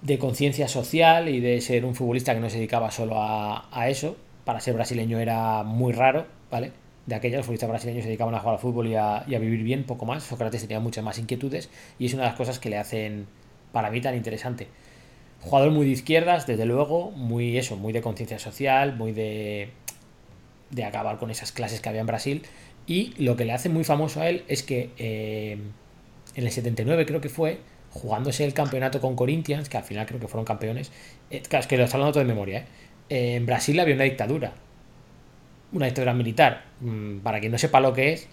[0.00, 4.16] de conciencia social y de ser un futbolista que no se dedicaba solo a eso.
[4.44, 6.72] Para ser brasileño era muy raro, ¿vale?
[7.06, 9.84] De aquellos los futbolistas brasileños se dedicaban a jugar al fútbol y a, vivir bien,
[9.84, 10.22] poco más.
[10.22, 11.68] Sócrates tenía muchas más inquietudes
[11.98, 13.26] y es una de las cosas que le hacen,
[13.72, 14.68] para mí, tan interesante.
[15.40, 19.70] Jugador muy de izquierdas, desde luego, muy eso, muy de conciencia social, muy de,
[20.70, 22.42] de acabar con esas clases que había en Brasil.
[22.86, 25.58] Y lo que le hace muy famoso a él es que eh,
[26.34, 27.58] en el 79 creo que fue,
[27.90, 30.90] jugándose el campeonato con Corinthians, que al final creo que fueron campeones,
[31.30, 32.64] eh, es que lo estoy hablando todo de memoria.
[33.08, 34.54] Eh, en Brasil había una dictadura,
[35.72, 36.64] una dictadura militar.
[36.80, 38.28] Mm, Para quien no sepa lo que es,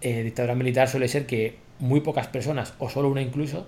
[0.00, 3.66] eh, dictadura militar suele ser que muy pocas personas, o solo una incluso,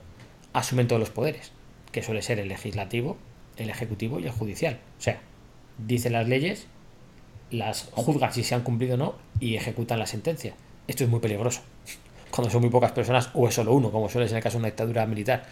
[0.53, 1.53] asumen todos los poderes,
[1.93, 3.17] que suele ser el legislativo,
[3.57, 4.79] el ejecutivo y el judicial.
[4.99, 5.21] O sea,
[5.79, 6.67] dicen las leyes,
[7.51, 10.55] las juzgan si se han cumplido o no y ejecutan la sentencia.
[10.87, 11.63] Esto es muy peligroso.
[12.31, 14.59] Cuando son muy pocas personas o es solo uno, como suele ser en el caso
[14.59, 15.45] de una dictadura militar.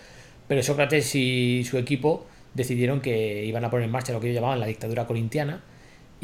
[0.46, 4.36] Pero Sócrates y su equipo decidieron que iban a poner en marcha lo que ellos
[4.36, 5.62] llamaban la dictadura corintiana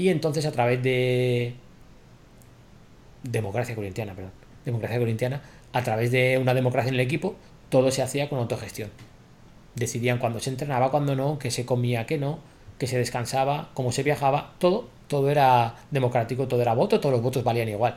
[0.00, 1.52] y entonces a través de
[3.22, 4.32] democracia corintiana, perdón,
[4.64, 5.42] democracia corintiana,
[5.74, 7.36] a través de una democracia en el equipo,
[7.68, 8.88] todo se hacía con autogestión.
[9.74, 12.38] Decidían cuándo se entrenaba, cuándo no, qué se comía, qué no,
[12.78, 17.22] que se descansaba, cómo se viajaba, todo, todo era democrático, todo era voto, todos los
[17.22, 17.96] votos valían igual.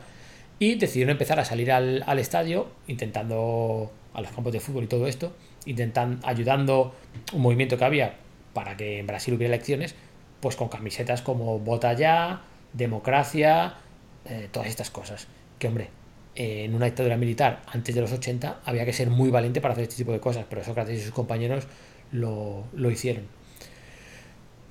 [0.60, 4.88] Y decidieron empezar a salir al, al estadio, intentando a los campos de fútbol y
[4.88, 5.32] todo esto,
[5.66, 6.94] intentando, ayudando
[7.32, 8.16] un movimiento que había
[8.54, 9.96] para que en Brasil hubiera elecciones,
[10.44, 12.42] pues con camisetas como vota ya,
[12.74, 13.76] democracia,
[14.26, 15.28] eh, todas estas cosas.
[15.58, 15.90] Que hombre,
[16.36, 19.72] eh, en una dictadura militar antes de los 80 había que ser muy valiente para
[19.72, 21.66] hacer este tipo de cosas, pero Sócrates y sus compañeros
[22.12, 23.24] lo, lo hicieron.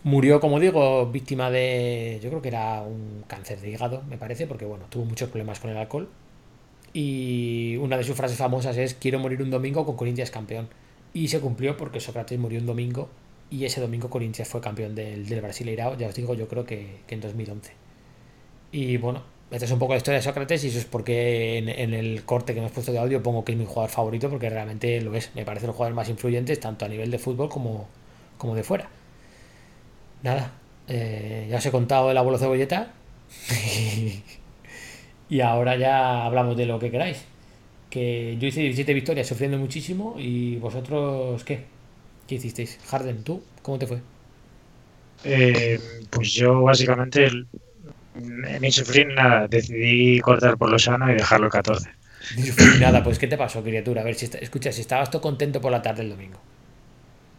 [0.05, 2.21] Murió, como digo, víctima de.
[2.23, 5.59] Yo creo que era un cáncer de hígado, me parece, porque bueno, tuvo muchos problemas
[5.59, 6.11] con el alcohol.
[6.93, 10.69] Y una de sus frases famosas es: Quiero morir un domingo con Corinthians campeón.
[11.15, 13.09] Y se cumplió porque Sócrates murió un domingo
[13.53, 17.01] y ese domingo Corinthians fue campeón del, del Brasileirao, ya os digo, yo creo que,
[17.07, 17.73] que en 2011.
[18.73, 21.69] Y bueno, esta es un poco la historia de Sócrates y eso es porque en,
[21.69, 24.49] en el corte que hemos puesto de audio pongo que es mi jugador favorito porque
[24.49, 25.31] realmente lo es.
[25.35, 27.87] Me parece el jugador más influyente tanto a nivel de fútbol como,
[28.39, 28.89] como de fuera.
[30.23, 30.53] Nada,
[30.89, 32.93] eh, ya os he contado el abuelo cebolleta
[35.29, 37.25] y ahora ya hablamos de lo que queráis.
[37.91, 41.65] Que yo hice 17 victorias sufriendo muchísimo y vosotros, ¿qué?
[42.27, 42.79] ¿Qué hicisteis?
[42.89, 43.43] Harden, ¿tú?
[43.63, 44.01] ¿Cómo te fue?
[45.25, 45.79] Eh,
[46.11, 47.31] pues yo básicamente
[48.61, 51.91] ni sufrí nada, decidí cortar por lo sano y dejarlo el 14.
[52.31, 54.03] Ni sufrí nada, pues ¿qué te pasó, criatura?
[54.03, 56.39] A ver, si está- escucha, si estabas todo contento por la tarde el domingo.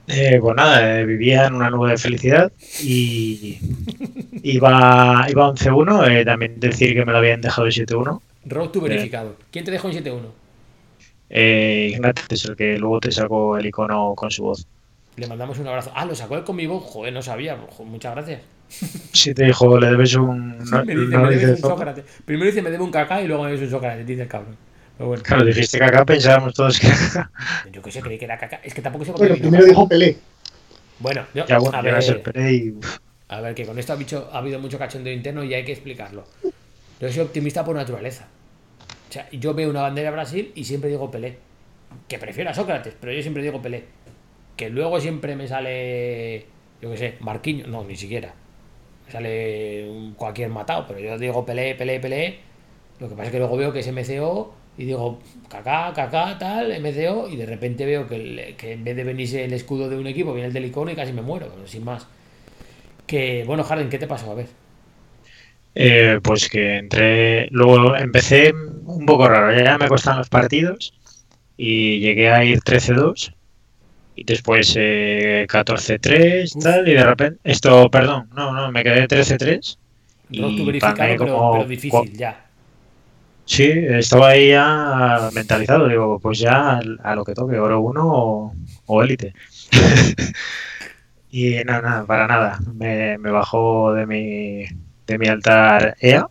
[0.08, 2.52] Eh, pues nada, eh, vivía en una nube de felicidad
[2.82, 3.58] y
[4.44, 8.22] iba, iba 11-1, eh, también decir que me lo habían dejado 7-1.
[8.46, 9.38] Road to verificado.
[9.52, 10.34] ¿Quién te dejó en 7-1?
[11.30, 14.68] Eh, Ignatius es el que luego te sacó el icono con su voz.
[15.16, 15.92] Le mandamos un abrazo.
[15.96, 16.84] Ah, lo sacó él con mi voz.
[16.86, 17.58] Joder, no sabía.
[17.86, 18.42] Muchas gracias.
[19.12, 20.58] Si te dijo, le debes un...
[20.58, 21.72] No, me dice, no me dices debes un todo.
[21.72, 22.06] Sócrates.
[22.26, 24.56] Primero dice, me debe un caca y luego me debes un Sócrates, dice el cabrón.
[24.98, 26.88] Pero bueno, Claro, dijiste acá pensábamos todos que...
[27.72, 28.60] yo que sé, creí que era caca.
[28.64, 29.70] Es que tampoco sé por qué Bueno, primero caca.
[29.70, 30.18] dijo Pelé.
[31.00, 32.74] Bueno, yo- ya bueno, a, ver, Pere y...
[33.30, 35.74] a ver, que con esto ha, bicho- ha habido mucho cachondeo interno y hay que
[35.74, 36.26] explicarlo.
[37.00, 38.28] Yo soy optimista por naturaleza.
[39.14, 41.38] O sea, yo veo una bandera de Brasil y siempre digo Pelé.
[42.08, 43.84] Que prefiero a Sócrates, pero yo siempre digo Pelé.
[44.58, 46.48] Que luego siempre me sale,
[46.82, 47.68] yo qué sé, Marquinhos.
[47.68, 48.34] No, ni siquiera.
[49.06, 52.40] Me sale cualquier matado, pero yo digo Pelé, Pelé, Pelé.
[53.00, 56.72] Lo que pasa es que luego veo que es MCO y digo Kaká, Kaká, tal,
[56.82, 60.34] MCO, y de repente veo que, en vez de venirse el escudo de un equipo,
[60.34, 62.08] viene el del icono y casi me muero, sin más.
[63.06, 64.32] Que, bueno, Harden, ¿qué te pasó?
[64.32, 64.63] A ver.
[65.76, 70.94] Eh, pues que entré, luego empecé un poco raro, ya me costan los partidos
[71.58, 73.34] y llegué a ir 13-2
[74.16, 79.80] y después eh, 14-3 tal y de repente, esto, perdón, no, no, me quedé 13-3
[80.30, 82.46] Road to y pagué pero, como pero difícil, ya.
[83.46, 88.54] Sí, estaba ahí ya mentalizado, digo, pues ya a lo que toque, oro 1 o,
[88.86, 89.34] o élite.
[91.32, 94.66] y nada, nada, para nada, me, me bajó de mi,
[95.08, 96.28] de mi altar EA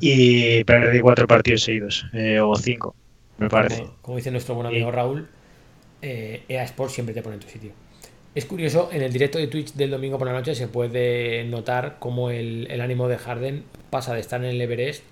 [0.00, 2.94] y perdí cuatro partidos seguidos, eh, o cinco,
[3.38, 3.82] me parece.
[3.82, 5.28] Como, como dice nuestro buen amigo Raúl,
[6.02, 7.72] eh, EA Sports siempre te pone en tu sitio.
[8.34, 11.96] Es curioso, en el directo de Twitch del domingo por la noche se puede notar
[11.98, 15.02] cómo el, el ánimo de Harden pasa de estar en el Everest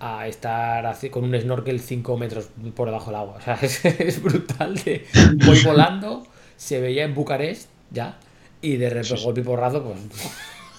[0.00, 3.36] a estar así, con un snorkel 5 metros por debajo del agua.
[3.36, 4.74] O sea, es, es brutal.
[4.76, 5.06] De,
[5.46, 6.26] voy volando,
[6.56, 8.18] se veía en Bucarest ya,
[8.60, 9.98] y de repente golpe y porrazo, pues,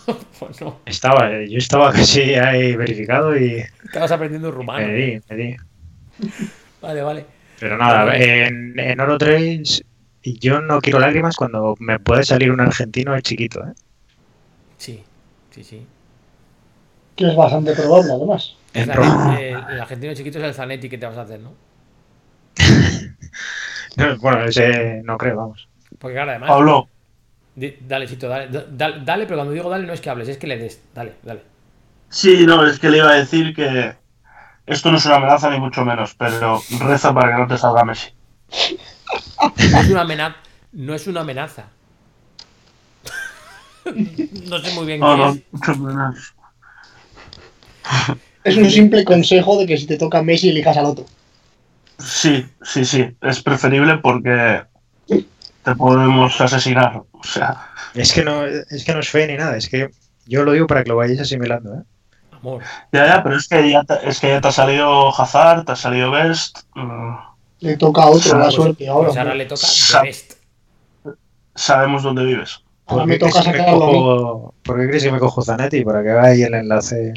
[0.39, 0.79] pues no.
[0.85, 4.85] Estaba, yo estaba casi ahí verificado y Estabas aprendiendo rumano.
[4.87, 5.55] me di, me di.
[6.81, 7.25] Vale, vale.
[7.59, 8.47] Pero nada, Vale.
[8.47, 9.83] en, en Oro 3
[10.23, 13.73] yo no quiero lágrimas cuando me puede salir un argentino chiquito, ¿eh?
[14.77, 15.03] Sí,
[15.51, 15.85] sí, sí.
[17.15, 18.55] Que es bastante probable, además.
[18.73, 18.89] El,
[19.39, 21.53] eh, el argentino chiquito es el Zanetti que te vas a hacer, ¿no?
[23.97, 25.69] No, Bueno, ese no creo, vamos.
[25.99, 26.49] Porque claro, además.
[26.49, 26.89] Pablo,
[27.55, 30.37] Dale, Sito, dale, da- dale, dale, pero cuando digo dale no es que hables, es
[30.37, 30.81] que le des.
[30.93, 31.41] Dale, dale.
[32.09, 33.95] sí, no, es que le iba a decir que
[34.67, 37.85] esto no es una amenaza ni mucho menos, pero reza para que no te salga
[37.85, 38.09] Messi.
[39.67, 40.37] No es una amenaza.
[40.71, 41.69] No es una amenaza.
[44.49, 45.43] no sé muy bien No, qué no, es.
[45.51, 46.35] mucho menos.
[48.45, 51.05] Es un simple consejo de que si te toca Messi, elijas al otro.
[51.97, 54.65] Sí, sí, sí, es preferible porque
[55.65, 57.01] te podemos asesinar.
[57.11, 59.89] O sea, Es que no, es que no es fe ni nada, es que
[60.27, 61.81] yo lo digo para que lo vayáis asimilando, ¿eh?
[62.31, 62.61] Amor.
[62.91, 65.71] ya, ya, pero es que ya te, es que ya te ha salido Hazard, te
[65.71, 66.59] ha salido Best.
[66.75, 67.15] mm,
[67.61, 68.87] Le toca a otro, la Pues- suerte.
[68.87, 70.33] Ahora, Pues ahora le toca Sa- Best.
[71.55, 72.61] sabemos dónde vives.
[72.85, 73.93] Ahora ¿Por me qué toca crees que me sacarlo a mí.
[73.93, 75.83] cojo- ¿Por qué crees que me cojo Zanetti?
[75.83, 77.13] Para que haga ahí el enlace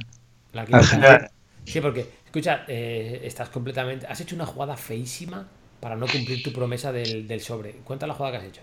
[0.53, 1.29] La.
[1.65, 4.07] Sí, porque, escucha, eh, estás completamente.
[4.07, 5.47] Has hecho una jugada feísima
[5.81, 7.73] para no cumplir tu promesa del, del sobre.
[7.85, 8.63] Cuenta la jugada que has hecho.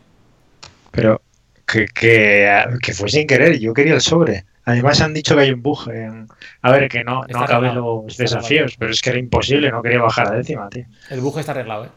[0.91, 1.21] Pero
[1.65, 4.45] que, que, que fue sin querer, yo quería el sobre.
[4.65, 6.27] Además han dicho que hay un bug en...
[6.63, 9.81] A ver, que no, Está no acabé los desafíos, pero es que era imposible, no
[9.83, 10.85] quería bajar a décima, tío.
[11.11, 11.89] El buje está arreglado, ¿eh?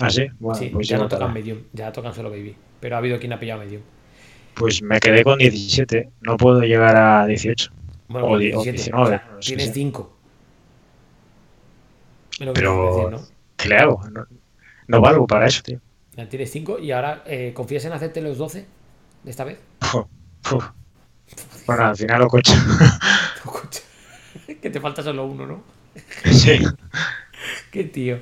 [0.00, 2.54] Ah, sí, bueno, sí, pues ya no tocan medium, ya tocan solo baby.
[2.80, 3.82] Pero ha habido quien ha pillado medium.
[4.54, 7.70] Pues me quedé con 17, no puedo llegar a 18.
[8.08, 10.16] Bueno, O con di- o 17, 19, o sea, no sé tienes si- 5.
[12.32, 13.31] Es lo que Pero- decir, ¿no?
[13.62, 14.00] ¿Qué le hago?
[14.10, 14.26] No,
[14.88, 15.78] no valgo para eso, tío.
[16.16, 18.66] Ya tienes 5 y ahora eh, confías en hacerte los 12
[19.22, 19.58] de esta vez.
[21.66, 22.52] Bueno, al final lo coche.
[24.60, 25.62] que te falta solo uno, ¿no?
[26.24, 26.58] sí.
[27.70, 28.18] Qué tío.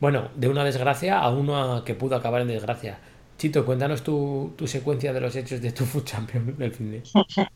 [0.00, 2.98] Bueno, de una desgracia a uno que pudo acabar en desgracia.
[3.38, 7.02] Chito, cuéntanos tu, tu secuencia de los hechos de tu Food Champion del fin de.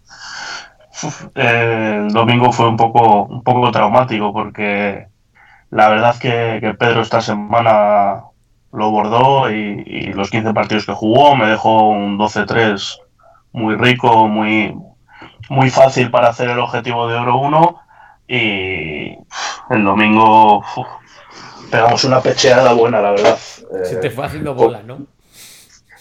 [1.34, 5.06] Eh, el domingo fue un poco, un poco traumático porque
[5.70, 8.24] la verdad que, que Pedro esta semana
[8.72, 12.98] lo bordó y, y los 15 partidos que jugó me dejó un 12-3
[13.52, 14.74] muy rico, muy,
[15.48, 17.80] muy fácil para hacer el objetivo de oro 1
[18.28, 19.12] y
[19.70, 20.86] el domingo uf,
[21.70, 23.38] pegamos una pecheada buena, la verdad.
[23.38, 25.06] Se Eh, te fue haciendo bola, ¿no?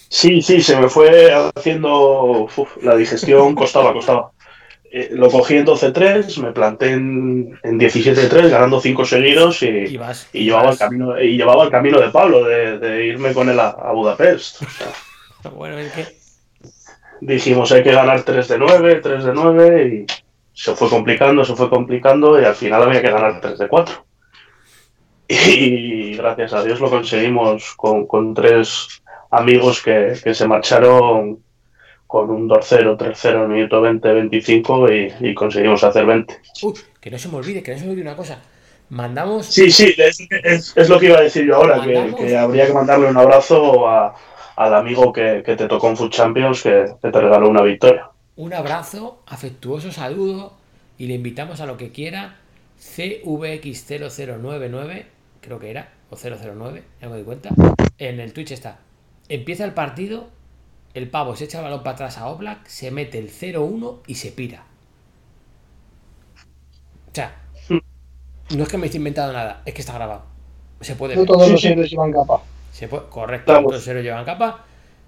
[0.09, 2.43] Sí, sí, se me fue haciendo.
[2.45, 4.31] uf, la digestión costaba, costaba.
[4.91, 9.97] Eh, lo cogí en 12-3, me planté en, en 17-3, ganando 5 seguidos y, Y
[9.97, 10.29] vas.
[10.31, 13.59] y llevaba, el camino, y llevaba el camino de Pablo, de, de irme con él
[13.59, 14.61] a, a Budapest.
[14.61, 14.87] O sea,
[15.55, 16.05] Bueno, es que.
[17.21, 20.05] dijimos hay que ganar 3 de 9, 3 de 9 y
[20.53, 24.05] se fue complicando, se fue complicando y al final había que ganar 3 de 4.
[25.27, 29.01] Y gracias a Dios lo conseguimos con, con tres
[29.31, 31.43] amigos que, que se marcharon
[32.07, 36.39] con un 2-0, 3-0 en el minuto 20, 25 y, y conseguimos hacer 20.
[36.63, 38.39] Uy, que no se me olvide, que no se me olvide una cosa.
[38.89, 39.47] Mandamos.
[39.47, 42.67] Sí, sí, es, es- es lo que iba a decir yo ahora, que, que habría
[42.67, 44.13] que mandarle un abrazo a-
[44.55, 48.09] al amigo que, que te tocó en Food Champions que, que te regaló una victoria.
[48.37, 50.53] un abrazo, afectuoso saludo
[50.97, 52.37] y le invitamos a lo que quiera.
[52.79, 55.03] CVX0099,
[55.41, 57.49] creo que era, o 009, ya me doy cuenta.
[57.97, 58.79] En el Twitch está.
[59.29, 60.27] Empieza el partido,
[60.95, 64.15] el pavo se echa el balón para atrás a Oblak, se mete el 0-1 y
[64.15, 64.63] se pira.
[67.11, 67.35] O sea,
[68.55, 70.23] no es que me esté inventando nada, es que está grabado.
[70.81, 71.27] Se puede No ver.
[71.27, 72.41] todos los héroes llevan capa.
[72.71, 73.67] Se puede- correcto, Vamos.
[73.67, 74.65] otros cero llevan capa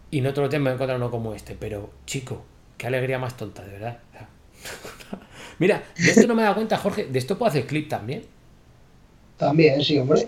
[0.10, 1.56] y no todos los tiempos encontrar uno como este.
[1.60, 2.44] Pero, chico,
[2.78, 3.98] qué alegría más tonta, de verdad.
[4.10, 4.30] O sea,
[5.60, 7.06] Mira, de esto no me he dado cuenta, Jorge.
[7.06, 8.24] De esto puedo hacer clip también.
[9.38, 10.28] También, sí, hombre.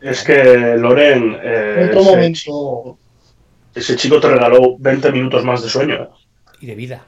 [0.00, 2.98] Es que Loren, eh, En otro momento.
[3.74, 6.10] Ese chico te regaló 20 minutos más de sueño.
[6.60, 7.06] Y de vida.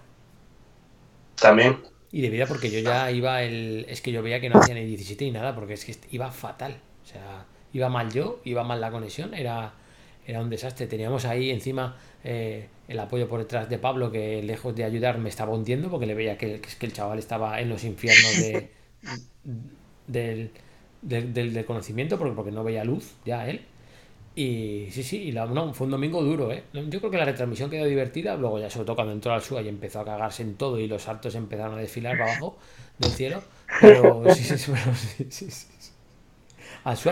[1.40, 1.82] También.
[2.12, 3.84] Y de vida porque yo ya iba el...
[3.88, 6.30] Es que yo veía que no hacía ni 17 ni nada, porque es que iba
[6.30, 6.76] fatal.
[7.04, 9.74] O sea, iba mal yo, iba mal la conexión, era,
[10.26, 10.86] era un desastre.
[10.86, 15.28] Teníamos ahí encima eh, el apoyo por detrás de Pablo, que lejos de ayudar me
[15.28, 18.38] estaba hundiendo, porque le veía que, que es que el chaval estaba en los infiernos
[18.38, 18.70] de,
[20.06, 20.50] del,
[21.02, 23.62] del, del- del conocimiento, porque, porque no veía luz ya él.
[24.36, 26.64] Y sí, sí, y la- no, fue un domingo duro, ¿eh?
[26.74, 29.62] Yo creo que la retransmisión quedó divertida, luego ya sobre todo cuando entró al SUA
[29.62, 32.58] y empezó a cagarse en todo y los saltos empezaron a desfilar para abajo
[32.98, 33.44] del cielo.
[33.80, 35.66] Pero sí, sí, sí, pero sí, sí, sí,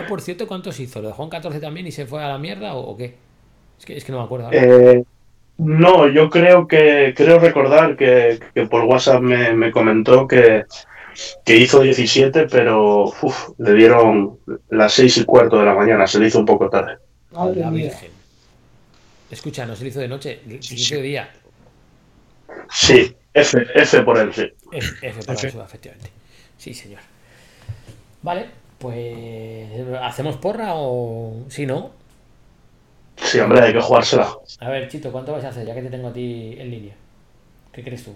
[0.07, 1.01] por cierto, ¿cuántos hizo?
[1.01, 3.15] ¿Lo dejó en 14 también y se fue a la mierda o, o qué?
[3.79, 4.47] Es que, es que no me acuerdo.
[4.49, 5.03] Eh,
[5.57, 10.65] no, yo creo que creo recordar que, que por WhatsApp me, me comentó que,
[11.45, 14.39] que hizo 17, pero uf, le dieron
[14.69, 16.99] las 6 y cuarto de la mañana, se le hizo un poco tarde.
[17.35, 17.83] Madre la mía.
[17.85, 18.11] Virgen.
[19.29, 21.29] Escucha, no se le hizo de noche, se le hizo de día.
[22.71, 24.51] Sí, F, F por él, sí.
[24.71, 25.47] F, F para F.
[25.47, 26.11] el SUA, efectivamente.
[26.57, 27.01] Sí, señor.
[28.21, 28.49] Vale,
[28.79, 29.69] pues.
[30.01, 31.45] ¿Hacemos porra o.?
[31.49, 31.93] Si no,
[33.17, 34.29] Sí, hombre, hay que jugársela.
[34.59, 36.95] A ver, Chito, ¿cuánto vas a hacer ya que te tengo a ti en línea?
[37.71, 38.13] ¿Qué crees tú?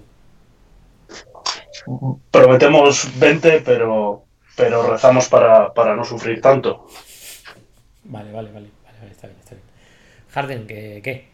[2.32, 4.24] Prometemos 20, pero,
[4.56, 6.88] pero rezamos para, para no sufrir tanto.
[8.04, 9.64] Vale, vale, vale, vale, vale, está bien, está bien.
[10.30, 11.01] Harden, ¿qué?
[11.03, 11.27] ¿Qué,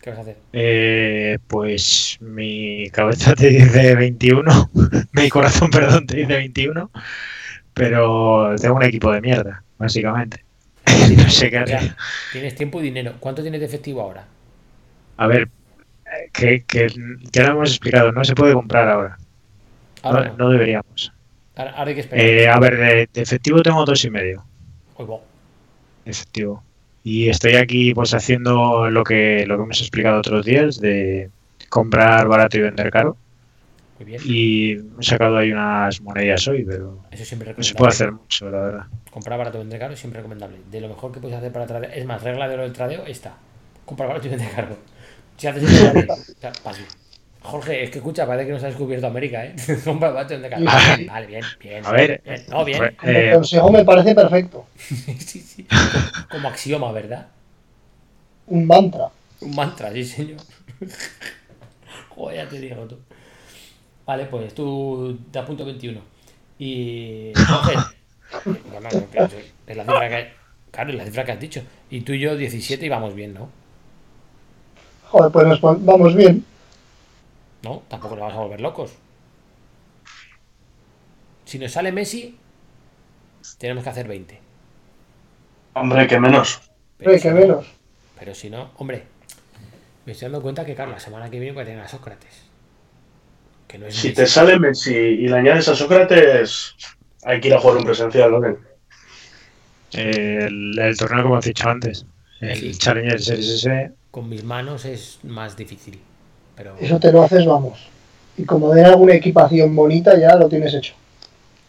[0.00, 0.36] ¿Qué vas a hacer?
[0.52, 4.70] Eh, pues mi cabeza te dice 21,
[5.12, 6.90] mi corazón, perdón, te dice 21,
[7.74, 10.44] pero tengo un equipo de mierda, básicamente.
[11.16, 11.96] no sé qué hacer.
[12.30, 13.14] tienes tiempo y dinero.
[13.20, 14.26] ¿Cuánto tienes de efectivo ahora?
[15.18, 15.48] A ver,
[16.06, 16.88] eh, que, que
[17.32, 19.18] ya lo hemos explicado, no se puede comprar ahora,
[20.02, 20.36] Ahora no, no.
[20.36, 21.12] no deberíamos.
[21.56, 22.24] Ahora, ahora hay que esperar.
[22.26, 24.44] Eh, a ver, de, de efectivo tengo dos y medio,
[26.04, 26.65] efectivo.
[27.08, 31.30] Y estoy aquí pues haciendo lo que, lo que hemos explicado otros días, de
[31.68, 33.16] comprar barato y vender caro.
[34.00, 34.22] Muy bien.
[34.24, 38.50] Y he sacado ahí unas monedillas hoy, pero Eso siempre no se puede hacer mucho,
[38.50, 38.86] la verdad.
[39.12, 40.56] Comprar barato y vender caro siempre recomendable.
[40.68, 41.96] De lo mejor que puedes hacer para tradear.
[41.96, 43.36] Es más, regla de oro del tradeo está.
[43.84, 44.76] Comprar barato y vender caro.
[45.36, 45.92] Si haces eso,
[46.64, 46.78] vale.
[47.46, 49.54] Jorge, es que escucha, parece que nos has descubierto América, ¿eh?
[49.84, 50.64] Caro.
[50.64, 51.26] Vale.
[51.26, 51.86] Bien, bien.
[51.86, 52.44] A ver, bien.
[52.48, 52.78] No, bien.
[52.78, 54.66] Pues, Como eh, consejo me parece perfecto.
[54.76, 55.64] sí, sí.
[55.64, 57.28] Como, como axioma, ¿verdad?
[58.48, 59.08] Un mantra.
[59.40, 60.38] Un mantra, sí, señor.
[62.08, 62.98] Joder, ya te digo tú.
[64.04, 66.00] Vale, pues tú te apunto 21.
[66.58, 67.32] Y.
[67.36, 67.74] Jorge.
[68.72, 69.28] No, no, no,
[69.66, 70.28] es la cifra que hay.
[70.72, 71.62] Claro, y la cifra que has dicho.
[71.90, 73.48] Y tú y yo 17 y vamos bien, ¿no?
[75.10, 76.44] Joder, pues nos vamos bien.
[77.66, 78.92] No, tampoco nos vamos a volver locos.
[81.44, 82.36] Si nos sale Messi,
[83.58, 84.38] tenemos que hacer 20.
[85.74, 86.60] Hombre, que menos.
[86.96, 87.66] Pero, si que no- menos.
[88.16, 89.02] pero si no, hombre,
[90.04, 92.44] me estoy dando cuenta que, claro, la semana que viene voy a tener a Sócrates.
[93.66, 94.16] Que no es Si Messi.
[94.22, 96.76] te sale Messi y le añades a Sócrates,
[97.24, 98.56] hay que ir a jugar un presencial, ¿no?
[99.92, 102.06] El, el torneo, como has dicho antes,
[102.40, 102.74] el Sí.
[102.78, 106.00] Challenger Series S, Con mis manos es más difícil.
[106.56, 107.88] Pero, Eso te lo haces, vamos.
[108.36, 110.94] Y como den alguna equipación bonita, ya lo tienes hecho.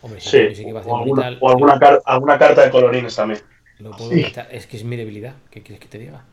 [0.02, 3.42] hombre, Sí, o alguna, bonita, o alguna, car- alguna carta de colorines también.
[3.80, 4.24] Lo puedo Sí.
[4.24, 4.48] quitar.
[4.52, 5.36] Es que es mi debilidad.
[5.52, 6.24] ¿Qué quieres que te diga?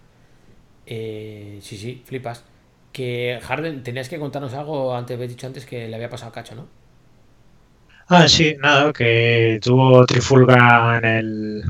[0.87, 2.45] Eh, sí, sí, flipas.
[2.93, 6.33] Que Harden, tenías que contarnos algo antes, habéis dicho antes que le había pasado a
[6.35, 6.67] Cacho, ¿no?
[8.09, 11.63] Ah, sí, nada, que tuvo trifulga en, el,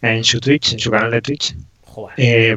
[0.00, 1.54] en su Twitch, en su canal de Twitch.
[1.82, 2.14] Joder.
[2.16, 2.56] Eh,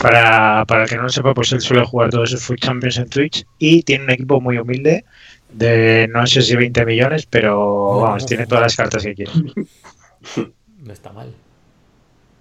[0.00, 2.98] para, para el que no lo sepa, pues él suele jugar todos sus Food Champions
[2.98, 5.04] en Twitch y tiene un equipo muy humilde
[5.52, 9.32] de no sé si 20 millones, pero vamos, tiene todas las cartas que quiere.
[10.82, 11.30] No está mal.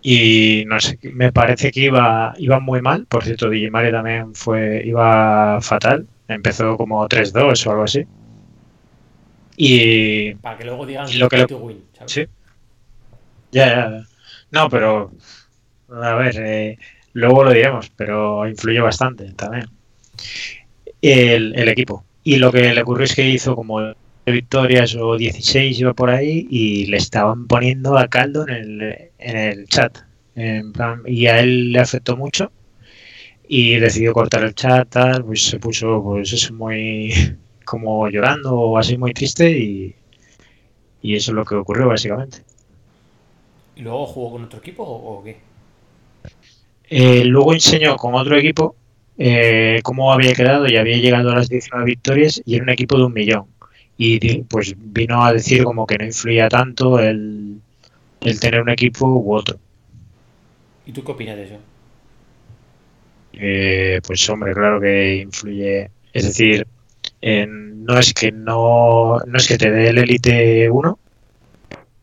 [0.01, 3.05] Y no sé, me parece que iba, iba muy mal.
[3.05, 6.07] Por cierto, DJ Mario también fue, iba fatal.
[6.27, 8.05] Empezó como 3-2 o algo así.
[9.57, 12.11] Y Para que luego digan lo que to win, ¿sabes?
[12.13, 12.27] Sí.
[13.51, 14.03] Ya, ya.
[14.51, 15.11] No, pero.
[15.91, 16.77] A ver, eh,
[17.13, 19.65] luego lo diremos, pero influye bastante también.
[21.01, 22.03] El, el equipo.
[22.23, 23.79] Y lo que le ocurrió es que hizo como
[24.25, 29.37] victorias o 16 iba por ahí y le estaban poniendo a caldo en el, en
[29.37, 29.97] el chat.
[30.35, 32.51] En plan, y a él le afectó mucho
[33.47, 37.11] y decidió cortar el chat, tal, pues se puso pues eso muy
[37.65, 39.95] como llorando o así muy triste y,
[41.01, 42.43] y eso es lo que ocurrió básicamente.
[43.75, 45.48] ¿Y luego jugó con otro equipo o qué?
[46.89, 48.75] Eh, luego enseñó con otro equipo
[49.17, 52.97] eh, cómo había quedado y había llegado a las 19 victorias y era un equipo
[52.97, 53.45] de un millón.
[53.97, 57.61] Y pues vino a decir como que no influía tanto el,
[58.21, 59.59] el tener un equipo u otro.
[60.85, 61.57] ¿Y tú qué opinas de eso?
[63.33, 65.91] Eh, pues hombre, claro que influye.
[66.13, 66.67] Es decir,
[67.21, 70.99] en- no es que no, no es que te dé el Elite 1,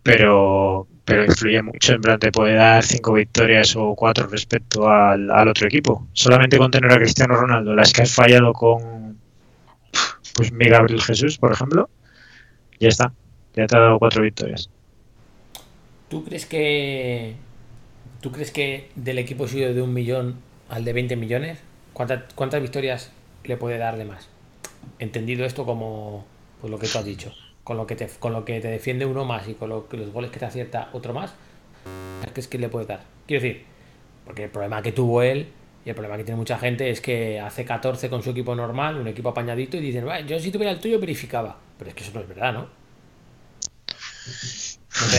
[0.02, 1.94] pero, pero influye mucho.
[1.94, 6.06] En plan, te puede dar cinco victorias o cuatro respecto al, al otro equipo.
[6.12, 9.16] Solamente con tener a Cristiano Ronaldo, las que has fallado con
[10.34, 11.88] pues mi Gabriel Jesús, por ejemplo,
[12.80, 13.12] ya está.
[13.54, 14.68] Ya te ha dado cuatro victorias.
[16.10, 17.36] ¿Tú crees que.
[18.20, 20.36] ¿Tú crees que del equipo suyo de un millón
[20.68, 21.60] al de 20 millones,
[21.92, 23.12] ¿cuántas, cuántas victorias
[23.44, 24.28] le puede dar de más?
[24.98, 26.26] Entendido esto como
[26.60, 27.32] pues lo que tú has dicho.
[27.66, 29.96] Con lo que te, con lo que te defiende uno más y con lo que
[29.96, 31.34] los goles que te acierta otro más,
[32.32, 33.00] ¿crees que le puede dar?
[33.26, 33.64] Quiero decir,
[34.24, 35.48] porque el problema que tuvo él
[35.84, 38.98] y el problema que tiene mucha gente es que hace 14 con su equipo normal,
[38.98, 41.56] un equipo apañadito, y dicen, "Bueno, yo si tuviera el tuyo verificaba.
[41.76, 42.68] Pero es que eso no es verdad, ¿no?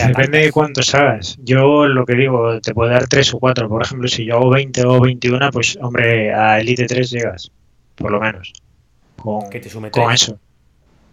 [0.06, 1.36] Depende de cuántos hagas.
[1.44, 3.68] Yo lo que digo, te puede dar 3 o 4.
[3.68, 7.52] Por ejemplo, si yo hago 20 o 21, pues hombre, a Elite 3 llegas,
[7.94, 8.52] por lo menos.
[9.22, 10.38] Con, Que te sume con eso.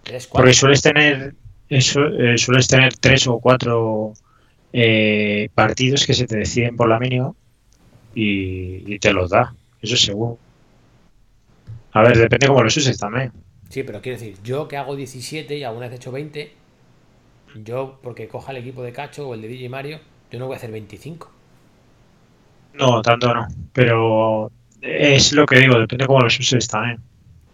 [0.06, 0.44] Tres, cuatro.
[0.46, 1.36] Porque sueles tener
[1.68, 4.14] eso, eh, sueles tener 3 o 4
[4.72, 7.34] eh, partidos que se te deciden por la mínima
[8.14, 9.54] y, y te los da.
[9.82, 10.38] Eso seguro.
[11.92, 13.32] A ver, depende cómo los uses también.
[13.70, 16.54] Sí, pero quiero decir, yo que hago 17 y alguna vez he hecho 20,
[17.64, 20.00] yo porque coja el equipo de Cacho o el de DJ Mario,
[20.32, 21.32] yo no voy a hacer 25.
[22.76, 23.48] No, tanto no.
[23.74, 24.52] Pero
[24.82, 27.00] es lo que digo, depende cómo los uses también.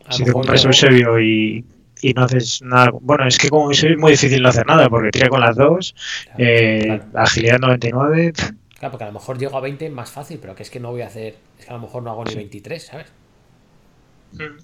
[0.06, 1.64] A Si te compras luego- Eusebio y,
[2.02, 2.92] y no haces nada.
[3.02, 5.96] Bueno, es que Eusebio es muy difícil no hacer nada porque tira con las dos,
[6.24, 7.06] Claro, eh, claro.
[7.14, 8.34] agilidad 99.
[8.34, 10.80] pf, Claro, porque a lo mejor llego a 20 más fácil, pero que es que
[10.82, 13.14] no voy a hacer, es que a lo mejor no hago ni 23, ¿sabes?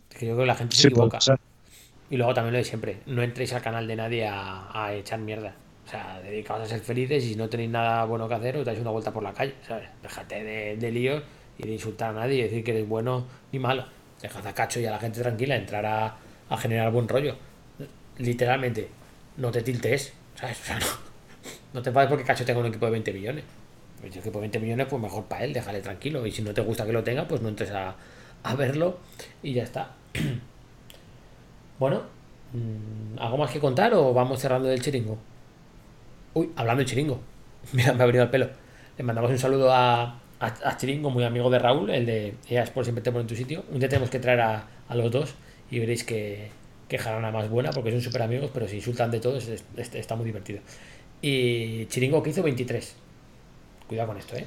[0.10, 1.24] Es que yo creo que la gente se Sí, equivoca.
[2.10, 5.20] Y luego también lo de siempre, no entréis al canal de nadie a, a echar
[5.20, 5.58] mierda.
[5.86, 8.66] O sea, dedicaos a ser felices y si no tenéis nada bueno que hacer, os
[8.66, 9.90] dais una vuelta por la calle, ¿sabes?
[10.02, 11.24] Déjate de, de líos
[11.58, 13.86] y de insultar a nadie y decir que eres bueno ni malo.
[14.22, 16.18] Dejad a Cacho y a la gente tranquila, entrar a,
[16.50, 17.36] a generar buen rollo.
[18.18, 18.90] Literalmente,
[19.38, 20.60] no te tiltes, ¿sabes?
[20.62, 20.86] O sea, no,
[21.74, 23.44] no te pases porque Cacho tenga un equipo de 20 millones.
[24.02, 26.26] Pues si un equipo de 20 millones, pues mejor para él, déjale tranquilo.
[26.26, 27.96] Y si no te gusta que lo tenga, pues no entres a,
[28.44, 28.98] a verlo
[29.44, 29.96] y ya está.
[31.80, 32.02] Bueno,
[32.54, 35.18] mm, ¿algo más que contar o vamos cerrando del chiringo?
[36.34, 37.20] Uy, hablando del chiringo.
[37.74, 38.50] Mira, me ha venido el pelo.
[38.98, 42.64] Le mandamos un saludo a, a, a Chiringo, muy amigo de Raúl, el de EA
[42.64, 43.64] Sport siempre te pone en tu sitio.
[43.72, 45.36] Un día tenemos que traer a, a los dos
[45.72, 46.50] y veréis que,
[46.88, 49.96] que jarana más buena porque son súper amigos, pero se insultan de todos, es- es-
[49.96, 50.60] está muy divertido.
[51.22, 52.96] Y Chiringo que hizo 23.
[53.88, 54.46] cuidado con esto, ¿eh?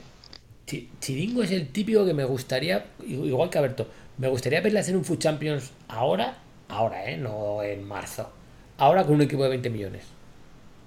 [0.66, 3.88] Chi- Chiringo es el típico que me gustaría, igual que Alberto,
[4.18, 6.38] me gustaría verle hacer un Food Champions ahora,
[6.68, 7.16] ahora, ¿eh?
[7.16, 8.30] No en marzo.
[8.78, 10.04] Ahora con un equipo de 20 millones.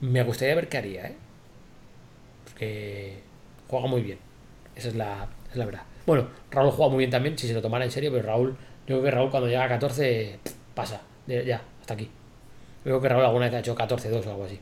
[0.02, 1.16] Me gustaría ver qué haría, ¿eh?
[2.46, 3.20] Porque
[3.68, 4.18] juega muy bien.
[4.76, 5.84] Esa es la, es la verdad.
[6.06, 8.56] Bueno, Raúl juega muy bien también, si se lo tomara en serio, pero Raúl,
[8.88, 11.02] yo creo que Raúl cuando llega a 14, pff, pasa.
[11.28, 12.06] De- ya, hasta aquí.
[12.06, 14.60] Yo creo que Raúl alguna vez ha hecho 14-2 o algo así.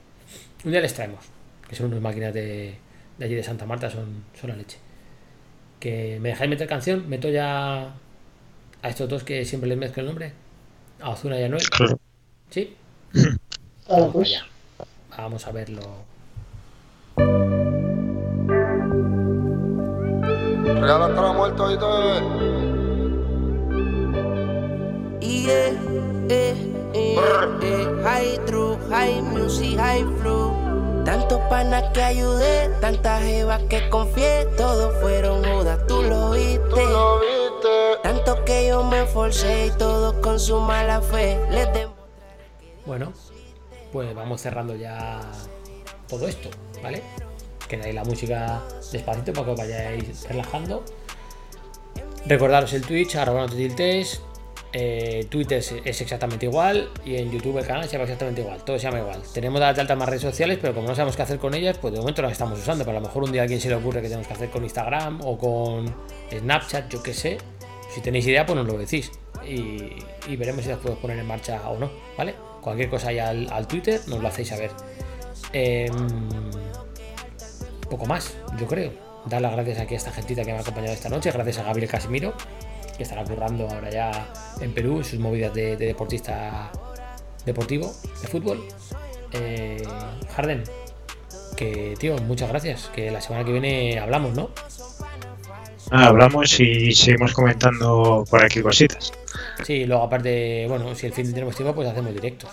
[0.63, 1.25] Un día les traemos,
[1.67, 2.75] que son unas máquinas de,
[3.17, 4.77] de allí de Santa Marta, son, son la leche.
[5.79, 7.93] Que me dejáis meter canción, meto ya
[8.83, 10.33] a estos dos que siempre les mezclo el nombre.
[11.01, 11.67] A Ozuna y a Noel.
[11.69, 11.99] Claro.
[12.51, 12.75] ¿Sí?
[13.89, 14.29] Vamos pues.
[14.29, 14.45] allá.
[15.17, 15.81] Vamos a verlo.
[20.63, 21.85] Real hasta la muerte, oíste.
[25.21, 25.77] Yeah,
[26.29, 26.55] eh,
[26.95, 27.15] eh,
[27.61, 30.51] eh, high true, high music, high flow.
[31.05, 36.85] Tantos panas que ayudé, tantas jevas que confié, todos fueron judas, tú lo viste.
[38.01, 41.67] Tanto que yo me forcé y todos con su mala fe les
[42.87, 43.13] Bueno,
[43.93, 45.21] pues vamos cerrando ya
[46.07, 46.49] todo esto,
[46.81, 47.03] ¿vale?
[47.67, 48.59] Quedáis la música
[48.91, 50.83] despacito para que os vayáis relajando.
[52.25, 54.21] Recordaros el Twitch, arroba no te tiltes.
[54.73, 58.79] Eh, Twitter es, exactamente igual y en YouTube el canal se llama exactamente igual, todo
[58.79, 59.21] se llama igual.
[59.33, 61.77] Tenemos dadas de alta más redes sociales, pero como no sabemos qué hacer con ellas,
[61.77, 62.85] pues de momento las estamos usando.
[62.85, 64.49] Pero a lo mejor un día a alguien se le ocurre que tenemos que hacer
[64.49, 65.93] con Instagram o con
[66.31, 67.37] Snapchat, yo qué sé.
[67.93, 69.11] Si tenéis idea, pues nos lo decís
[69.45, 72.35] y, veremos si las podemos poner en marcha o no, ¿vale?
[72.61, 74.71] Cualquier cosa ahí al, Twitter nos lo hacéis saber.
[75.53, 75.91] Em,
[77.89, 78.91] poco más, yo creo.
[79.25, 81.31] Dar las gracias aquí a esta gentita que me ha acompañado esta noche.
[81.31, 82.33] Gracias a Gabriel Casimiro,
[83.01, 86.71] que estará currando ahora ya en Perú en sus movidas de, de deportista
[87.45, 87.91] deportivo,
[88.21, 88.63] de fútbol.
[89.33, 89.81] Eh,
[90.35, 90.63] Harden,
[91.57, 92.91] que tío, muchas gracias.
[92.93, 94.51] Que la semana que viene hablamos, ¿no?
[95.91, 99.11] Nada, hablamos y seguimos comentando por aquí cositas.
[99.65, 102.49] Sí, luego aparte, bueno, si el fin de tenemos tiempo, pues hacemos directos.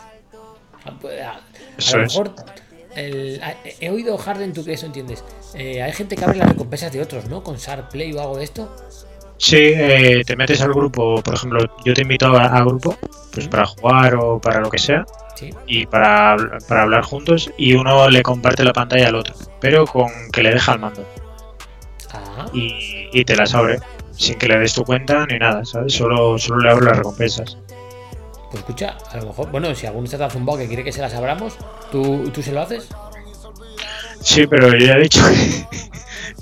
[0.85, 1.41] A, a- a
[1.77, 2.13] Eso lo es.
[2.19, 2.35] mejor
[2.97, 5.23] el- a- he oído Harden, tú que eso entiendes.
[5.55, 7.45] Eh, hay gente que abre las recompensas de otros, ¿no?
[7.45, 8.75] Con Sharp Play o algo de esto.
[9.39, 12.97] Sí, eh, te metes al grupo, por ejemplo, yo te invito a, a grupo,
[13.33, 15.05] pues para jugar o para lo que sea,
[15.37, 15.51] Sí.
[15.69, 16.37] y para,
[16.69, 20.51] para hablar juntos, y uno le comparte la pantalla al otro, pero con que le
[20.51, 21.07] deja el mando,
[22.13, 23.79] Ah, y, y te las abre,
[24.11, 25.93] sin que le des tu cuenta ni nada, ¿sabes?
[25.93, 27.57] Solo, solo le abro las recompensas.
[28.51, 31.01] pues escucha, a lo mejor, bueno, si alguno está tan zumbado que quiere que se
[31.03, 31.57] las abramos,
[31.93, 32.89] ¿tú, tú se lo haces?
[34.21, 35.67] Sí, pero yo ya he dicho que,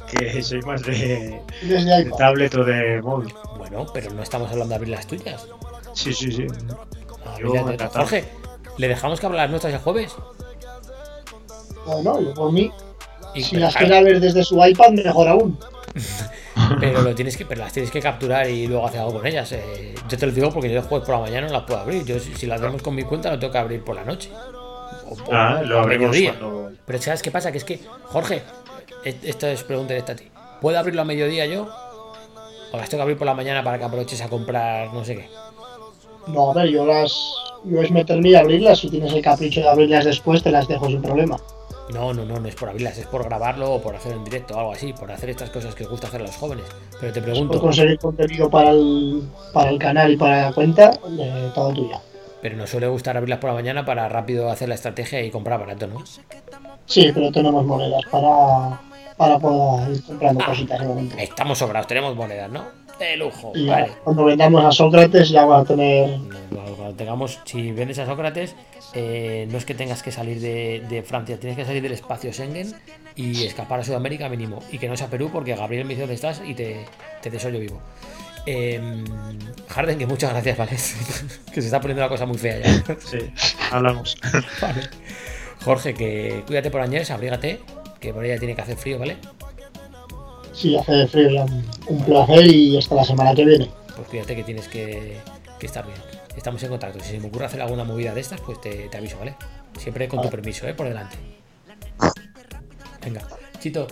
[0.07, 3.33] que soy más de, Desde de tablet o de móvil.
[3.59, 5.47] Bueno, pero no estamos hablando de abrir las tuyas.
[5.95, 6.47] Sí, sí, sí.
[7.41, 7.91] Yo de- encantado.
[8.07, 8.25] Jorge,
[8.79, 10.15] ¿le dejamos que abra las nuestras el jueves?
[11.87, 12.71] No, no, yo por mí.
[13.35, 15.59] Y- Si las quiere ver desde su iPad, mejor aún.
[16.81, 19.51] pero lo tienes que, pero las tienes que capturar y luego hacer algo con ellas.
[19.53, 19.95] eh.
[20.09, 22.05] yo te lo digo porque yo el jueves por la mañana no las puedo abrir.
[22.05, 24.31] Yo si, si las hacemos con mi cuenta lo tengo que abrir por la noche.
[25.09, 26.73] O, Ah, o lo abrimos cuando...
[26.85, 27.53] Pero ¿sabes qué pasa?
[27.53, 28.43] Que es que, Jorge,
[29.05, 30.31] es- esto es pregunta directa a ti.
[30.61, 31.69] ¿Puedo abrirlo a mediodía yo?
[32.73, 35.17] ¿O las tengo que abrir por la mañana para que aproveches a comprar no sé
[35.17, 35.29] qué?
[36.27, 37.15] No, a ver, yo las.
[37.65, 38.79] Yo es meterme y abrirlas.
[38.81, 41.37] Si tienes el capricho de abrirlas después, te las dejo sin problema.
[41.93, 44.55] No, no, no, no es por abrirlas, es por grabarlo o por hacerlo en directo
[44.55, 46.65] o algo así, por hacer estas cosas que os gusta hacer a los jóvenes.
[47.01, 50.91] Pero te Por pregunto, conseguir contenido para el, para el canal y para la cuenta,
[51.19, 52.01] eh, todo tuya.
[52.43, 55.61] pero nos suele gustar abrirlas por la mañana para rápido hacer la estrategia y comprar
[55.61, 56.03] barato, ¿no?
[56.87, 58.81] Sí, pero tenemos monedas para,
[59.17, 60.47] para poder ir comprando Ah.
[60.47, 61.17] cositas de momento.
[61.19, 62.65] Estamos sobrados, tenemos monedas, ¿no?
[62.99, 63.93] De lujo, Y ya, vale.
[64.05, 66.19] cuando vendamos a Sócrates ya vas a tener.
[66.19, 68.55] No, Cuando cuando tengamos, si vendes a Sócrates,
[68.95, 72.33] eh, no es que tengas que salir de, de Francia, tienes que salir del espacio
[72.33, 72.75] Schengen
[73.15, 74.61] y escapar a Sudamérica mínimo.
[74.73, 76.87] Y que no sea Perú, porque Gabriel me dice dónde estás y te,
[77.21, 77.81] te desollo vivo.
[78.47, 78.81] Eh,
[79.69, 80.71] Harden, que muchas gracias, ¿vale?
[81.53, 82.97] que se está poniendo la cosa muy fea ya.
[83.01, 83.19] Sí,
[83.73, 84.17] hablamos.
[84.63, 84.83] Vale.
[85.65, 87.59] Jorge, que cuídate por Añez, abrígate,
[88.07, 89.17] que por ella tiene que hacer frío, ¿vale?
[90.53, 91.43] Sí, hace frío ya.
[91.43, 93.69] Un, un placer y hasta la semana que viene.
[93.97, 95.19] Pues cuídate que tienes que,
[95.59, 95.99] que estar bien.
[96.37, 97.01] Estamos en contacto.
[97.01, 99.35] Si se me ocurre hacer alguna movida de estas, pues te, te aviso, ¿vale?
[99.77, 100.75] Siempre con tu permiso, ¿eh?
[100.75, 101.17] Por delante.
[103.05, 103.23] Venga,
[103.59, 103.89] Chito,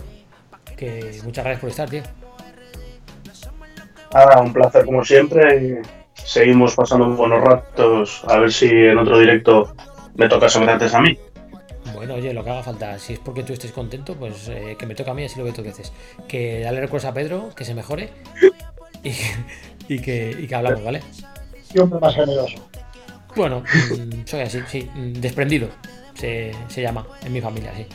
[0.77, 2.03] que muchas gracias por estar, tío.
[4.13, 5.81] Nada, un placer como siempre.
[6.13, 8.23] seguimos pasando buenos ratos.
[8.29, 9.75] A ver si en otro directo
[10.15, 11.17] me toca Sócrates a mí.
[12.05, 12.99] Bueno, oye, lo que haga falta.
[12.99, 15.43] Si es porque tú estés contento, pues eh, que me toca a mí, así lo
[15.43, 15.91] veo dos veces.
[16.27, 18.11] Que dale recuerdos a Pedro, que se mejore.
[19.03, 19.11] Y,
[19.95, 21.01] y que, y que hablamos, ¿vale?
[21.63, 22.69] Siempre más generoso.
[23.35, 25.69] Bueno, mm, soy así, sí, mm, desprendido
[26.13, 27.87] se, se llama en mi familia, sí.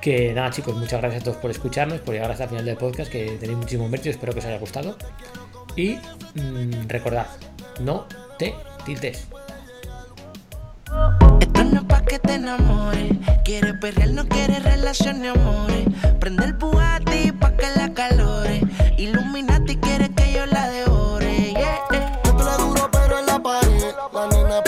[0.00, 2.78] Que nada, chicos, muchas gracias a todos por escucharnos, por llegar hasta el final del
[2.78, 4.96] podcast, que tenéis muchísimo mérito, espero que os haya gustado.
[5.76, 5.98] Y
[6.34, 7.26] mm, recordad,
[7.80, 8.06] no
[8.38, 8.54] te
[8.86, 9.28] tiltes
[11.86, 13.12] pa' que te enamores.
[13.44, 15.86] Quiere perrear, no quiere relación ni amores.
[16.20, 18.62] Prende el Bugatti pa' que la calore.
[18.96, 21.52] Illuminati quiere que yo la devore.
[21.52, 22.20] Yeah, yeah.
[22.24, 23.94] Este yo la duro, pero en la pared.
[24.12, 24.62] La nena